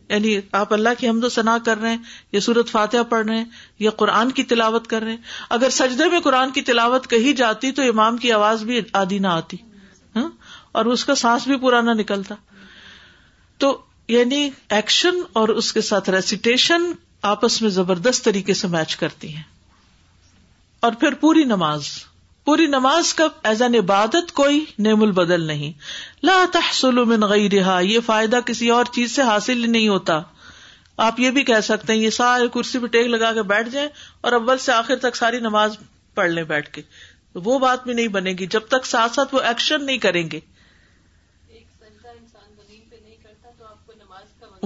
یعنی 0.09 0.35
آپ 0.59 0.73
اللہ 0.73 0.99
کی 0.99 1.07
حمد 1.09 1.23
و 1.23 1.29
ثنا 1.29 1.57
کر 1.65 1.77
رہے 1.81 1.89
ہیں 1.91 1.97
یا 2.31 2.39
سورت 2.47 2.69
فاتحہ 2.69 3.03
پڑھ 3.09 3.25
رہے 3.25 3.37
ہیں 3.37 3.45
یا 3.79 3.91
قرآن 4.01 4.31
کی 4.39 4.43
تلاوت 4.51 4.87
کر 4.87 5.01
رہے 5.03 5.11
ہیں 5.11 5.17
اگر 5.57 5.69
سجدے 5.77 6.07
میں 6.11 6.19
قرآن 6.23 6.51
کی 6.57 6.61
تلاوت 6.69 7.07
کہی 7.09 7.33
جاتی 7.41 7.71
تو 7.77 7.81
امام 7.89 8.17
کی 8.25 8.31
آواز 8.31 8.63
بھی 8.63 8.79
آدھی 9.01 9.19
نہ 9.19 9.27
آتی 9.27 9.57
ہاں؟ 10.15 10.27
اور 10.79 10.85
اس 10.93 11.05
کا 11.05 11.15
سانس 11.21 11.47
بھی 11.47 11.57
پورا 11.59 11.81
نہ 11.81 11.91
نکلتا 11.99 12.35
تو 13.59 13.77
یعنی 14.07 14.49
ایکشن 14.77 15.19
اور 15.39 15.49
اس 15.61 15.71
کے 15.73 15.81
ساتھ 15.89 16.09
ریسیٹیشن 16.09 16.91
آپس 17.31 17.61
میں 17.61 17.69
زبردست 17.69 18.23
طریقے 18.25 18.53
سے 18.61 18.67
میچ 18.67 18.95
کرتی 18.97 19.33
ہیں 19.35 19.43
اور 20.85 20.91
پھر 20.99 21.13
پوری 21.21 21.43
نماز 21.45 21.89
پوری 22.45 22.65
نماز 22.67 23.13
کا 23.13 23.25
ایز 23.49 23.61
این 23.61 23.75
عبادت 23.75 24.31
کوئی 24.37 24.59
نیم 24.85 25.01
البدل 25.07 25.43
نہیں 25.47 25.71
لا 26.25 26.37
تحصل 26.53 27.03
من 27.09 27.23
رہا 27.23 27.79
یہ 27.87 27.99
فائدہ 28.05 28.39
کسی 28.45 28.69
اور 28.77 28.85
چیز 28.93 29.15
سے 29.15 29.21
حاصل 29.27 29.69
نہیں 29.71 29.87
ہوتا 29.87 30.19
آپ 31.07 31.19
یہ 31.19 31.31
بھی 31.35 31.43
کہہ 31.49 31.59
سکتے 31.63 31.93
ہیں 31.93 31.99
یہ 31.99 32.09
سارے 32.15 32.47
کرسی 32.53 32.79
پہ 32.79 32.87
ٹیک 32.95 33.07
لگا 33.07 33.31
کے 33.33 33.41
بیٹھ 33.51 33.69
جائیں 33.75 33.87
اور 34.25 34.31
اول 34.39 34.57
سے 34.65 34.71
آخر 34.71 34.95
تک 35.05 35.15
ساری 35.15 35.39
نماز 35.39 35.75
پڑھ 36.15 36.29
لیں 36.31 36.43
بیٹھ 36.53 36.69
کے 36.77 36.81
وہ 37.43 37.57
بات 37.59 37.83
بھی 37.83 37.93
نہیں 37.93 38.07
بنے 38.15 38.31
گی 38.39 38.45
جب 38.55 38.67
تک 38.69 38.85
ساتھ 38.85 39.13
ساتھ 39.15 39.35
وہ 39.35 39.39
ایکشن 39.51 39.85
نہیں 39.85 39.97
کریں 40.07 40.23
گے 40.31 40.39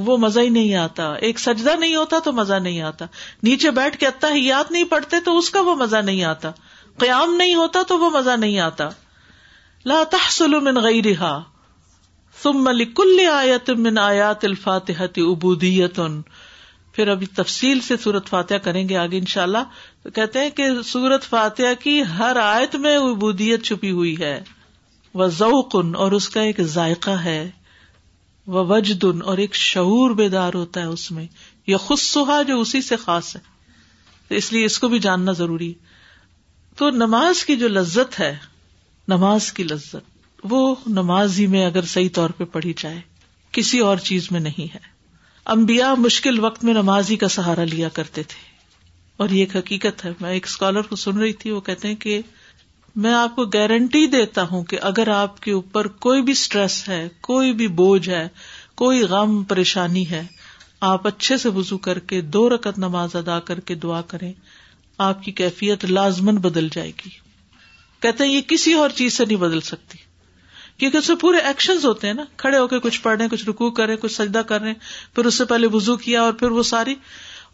وہ 0.06 0.18
مزہ 0.22 0.40
ہی 0.40 0.50
نہیں 0.50 0.74
آتا 0.76 1.14
ایک 1.26 1.40
سجدہ 1.40 1.76
نہیں 1.80 1.96
ہوتا 1.96 2.18
تو 2.24 2.32
مزہ 2.40 2.54
نہیں 2.64 2.82
آتا 2.92 3.06
نیچے 3.44 3.72
بیٹھ 3.78 3.98
کے 3.98 4.08
اتہ 4.08 4.32
ہی 4.34 4.46
یاد 4.46 4.72
نہیں 4.72 4.84
پڑتے 4.90 5.20
تو 5.26 5.38
اس 5.38 5.50
کا 5.58 5.62
وہ 5.68 5.76
مزہ 5.76 5.98
نہیں 6.06 6.24
آتا 6.32 6.52
قیام 7.00 7.34
نہیں 7.36 7.56
ہوتا 7.56 7.82
تو 7.88 7.98
وہ 8.00 8.10
مزہ 8.20 8.36
نہیں 8.40 8.60
آتا 8.66 8.90
لا 9.92 9.96
گئی 10.12 10.46
رہا 10.52 10.82
غیرها 10.86 11.52
ثم 12.42 12.68
کل 12.96 13.20
آیت 13.32 13.70
آیات 14.04 14.46
عبودیت 15.24 16.00
پھر 16.96 17.08
ابھی 17.14 17.26
تفصیل 17.36 17.80
سے 17.88 17.98
سورت 18.04 18.28
فاتح 18.30 18.62
کریں 18.64 18.88
گے 18.90 18.98
آگے 18.98 19.18
ان 19.18 19.26
شاء 19.34 19.42
اللہ 19.44 20.08
کہتے 20.16 20.44
ہیں 20.44 20.50
کہ 20.60 20.68
سورت 20.92 21.24
فاتح 21.34 21.74
کی 21.80 22.02
ہر 22.18 22.38
آیت 22.44 22.76
میں 22.86 22.96
ابودیت 22.98 23.64
چھپی 23.66 23.92
ہوئی 24.00 24.16
ہے 24.20 24.38
وہ 25.22 25.28
ضوق 25.40 25.76
اور 26.06 26.12
اس 26.20 26.30
کا 26.30 26.42
ایک 26.52 26.62
ذائقہ 26.78 27.18
ہے 27.24 27.40
وہ 28.56 28.64
وجد 28.70 29.04
اور 29.26 29.38
ایک 29.46 29.56
شعور 29.56 30.12
بیدار 30.22 30.54
ہوتا 30.62 30.82
ہے 30.82 30.86
اس 30.96 31.10
میں 31.18 31.26
یہ 31.68 31.78
خود 31.88 32.48
جو 32.48 32.60
اسی 32.62 32.82
سے 32.92 32.96
خاص 33.04 33.36
ہے 33.36 34.36
اس 34.38 34.52
لیے 34.54 34.66
اس 34.66 34.78
کو 34.80 34.88
بھی 34.96 35.00
جاننا 35.00 35.32
ضروری 35.44 35.70
ہے 35.70 35.94
تو 36.78 36.90
نماز 36.92 37.44
کی 37.46 37.56
جو 37.56 37.68
لذت 37.68 38.20
ہے 38.20 38.36
نماز 39.08 39.52
کی 39.60 39.64
لذت 39.64 40.44
وہ 40.50 40.62
نماز 40.98 41.40
ہی 41.40 41.46
میں 41.54 41.66
اگر 41.66 41.86
صحیح 41.92 42.10
طور 42.14 42.30
پہ 42.38 42.44
پڑھی 42.52 42.74
جائے 42.78 43.00
کسی 43.58 43.80
اور 43.90 43.98
چیز 44.08 44.28
میں 44.32 44.40
نہیں 44.40 44.74
ہے 44.74 44.80
امبیا 45.54 45.94
مشکل 45.98 46.40
وقت 46.44 46.64
میں 46.66 46.74
نماز 46.74 47.10
ہی 47.12 47.16
کا 47.24 47.28
سہارا 47.38 47.64
لیا 47.72 47.90
کرتے 47.94 48.24
تھے 48.34 48.40
اور 49.24 49.30
یہ 49.30 49.40
ایک 49.40 49.56
حقیقت 49.56 50.04
ہے 50.06 50.12
میں 50.22 50.32
ایک 50.34 50.46
اسکالر 50.48 50.82
کو 50.92 50.96
سن 51.06 51.18
رہی 51.18 51.34
تھی 51.44 51.52
وہ 51.52 51.62
کہتے 51.70 51.88
ہیں 51.88 51.96
کہ 52.06 52.20
میں 53.04 53.14
آپ 53.14 53.36
کو 53.36 53.46
گارنٹی 53.54 54.06
دیتا 54.16 54.44
ہوں 54.52 54.64
کہ 54.72 54.78
اگر 54.90 55.08
آپ 55.16 55.40
کے 55.42 55.52
اوپر 55.52 55.88
کوئی 56.08 56.22
بھی 56.24 56.32
اسٹریس 56.32 56.82
ہے 56.90 57.08
کوئی 57.30 57.54
بھی 57.62 57.68
بوجھ 57.82 58.10
ہے 58.10 58.28
کوئی 58.84 59.02
غم 59.10 59.42
پریشانی 59.54 60.10
ہے 60.10 60.22
آپ 60.92 61.08
اچھے 61.08 61.38
سے 61.38 61.50
وزو 61.56 61.78
کر 61.88 62.00
کے 62.12 62.22
دو 62.38 62.48
رقط 62.56 62.80
نماز 62.80 63.16
ادا 63.16 63.40
کر 63.50 63.60
کے 63.70 63.76
دعا 63.88 64.02
کریں 64.08 64.32
آپ 65.04 65.24
کی 65.24 65.32
کیفیت 65.40 65.86
لازمن 65.86 66.36
بدل 66.42 66.68
جائے 66.72 66.92
گی 67.04 67.10
کہتے 68.02 68.24
ہیں 68.24 68.32
یہ 68.32 68.42
کسی 68.48 68.74
اور 68.84 68.90
چیز 68.96 69.14
سے 69.18 69.26
نہیں 69.26 69.38
بدل 69.38 69.62
سکتی 69.70 69.98
کیونکہ 70.78 70.98
اس 70.98 71.08
میں 71.10 71.16
پورے 71.18 71.38
ایکشن 71.48 71.78
ہوتے 71.84 72.08
ہیں 72.08 72.14
نا 72.14 72.24
کھڑے 72.38 72.58
ہو 72.58 72.68
کے 72.68 72.80
کچھ 72.84 73.02
پڑھے 73.02 73.28
کچھ 73.32 73.48
رکو 73.50 73.70
کریں 73.80 73.96
کچھ 74.02 74.14
سجدہ 74.14 74.42
کر 74.48 74.62
رہے 74.62 74.74
پھر 75.16 75.26
اس 75.26 75.38
سے 75.38 75.46
پہلے 75.46 75.68
وزو 75.74 75.96
کیا 75.98 76.22
اور 76.22 76.34
پھر 76.42 76.52
وہ 76.58 76.64
ساری 76.70 76.96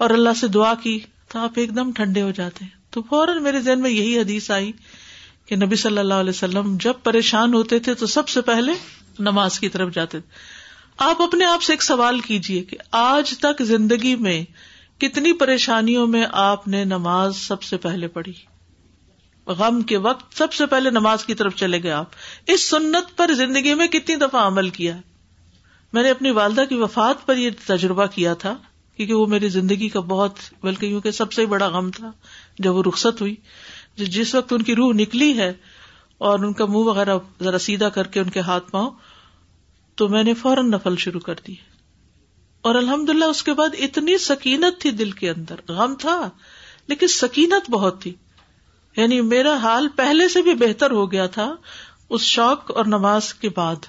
اور 0.06 0.10
اللہ 0.10 0.34
سے 0.40 0.48
دعا 0.58 0.74
کی 0.84 0.98
تو 1.32 1.40
آپ 1.40 1.60
ایک 1.60 1.76
دم 1.76 1.92
ٹھنڈے 1.96 2.22
ہو 2.22 2.32
جاتے 2.40 2.64
ہیں 2.66 2.72
تو 2.94 3.02
فوراً 3.10 3.42
میرے 3.44 3.60
ذہن 3.62 3.82
میں 3.82 3.90
یہی 3.92 4.18
حدیث 4.20 4.50
آئی 4.52 4.72
کہ 5.48 5.56
نبی 5.56 5.76
صلی 5.76 5.98
اللہ 5.98 6.14
علیہ 6.26 6.30
وسلم 6.36 6.76
جب 6.82 6.94
پریشان 7.04 7.54
ہوتے 7.54 7.80
تھے 7.88 7.94
تو 8.02 8.08
سب 8.16 8.28
سے 8.30 8.42
پہلے 8.50 8.72
نماز 9.30 9.60
کی 9.60 9.70
طرف 9.70 9.94
جاتے 9.96 10.20
تھے 10.20 10.50
آپ 11.10 11.22
اپنے 11.22 11.46
آپ 11.46 11.62
سے 11.64 11.74
ایک 11.74 11.84
سوال 11.84 12.20
کیجیے 12.26 12.64
کہ 12.64 12.78
آج 13.02 13.34
تک 13.42 13.64
زندگی 13.68 14.16
میں 14.28 14.42
کتنی 15.02 15.32
پریشانیوں 15.34 16.06
میں 16.08 16.26
آپ 16.40 16.68
نے 16.72 16.84
نماز 16.86 17.36
سب 17.36 17.64
سے 17.64 17.78
پہلے 17.86 18.08
پڑھی 18.16 18.34
غم 19.60 19.82
کے 19.92 19.98
وقت 20.08 20.38
سب 20.38 20.54
سے 20.54 20.66
پہلے 20.74 20.90
نماز 20.98 21.24
کی 21.26 21.34
طرف 21.40 21.56
چلے 21.62 21.82
گئے 21.84 21.92
آپ 21.92 22.52
اس 22.56 22.68
سنت 22.70 23.16
پر 23.18 23.34
زندگی 23.38 23.74
میں 23.80 23.88
کتنی 23.96 24.16
دفعہ 24.26 24.46
عمل 24.48 24.70
کیا 24.76 24.94
میں 25.94 26.04
نے 26.04 26.10
اپنی 26.10 26.32
والدہ 26.40 26.66
کی 26.70 26.76
وفات 26.82 27.26
پر 27.28 27.38
یہ 27.44 27.58
تجربہ 27.66 28.06
کیا 28.16 28.34
تھا 28.44 28.54
کیونکہ 28.96 29.14
وہ 29.14 29.26
میری 29.34 29.50
زندگی 29.56 29.90
کا 29.96 30.00
بہت 30.14 30.40
بلکہ 30.64 30.86
یوں 30.86 31.02
کہ 31.02 31.12
سب 31.22 31.34
سے 31.34 31.46
بڑا 31.56 31.68
غم 31.78 31.90
تھا 31.98 32.12
جب 32.64 32.76
وہ 32.76 32.84
رخصت 32.88 33.22
ہوئی 33.22 33.36
جس 34.18 34.36
وقت 34.36 34.54
ان 34.54 34.62
کی 34.70 34.76
روح 34.76 34.94
نکلی 35.02 35.34
ہے 35.38 35.52
اور 36.30 36.40
ان 36.46 36.54
کا 36.62 36.66
منہ 36.76 36.86
وغیرہ 36.92 37.18
ذرا 37.44 37.58
سیدھا 37.70 37.90
کر 37.98 38.08
کے 38.16 38.20
ان 38.20 38.30
کے 38.36 38.40
ہاتھ 38.52 38.72
پاؤں 38.72 38.92
تو 40.02 40.08
میں 40.16 40.24
نے 40.24 40.34
فوراً 40.46 40.70
نفل 40.74 40.96
شروع 41.06 41.20
کر 41.30 41.40
دی 41.48 41.56
اور 42.70 42.76
الحمد 42.76 43.10
للہ 43.10 43.26
اس 43.34 43.42
کے 43.44 43.54
بعد 43.60 43.76
اتنی 43.86 44.18
سکینت 44.26 44.80
تھی 44.82 44.90
دل 44.98 45.12
کے 45.22 45.30
اندر 45.30 45.62
غم 45.78 45.94
تھا 46.02 46.18
لیکن 46.88 47.08
سکینت 47.14 47.70
بہت 47.72 48.02
تھی 48.02 48.14
یعنی 48.98 49.20
میرا 49.32 49.56
حال 49.62 49.88
پہلے 49.96 50.28
سے 50.30 50.42
بھی 50.48 50.54
بہتر 50.66 50.92
ہو 51.00 51.12
گیا 51.12 51.26
تھا 51.38 51.52
اس 52.18 52.22
شوق 52.32 52.72
اور 52.78 52.86
نماز 52.94 53.34
کے 53.44 53.50
بعد 53.56 53.86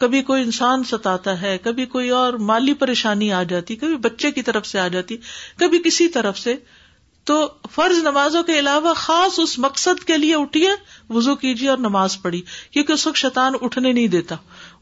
کبھی 0.00 0.22
کوئی 0.30 0.42
انسان 0.42 0.84
ستاتا 0.84 1.40
ہے 1.40 1.56
کبھی 1.64 1.84
کوئی 1.92 2.08
اور 2.20 2.32
مالی 2.50 2.72
پریشانی 2.84 3.32
آ 3.32 3.42
جاتی 3.50 3.76
کبھی 3.82 3.96
بچے 4.06 4.30
کی 4.38 4.42
طرف 4.48 4.66
سے 4.66 4.78
آ 4.80 4.86
جاتی 4.94 5.16
کبھی 5.58 5.78
کسی 5.84 6.08
طرف 6.16 6.38
سے 6.38 6.54
تو 7.30 7.36
فرض 7.74 7.98
نمازوں 8.04 8.42
کے 8.48 8.58
علاوہ 8.58 8.92
خاص 8.96 9.38
اس 9.40 9.58
مقصد 9.58 10.02
کے 10.06 10.16
لیے 10.16 10.34
اٹھیے 10.36 10.70
وزو 11.14 11.34
کیجیے 11.44 11.68
اور 11.70 11.78
نماز 11.78 12.20
پڑھی 12.22 12.40
کیونکہ 12.70 12.92
اس 12.92 13.06
وقت 13.06 13.16
شیطان 13.16 13.54
اٹھنے 13.62 13.92
نہیں 13.92 14.08
دیتا 14.16 14.36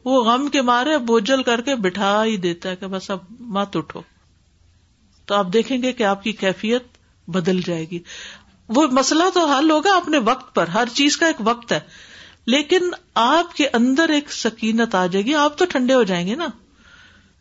وہ 0.05 0.22
غم 0.24 0.46
کے 0.53 0.62
مارے 0.68 0.96
بوجل 1.09 1.42
کر 1.42 1.61
کے 1.66 1.74
بٹھا 1.82 2.14
ہی 2.24 2.36
دیتا 2.46 2.68
ہے 2.70 2.76
کہ 2.76 2.86
بس 2.94 3.11
اب 3.11 3.18
مت 3.57 3.76
اٹھو 3.76 4.00
تو 5.26 5.34
آپ 5.34 5.53
دیکھیں 5.53 5.76
گے 5.82 5.92
کہ 5.98 6.03
آپ 6.05 6.22
کی 6.22 6.32
کیفیت 6.40 6.86
بدل 7.36 7.61
جائے 7.66 7.84
گی 7.90 7.98
وہ 8.74 8.86
مسئلہ 8.92 9.24
تو 9.34 9.44
حل 9.53 9.70
ہوگا 9.70 9.94
اپنے 9.96 10.18
وقت 10.24 10.55
پر 10.55 10.68
ہر 10.76 10.88
چیز 10.94 11.16
کا 11.16 11.26
ایک 11.26 11.36
وقت 11.44 11.72
ہے 11.72 11.78
لیکن 12.55 12.90
آپ 13.24 13.55
کے 13.57 13.66
اندر 13.78 14.09
ایک 14.14 14.32
سکینت 14.32 14.94
آ 14.94 15.05
جائے 15.11 15.24
گی 15.24 15.34
آپ 15.44 15.59
تو 15.59 15.64
ٹھنڈے 15.74 15.94
ہو 15.94 16.03
جائیں 16.11 16.26
گے 16.26 16.34
نا 16.36 16.46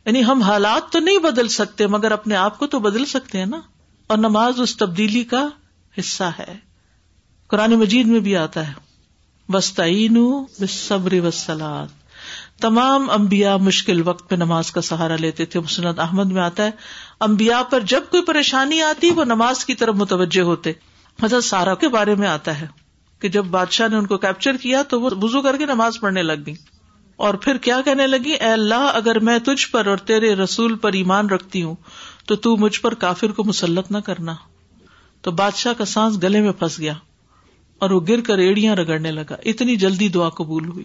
یعنی 0.05 0.23
ہم 0.25 0.41
حالات 0.41 0.91
تو 0.93 0.99
نہیں 0.99 1.17
بدل 1.23 1.47
سکتے 1.55 1.87
مگر 1.95 2.11
اپنے 2.11 2.35
آپ 2.35 2.57
کو 2.59 2.67
تو 2.75 2.79
بدل 2.89 3.05
سکتے 3.05 3.37
ہیں 3.39 3.45
نا 3.45 3.59
اور 4.13 4.17
نماز 4.17 4.59
اس 4.61 4.75
تبدیلی 4.77 5.23
کا 5.33 5.47
حصہ 5.99 6.29
ہے 6.39 6.53
قرآن 7.49 7.73
مجید 7.79 8.07
میں 8.07 8.19
بھی 8.27 8.35
آتا 8.37 8.67
ہے 8.67 9.51
بس 9.53 9.73
صبر 10.73 11.13
وسلات 11.23 11.99
تمام 12.61 13.09
امبیا 13.11 13.55
مشکل 13.67 14.01
وقت 14.07 14.31
میں 14.33 14.37
نماز 14.37 14.71
کا 14.71 14.81
سہارا 14.89 15.15
لیتے 15.19 15.45
تھے 15.53 15.59
مسنت 15.59 15.99
احمد 15.99 16.31
میں 16.37 16.41
آتا 16.41 16.65
ہے 16.65 16.71
امبیا 17.27 17.61
پر 17.69 17.79
جب 17.93 18.03
کوئی 18.11 18.23
پریشانی 18.25 18.81
آتی 18.81 19.09
وہ 19.15 19.23
نماز 19.33 19.63
کی 19.65 19.75
طرف 19.81 19.95
متوجہ 19.97 20.41
ہوتے 20.49 20.71
مطلب 21.23 21.39
سارا 21.45 21.73
کے 21.83 21.87
بارے 21.97 22.15
میں 22.23 22.27
آتا 22.27 22.59
ہے 22.59 22.67
کہ 23.21 23.29
جب 23.29 23.45
بادشاہ 23.55 23.87
نے 23.87 23.95
ان 23.95 24.05
کو 24.07 24.17
کیپچر 24.17 24.57
کیا 24.61 24.81
تو 24.89 25.01
وہ 25.01 25.09
وزو 25.21 25.41
کر 25.41 25.57
کے 25.57 25.65
نماز 25.65 25.99
پڑھنے 26.01 26.21
لگ 26.23 26.45
گئی 26.45 26.53
اور 27.25 27.33
پھر 27.41 27.57
کیا 27.65 27.79
کہنے 27.85 28.05
لگی 28.07 28.31
اے 28.33 28.51
اللہ 28.51 28.89
اگر 28.95 29.19
میں 29.27 29.37
تجھ 29.45 29.67
پر 29.71 29.85
اور 29.87 29.97
تیرے 30.11 30.33
رسول 30.35 30.75
پر 30.85 30.93
ایمان 30.99 31.29
رکھتی 31.29 31.61
ہوں 31.63 31.75
تو 32.27 32.35
تو 32.45 32.55
مجھ 32.57 32.79
پر 32.81 32.93
کافر 33.03 33.31
کو 33.39 33.43
مسلط 33.43 33.91
نہ 33.91 33.97
کرنا 34.07 34.35
تو 35.27 35.31
بادشاہ 35.41 35.73
کا 35.77 35.85
سانس 35.93 36.21
گلے 36.23 36.41
میں 36.41 36.51
پھنس 36.59 36.79
گیا 36.79 36.93
اور 37.85 37.91
وہ 37.91 37.99
گر 38.09 38.21
کر 38.31 38.37
ایڑیاں 38.45 38.75
رگڑنے 38.75 39.11
لگا 39.11 39.35
اتنی 39.51 39.75
جلدی 39.85 40.07
دعا 40.15 40.29
قبول 40.39 40.67
ہوئی 40.69 40.83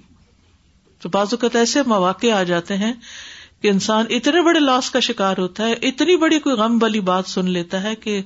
تو 1.02 1.08
بعض 1.14 1.32
اوقات 1.34 1.56
ایسے 1.56 1.82
مواقع 1.86 2.26
آ 2.34 2.42
جاتے 2.50 2.76
ہیں 2.76 2.92
کہ 3.62 3.68
انسان 3.68 4.06
اتنے 4.18 4.40
بڑے 4.44 4.60
لاس 4.60 4.90
کا 4.90 5.00
شکار 5.06 5.38
ہوتا 5.38 5.66
ہے 5.68 5.72
اتنی 5.88 6.16
بڑی 6.22 6.38
کوئی 6.46 6.56
غم 6.56 6.78
والی 6.82 7.00
بات 7.10 7.26
سن 7.30 7.50
لیتا 7.50 7.82
ہے 7.82 7.94
کہ 8.04 8.20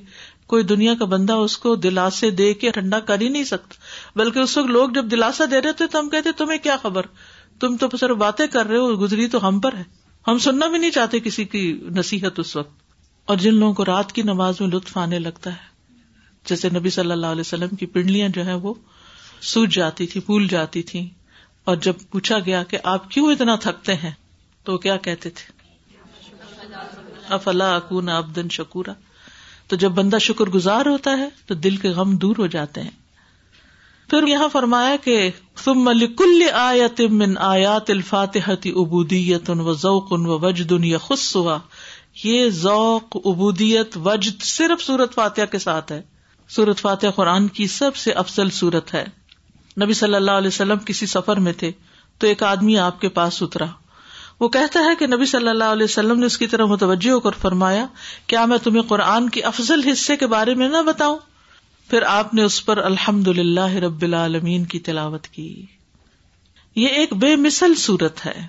کوئی 0.53 0.63
دنیا 0.69 0.93
کا 0.99 1.05
بندہ 1.11 1.33
اس 1.43 1.57
کو 1.65 1.75
دلاسے 1.85 2.29
دے 2.41 2.53
کے 2.61 2.71
ٹھنڈا 2.77 2.99
کر 3.09 3.21
ہی 3.21 3.27
نہیں 3.35 3.43
سکتا 3.49 4.19
بلکہ 4.19 4.39
اس 4.39 4.57
وقت 4.57 4.69
لوگ 4.77 4.89
جب 4.95 5.11
دلاسا 5.11 5.45
دے 5.51 5.61
رہے 5.61 5.73
تھے 5.81 5.87
تو 5.91 5.99
ہم 5.99 6.09
کہتے 6.09 6.31
تمہیں 6.37 6.57
کیا 6.63 6.75
خبر 6.81 7.05
تم 7.59 7.75
تو 7.77 7.87
صرف 7.99 8.17
باتیں 8.17 8.45
کر 8.53 8.65
رہے 8.67 8.77
ہو 8.77 8.99
گزری 9.01 9.27
تو 9.35 9.47
ہم 9.47 9.59
پر 9.65 9.75
ہے 9.77 9.83
ہم 10.27 10.37
سننا 10.45 10.67
بھی 10.67 10.77
نہیں 10.79 10.91
چاہتے 10.95 11.19
کسی 11.27 11.45
کی 11.53 11.61
نصیحت 11.95 12.39
اس 12.39 12.55
وقت 12.55 12.79
اور 13.31 13.37
جن 13.43 13.53
لوگوں 13.53 13.73
کو 13.73 13.85
رات 13.85 14.11
کی 14.11 14.21
نماز 14.29 14.61
میں 14.61 14.67
لطف 14.69 14.97
آنے 14.97 15.19
لگتا 15.19 15.49
ہے 15.53 15.69
جیسے 16.49 16.69
نبی 16.77 16.89
صلی 16.89 17.11
اللہ 17.11 17.27
علیہ 17.37 17.47
وسلم 17.49 17.75
کی 17.79 17.85
پنڈلیاں 17.95 18.29
جو 18.35 18.45
ہیں 18.45 18.53
وہ 18.67 18.73
سوج 19.51 19.73
جاتی 19.75 20.07
تھی 20.13 20.19
پھول 20.29 20.47
جاتی 20.47 20.81
تھی 20.91 21.07
اور 21.69 21.75
جب 21.87 21.93
پوچھا 22.11 22.37
گیا 22.45 22.63
کہ 22.69 22.77
آپ 22.91 23.09
کیوں 23.11 23.31
اتنا 23.31 23.55
تھکتے 23.61 23.93
ہیں 24.03 24.11
تو 24.65 24.77
کیا 24.85 24.95
کہتے 25.07 25.29
تھے 25.39 25.59
افلا 27.35 27.75
اکون 27.75 28.09
دن 28.35 28.49
شکورا 28.51 28.93
تو 29.69 29.75
جب 29.83 29.91
بندہ 29.97 30.17
شکر 30.21 30.49
گزار 30.53 30.85
ہوتا 30.85 31.11
ہے 31.17 31.27
تو 31.47 31.53
دل 31.67 31.75
کے 31.83 31.89
غم 31.97 32.15
دور 32.23 32.35
ہو 32.39 32.47
جاتے 32.55 32.81
ہیں 32.81 32.99
پھر 34.09 34.27
یہاں 34.27 34.47
فرمایا 34.51 34.95
کہ 35.03 35.19
من 35.75 37.37
آیات 37.47 37.89
الفاتحة 37.89 38.71
عبودیت 38.83 39.49
و 39.49 39.73
ذوق 39.83 40.11
ان 40.13 40.25
وجد 40.43 40.71
خصو 41.07 41.47
یہ 42.23 42.49
ذوق 42.63 43.15
ابودیت 43.25 43.97
وجد 44.05 44.41
صرف 44.51 44.83
سورت 44.85 45.13
فاتح 45.15 45.45
کے 45.51 45.59
ساتھ 45.69 45.91
ہے 45.91 46.01
سورت 46.55 46.79
فاتح 46.87 47.09
قرآن 47.15 47.47
کی 47.59 47.67
سب 47.79 47.95
سے 48.05 48.11
افسل 48.25 48.49
سورت 48.59 48.93
ہے 48.93 49.03
نبی 49.79 49.93
صلی 49.93 50.15
اللہ 50.15 50.37
علیہ 50.41 50.47
وسلم 50.47 50.77
کسی 50.85 51.05
سفر 51.05 51.39
میں 51.47 51.53
تھے 51.57 51.71
تو 52.19 52.27
ایک 52.27 52.43
آدمی 52.43 52.77
آپ 52.79 52.99
کے 53.01 53.09
پاس 53.17 53.41
اترا 53.43 53.65
وہ 54.39 54.47
کہتا 54.55 54.79
ہے 54.85 54.95
کہ 54.99 55.07
نبی 55.07 55.25
صلی 55.31 55.47
اللہ 55.47 55.71
علیہ 55.77 55.83
وسلم 55.83 56.19
نے 56.19 56.25
اس 56.25 56.37
کی 56.37 56.47
طرح 56.47 56.65
متوجہ 56.69 57.11
ہو 57.11 57.19
کر 57.27 57.37
فرمایا 57.41 57.85
کیا 58.33 58.45
میں 58.51 58.57
تمہیں 58.63 58.81
قرآن 58.89 59.29
کے 59.35 59.41
افضل 59.49 59.87
حصے 59.91 60.15
کے 60.17 60.27
بارے 60.27 60.53
میں 60.61 60.69
نہ 60.69 60.81
بتاؤں 60.87 61.17
پھر 61.89 62.01
آپ 62.07 62.33
نے 62.33 62.43
اس 62.43 62.65
پر 62.65 62.77
الحمد 62.83 63.27
للہ 63.37 63.67
رب 63.85 64.01
العالمین 64.07 64.65
کی 64.73 64.79
تلاوت 64.89 65.27
کی 65.37 65.47
یہ 66.75 66.87
ایک 66.99 67.13
بے 67.23 67.35
مثل 67.45 67.75
صورت 67.77 68.25
ہے 68.25 68.45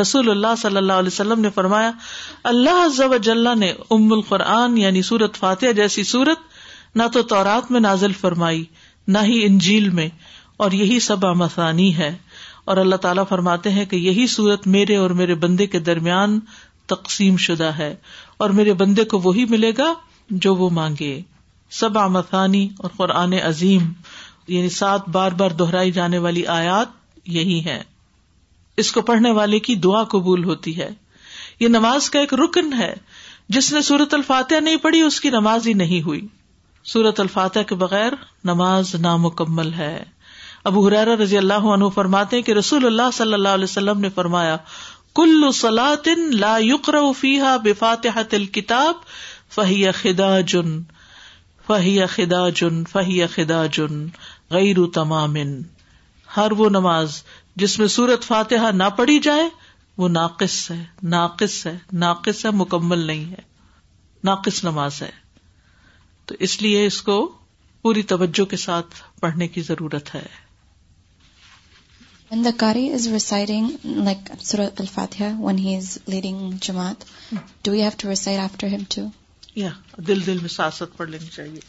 رسول 0.00 0.30
اللہ 0.30 0.54
صلی 0.62 0.76
اللہ 0.76 0.92
علیہ 1.02 1.12
وسلم 1.14 1.40
نے 1.40 1.50
فرمایا 1.54 1.90
اللہ 2.52 3.16
جل 3.22 3.48
نے 3.58 3.72
ام 3.96 4.12
القرآن 4.12 4.76
یعنی 4.78 5.02
سورت 5.08 5.36
فاتح 5.38 5.72
جیسی 5.76 6.04
سورت 6.04 6.52
نہ 6.96 7.02
تو 7.12 7.22
تورات 7.34 7.70
میں 7.70 7.80
نازل 7.80 8.12
فرمائی 8.20 8.64
نہ 9.14 9.18
ہی 9.24 9.42
انجیل 9.46 9.88
میں 9.98 10.08
اور 10.62 10.72
یہی 10.72 10.98
سب 11.00 11.24
آمسانی 11.26 11.86
ہے 11.96 12.16
اور 12.72 12.76
اللہ 12.82 12.96
تعالیٰ 13.06 13.22
فرماتے 13.28 13.70
ہیں 13.76 13.84
کہ 13.92 13.96
یہی 13.96 14.26
صورت 14.34 14.66
میرے 14.74 14.96
اور 14.96 15.10
میرے 15.20 15.34
بندے 15.44 15.66
کے 15.72 15.78
درمیان 15.88 16.38
تقسیم 16.92 17.36
شدہ 17.46 17.70
ہے 17.78 17.94
اور 18.44 18.50
میرے 18.58 18.72
بندے 18.82 19.04
کو 19.14 19.18
وہی 19.24 19.44
ملے 19.50 19.72
گا 19.78 19.92
جو 20.46 20.54
وہ 20.56 20.68
مانگے 20.80 21.20
سب 21.78 21.98
آمسانی 21.98 22.68
اور 22.82 22.90
قرآن 22.96 23.32
عظیم 23.46 23.92
یعنی 24.54 24.68
سات 24.76 25.08
بار 25.12 25.32
بار 25.42 25.50
دہرائی 25.62 25.90
جانے 25.92 26.18
والی 26.26 26.46
آیات 26.56 26.88
یہی 27.36 27.64
ہے 27.64 27.82
اس 28.82 28.90
کو 28.92 29.00
پڑھنے 29.10 29.30
والے 29.32 29.58
کی 29.66 29.74
دعا 29.86 30.02
قبول 30.14 30.44
ہوتی 30.44 30.76
ہے 30.80 30.88
یہ 31.60 31.68
نماز 31.68 32.08
کا 32.10 32.20
ایک 32.20 32.34
رکن 32.42 32.72
ہے 32.78 32.92
جس 33.56 33.72
نے 33.72 33.80
سورت 33.88 34.14
الفاتحہ 34.14 34.60
نہیں 34.60 34.76
پڑھی 34.82 35.00
اس 35.02 35.20
کی 35.20 35.30
نماز 35.30 35.66
ہی 35.68 35.72
نہیں 35.84 36.02
ہوئی 36.02 36.26
سورت 36.92 37.20
الفاتح 37.20 37.62
کے 37.68 37.74
بغیر 37.82 38.12
نماز 38.52 38.94
نامکمل 39.00 39.72
ہے 39.74 39.96
ابو 40.70 40.86
حرارا 40.86 41.14
رضی 41.22 41.36
اللہ 41.38 41.64
عنہ 41.72 41.88
فرماتے 41.94 42.40
کہ 42.42 42.52
رسول 42.58 42.86
اللہ 42.86 43.10
صلی 43.12 43.34
اللہ 43.34 43.56
علیہ 43.58 43.64
وسلم 43.70 43.98
نے 44.00 44.08
فرمایا 44.14 44.56
کل 45.16 45.50
سلاطن 45.54 46.22
لا 46.40 46.56
یقر 46.60 46.94
فیحا 47.18 47.56
بفاتح 47.64 47.78
فاتحہ 48.14 48.22
تل 48.30 48.44
کتاب 48.54 49.02
فہی 49.54 49.90
خدا 50.00 50.30
جن 50.52 50.78
فہی 51.66 51.96
خدا 52.14 52.48
جن 52.60 52.82
فہی 52.92 53.20
خدا 53.34 53.64
جن 53.78 54.06
غیر 54.56 54.76
تمام 54.94 55.34
ہر 56.36 56.52
وہ 56.58 56.68
نماز 56.70 57.22
جس 57.62 57.78
میں 57.78 57.86
سورت 57.96 58.24
فاتحہ 58.24 58.70
نہ 58.76 58.88
پڑھی 58.96 59.18
جائے 59.28 59.48
وہ 60.02 60.08
ناقص 60.08 60.56
ہے 60.70 60.82
ناقص 61.16 61.66
ہے 61.66 61.76
ناقص 62.06 62.44
ہے 62.46 62.50
مکمل 62.62 63.04
نہیں 63.06 63.30
ہے 63.30 63.42
ناقص 64.30 64.62
نماز 64.64 65.02
ہے 65.02 65.10
تو 66.26 66.34
اس 66.48 66.60
لیے 66.62 66.86
اس 66.86 67.02
کو 67.10 67.16
پوری 67.82 68.02
توجہ 68.14 68.44
کے 68.50 68.56
ساتھ 68.64 68.94
پڑھنے 69.20 69.48
کی 69.56 69.62
ضرورت 69.70 70.14
ہے 70.14 70.24
دا 72.42 72.50
کاری 72.56 72.88
از 72.92 73.06
ویسائڈنگ 73.08 73.66
لائکر 74.04 74.60
الفاتیہ 74.62 75.26
ون 75.40 75.58
ہی 75.58 75.74
از 75.76 75.98
لیڈنگ 76.08 76.56
جماعت 76.62 77.04
to 77.64 77.72
head 77.72 78.28
after 78.44 78.66
have 78.72 78.78
to 78.94 79.02
یا 79.60 79.70
دل 80.06 80.26
دل 80.26 80.38
میں 80.42 80.48
سیاست 80.56 80.96
پڑھ 80.96 81.10
لینی 81.10 81.28
چاہیے 81.34 81.60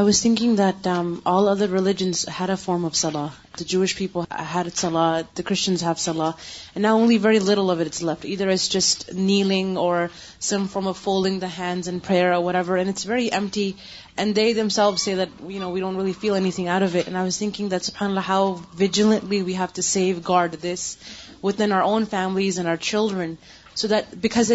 I 0.00 0.04
was 0.04 0.22
thinking 0.22 0.56
that 0.56 0.86
um, 0.86 1.20
all 1.26 1.48
other 1.48 1.68
religions 1.68 2.26
had 2.26 2.48
a 2.48 2.56
form 2.56 2.86
of 2.86 2.96
salah. 2.96 3.34
The 3.58 3.64
Jewish 3.64 3.94
people 3.94 4.26
had 4.30 4.74
salah, 4.74 5.28
the 5.34 5.42
Christians 5.42 5.82
have 5.82 5.98
salah, 5.98 6.34
and 6.74 6.80
now 6.80 6.94
only 6.98 7.18
very 7.18 7.40
little 7.40 7.70
of 7.70 7.78
it's 7.78 8.00
left. 8.00 8.24
Either 8.24 8.48
it's 8.48 8.68
just 8.68 9.12
kneeling 9.12 9.76
or 9.76 10.10
some 10.38 10.66
form 10.68 10.86
of 10.86 10.96
folding 10.96 11.40
the 11.40 11.46
hands 11.46 11.88
in 11.88 12.00
prayer 12.00 12.32
or 12.32 12.40
whatever, 12.40 12.78
and 12.78 12.88
it's 12.88 13.04
very 13.04 13.30
empty. 13.30 13.76
And 14.16 14.34
they 14.34 14.54
themselves 14.54 15.02
say 15.02 15.16
that, 15.16 15.40
we 15.40 15.58
don't 15.58 15.96
really 15.96 16.14
feel 16.14 16.36
anything 16.36 16.68
out 16.68 16.82
of 16.82 16.96
it. 16.96 17.06
And 17.06 17.16
I 17.16 17.24
was 17.24 17.36
thinking 17.36 17.68
that, 17.68 17.82
subhanAllah, 17.82 18.22
how 18.22 18.62
vigilantly 18.84 19.42
we 19.42 19.52
have 19.60 19.74
to 19.74 19.82
safeguard 19.82 20.52
this 20.52 20.96
within 21.42 21.70
our 21.70 21.82
own 21.82 22.06
families 22.06 22.56
and 22.56 22.66
our 22.66 22.78
children, 22.78 23.36
so 23.80 23.88
that 23.88 24.14
because 24.22 24.50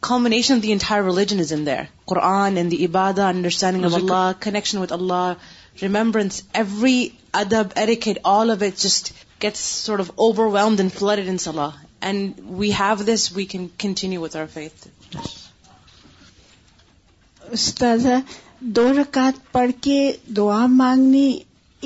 connection 0.00 0.60
دو 18.76 18.82
رکعت 18.98 19.34
پڑھ 19.52 19.70
کے 19.82 19.98
دعا 20.36 20.64
مانگنی 20.66 21.38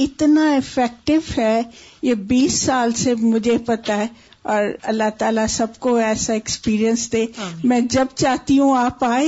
اتنا 0.02 0.44
effective 0.54 1.16
ہے 1.36 1.60
یہ 2.02 2.14
بیس 2.28 2.60
سال 2.62 2.92
سے 2.96 3.14
مجھے 3.22 3.56
پتا 3.66 3.96
ہے 3.98 4.06
اور 4.52 4.64
اللہ 4.90 5.08
تعالیٰ 5.18 5.46
سب 5.50 5.76
کو 5.86 5.94
ایسا 6.08 6.32
ایکسپیرئنس 6.32 7.10
دے 7.12 7.24
میں 7.72 7.80
جب 7.94 8.14
چاہتی 8.20 8.58
ہوں 8.58 8.76
آپ 8.78 9.02
آئے 9.04 9.26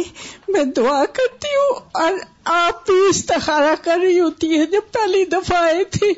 میں 0.52 0.64
دعا 0.76 1.04
کرتی 1.18 1.48
ہوں 1.56 1.80
اور 2.02 2.12
آپ 2.52 2.86
بھی 2.86 2.94
استخارا 3.08 3.74
کر 3.84 3.98
رہی 4.04 4.18
ہوتی 4.20 4.50
ہے 4.58 4.64
جب 4.72 4.90
پہلی 4.92 5.24
دفعہ 5.32 5.58
آئے 5.62 5.84
تھے 5.98 6.10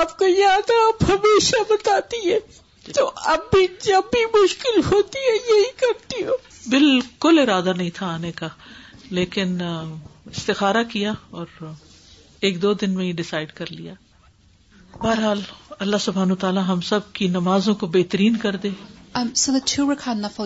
آپ 0.00 0.16
کو 0.18 0.26
یاد 0.26 0.70
ہے 0.70 0.82
آپ 0.88 1.04
ہمیشہ 1.10 1.62
بتاتی 1.72 2.30
ہے 2.30 2.38
تو 2.94 3.10
اب 3.32 3.48
بھی 3.52 3.66
جب 3.84 4.12
بھی 4.12 4.24
مشکل 4.42 4.80
ہوتی 4.92 5.18
ہے 5.28 5.34
یہی 5.36 5.70
کرتی 5.80 6.24
ہوں 6.24 6.52
بالکل 6.70 7.38
ارادہ 7.48 7.72
نہیں 7.76 7.90
تھا 7.94 8.12
آنے 8.14 8.32
کا 8.36 8.48
لیکن 9.10 9.56
استخارا 9.62 10.82
کیا 10.92 11.12
اور 11.38 11.46
ایک 12.46 12.60
دو 12.62 12.72
دن 12.84 12.94
میں 12.94 13.04
ہی 13.06 13.12
ڈسائڈ 13.22 13.52
کر 13.56 13.70
لیا 13.72 13.92
بہرحال 15.02 15.40
اللہ 15.84 16.00
سبحان 16.02 16.30
و 16.30 16.34
تعالیٰ 16.42 16.62
ہم 16.66 16.80
سب 16.88 17.12
کی 17.16 17.26
نمازوں 17.32 17.74
کو 17.80 17.86
بہترین 17.94 18.36
کر 18.44 18.56
دے 18.64 18.68
if 19.16 20.40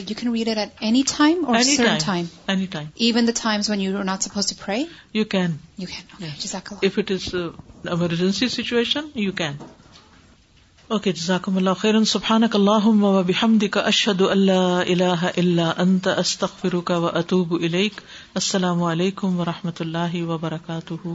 it 7.02 7.12
is 7.16 7.28
emergency 7.32 8.48
situation 8.56 9.10
you 9.26 9.32
can 9.42 9.56
okay 10.96 11.12
جزاکم 11.12 11.56
اللہ 11.56 11.80
خیران 11.86 13.66
کا 13.72 13.80
اشد 13.94 14.20
اللہ 14.36 14.82
الہ 14.96 15.18
اللہ 15.36 15.72
انت 15.86 16.08
استخرو 16.16 16.80
کا 16.92 16.96
و 16.96 17.16
اطوب 17.24 17.54
علیق 17.62 18.00
السلام 18.44 18.82
علیکم 18.92 19.40
و 19.40 19.44
رحمۃ 19.54 19.82
اللہ 19.86 20.22
وبرکاتہ 20.32 21.14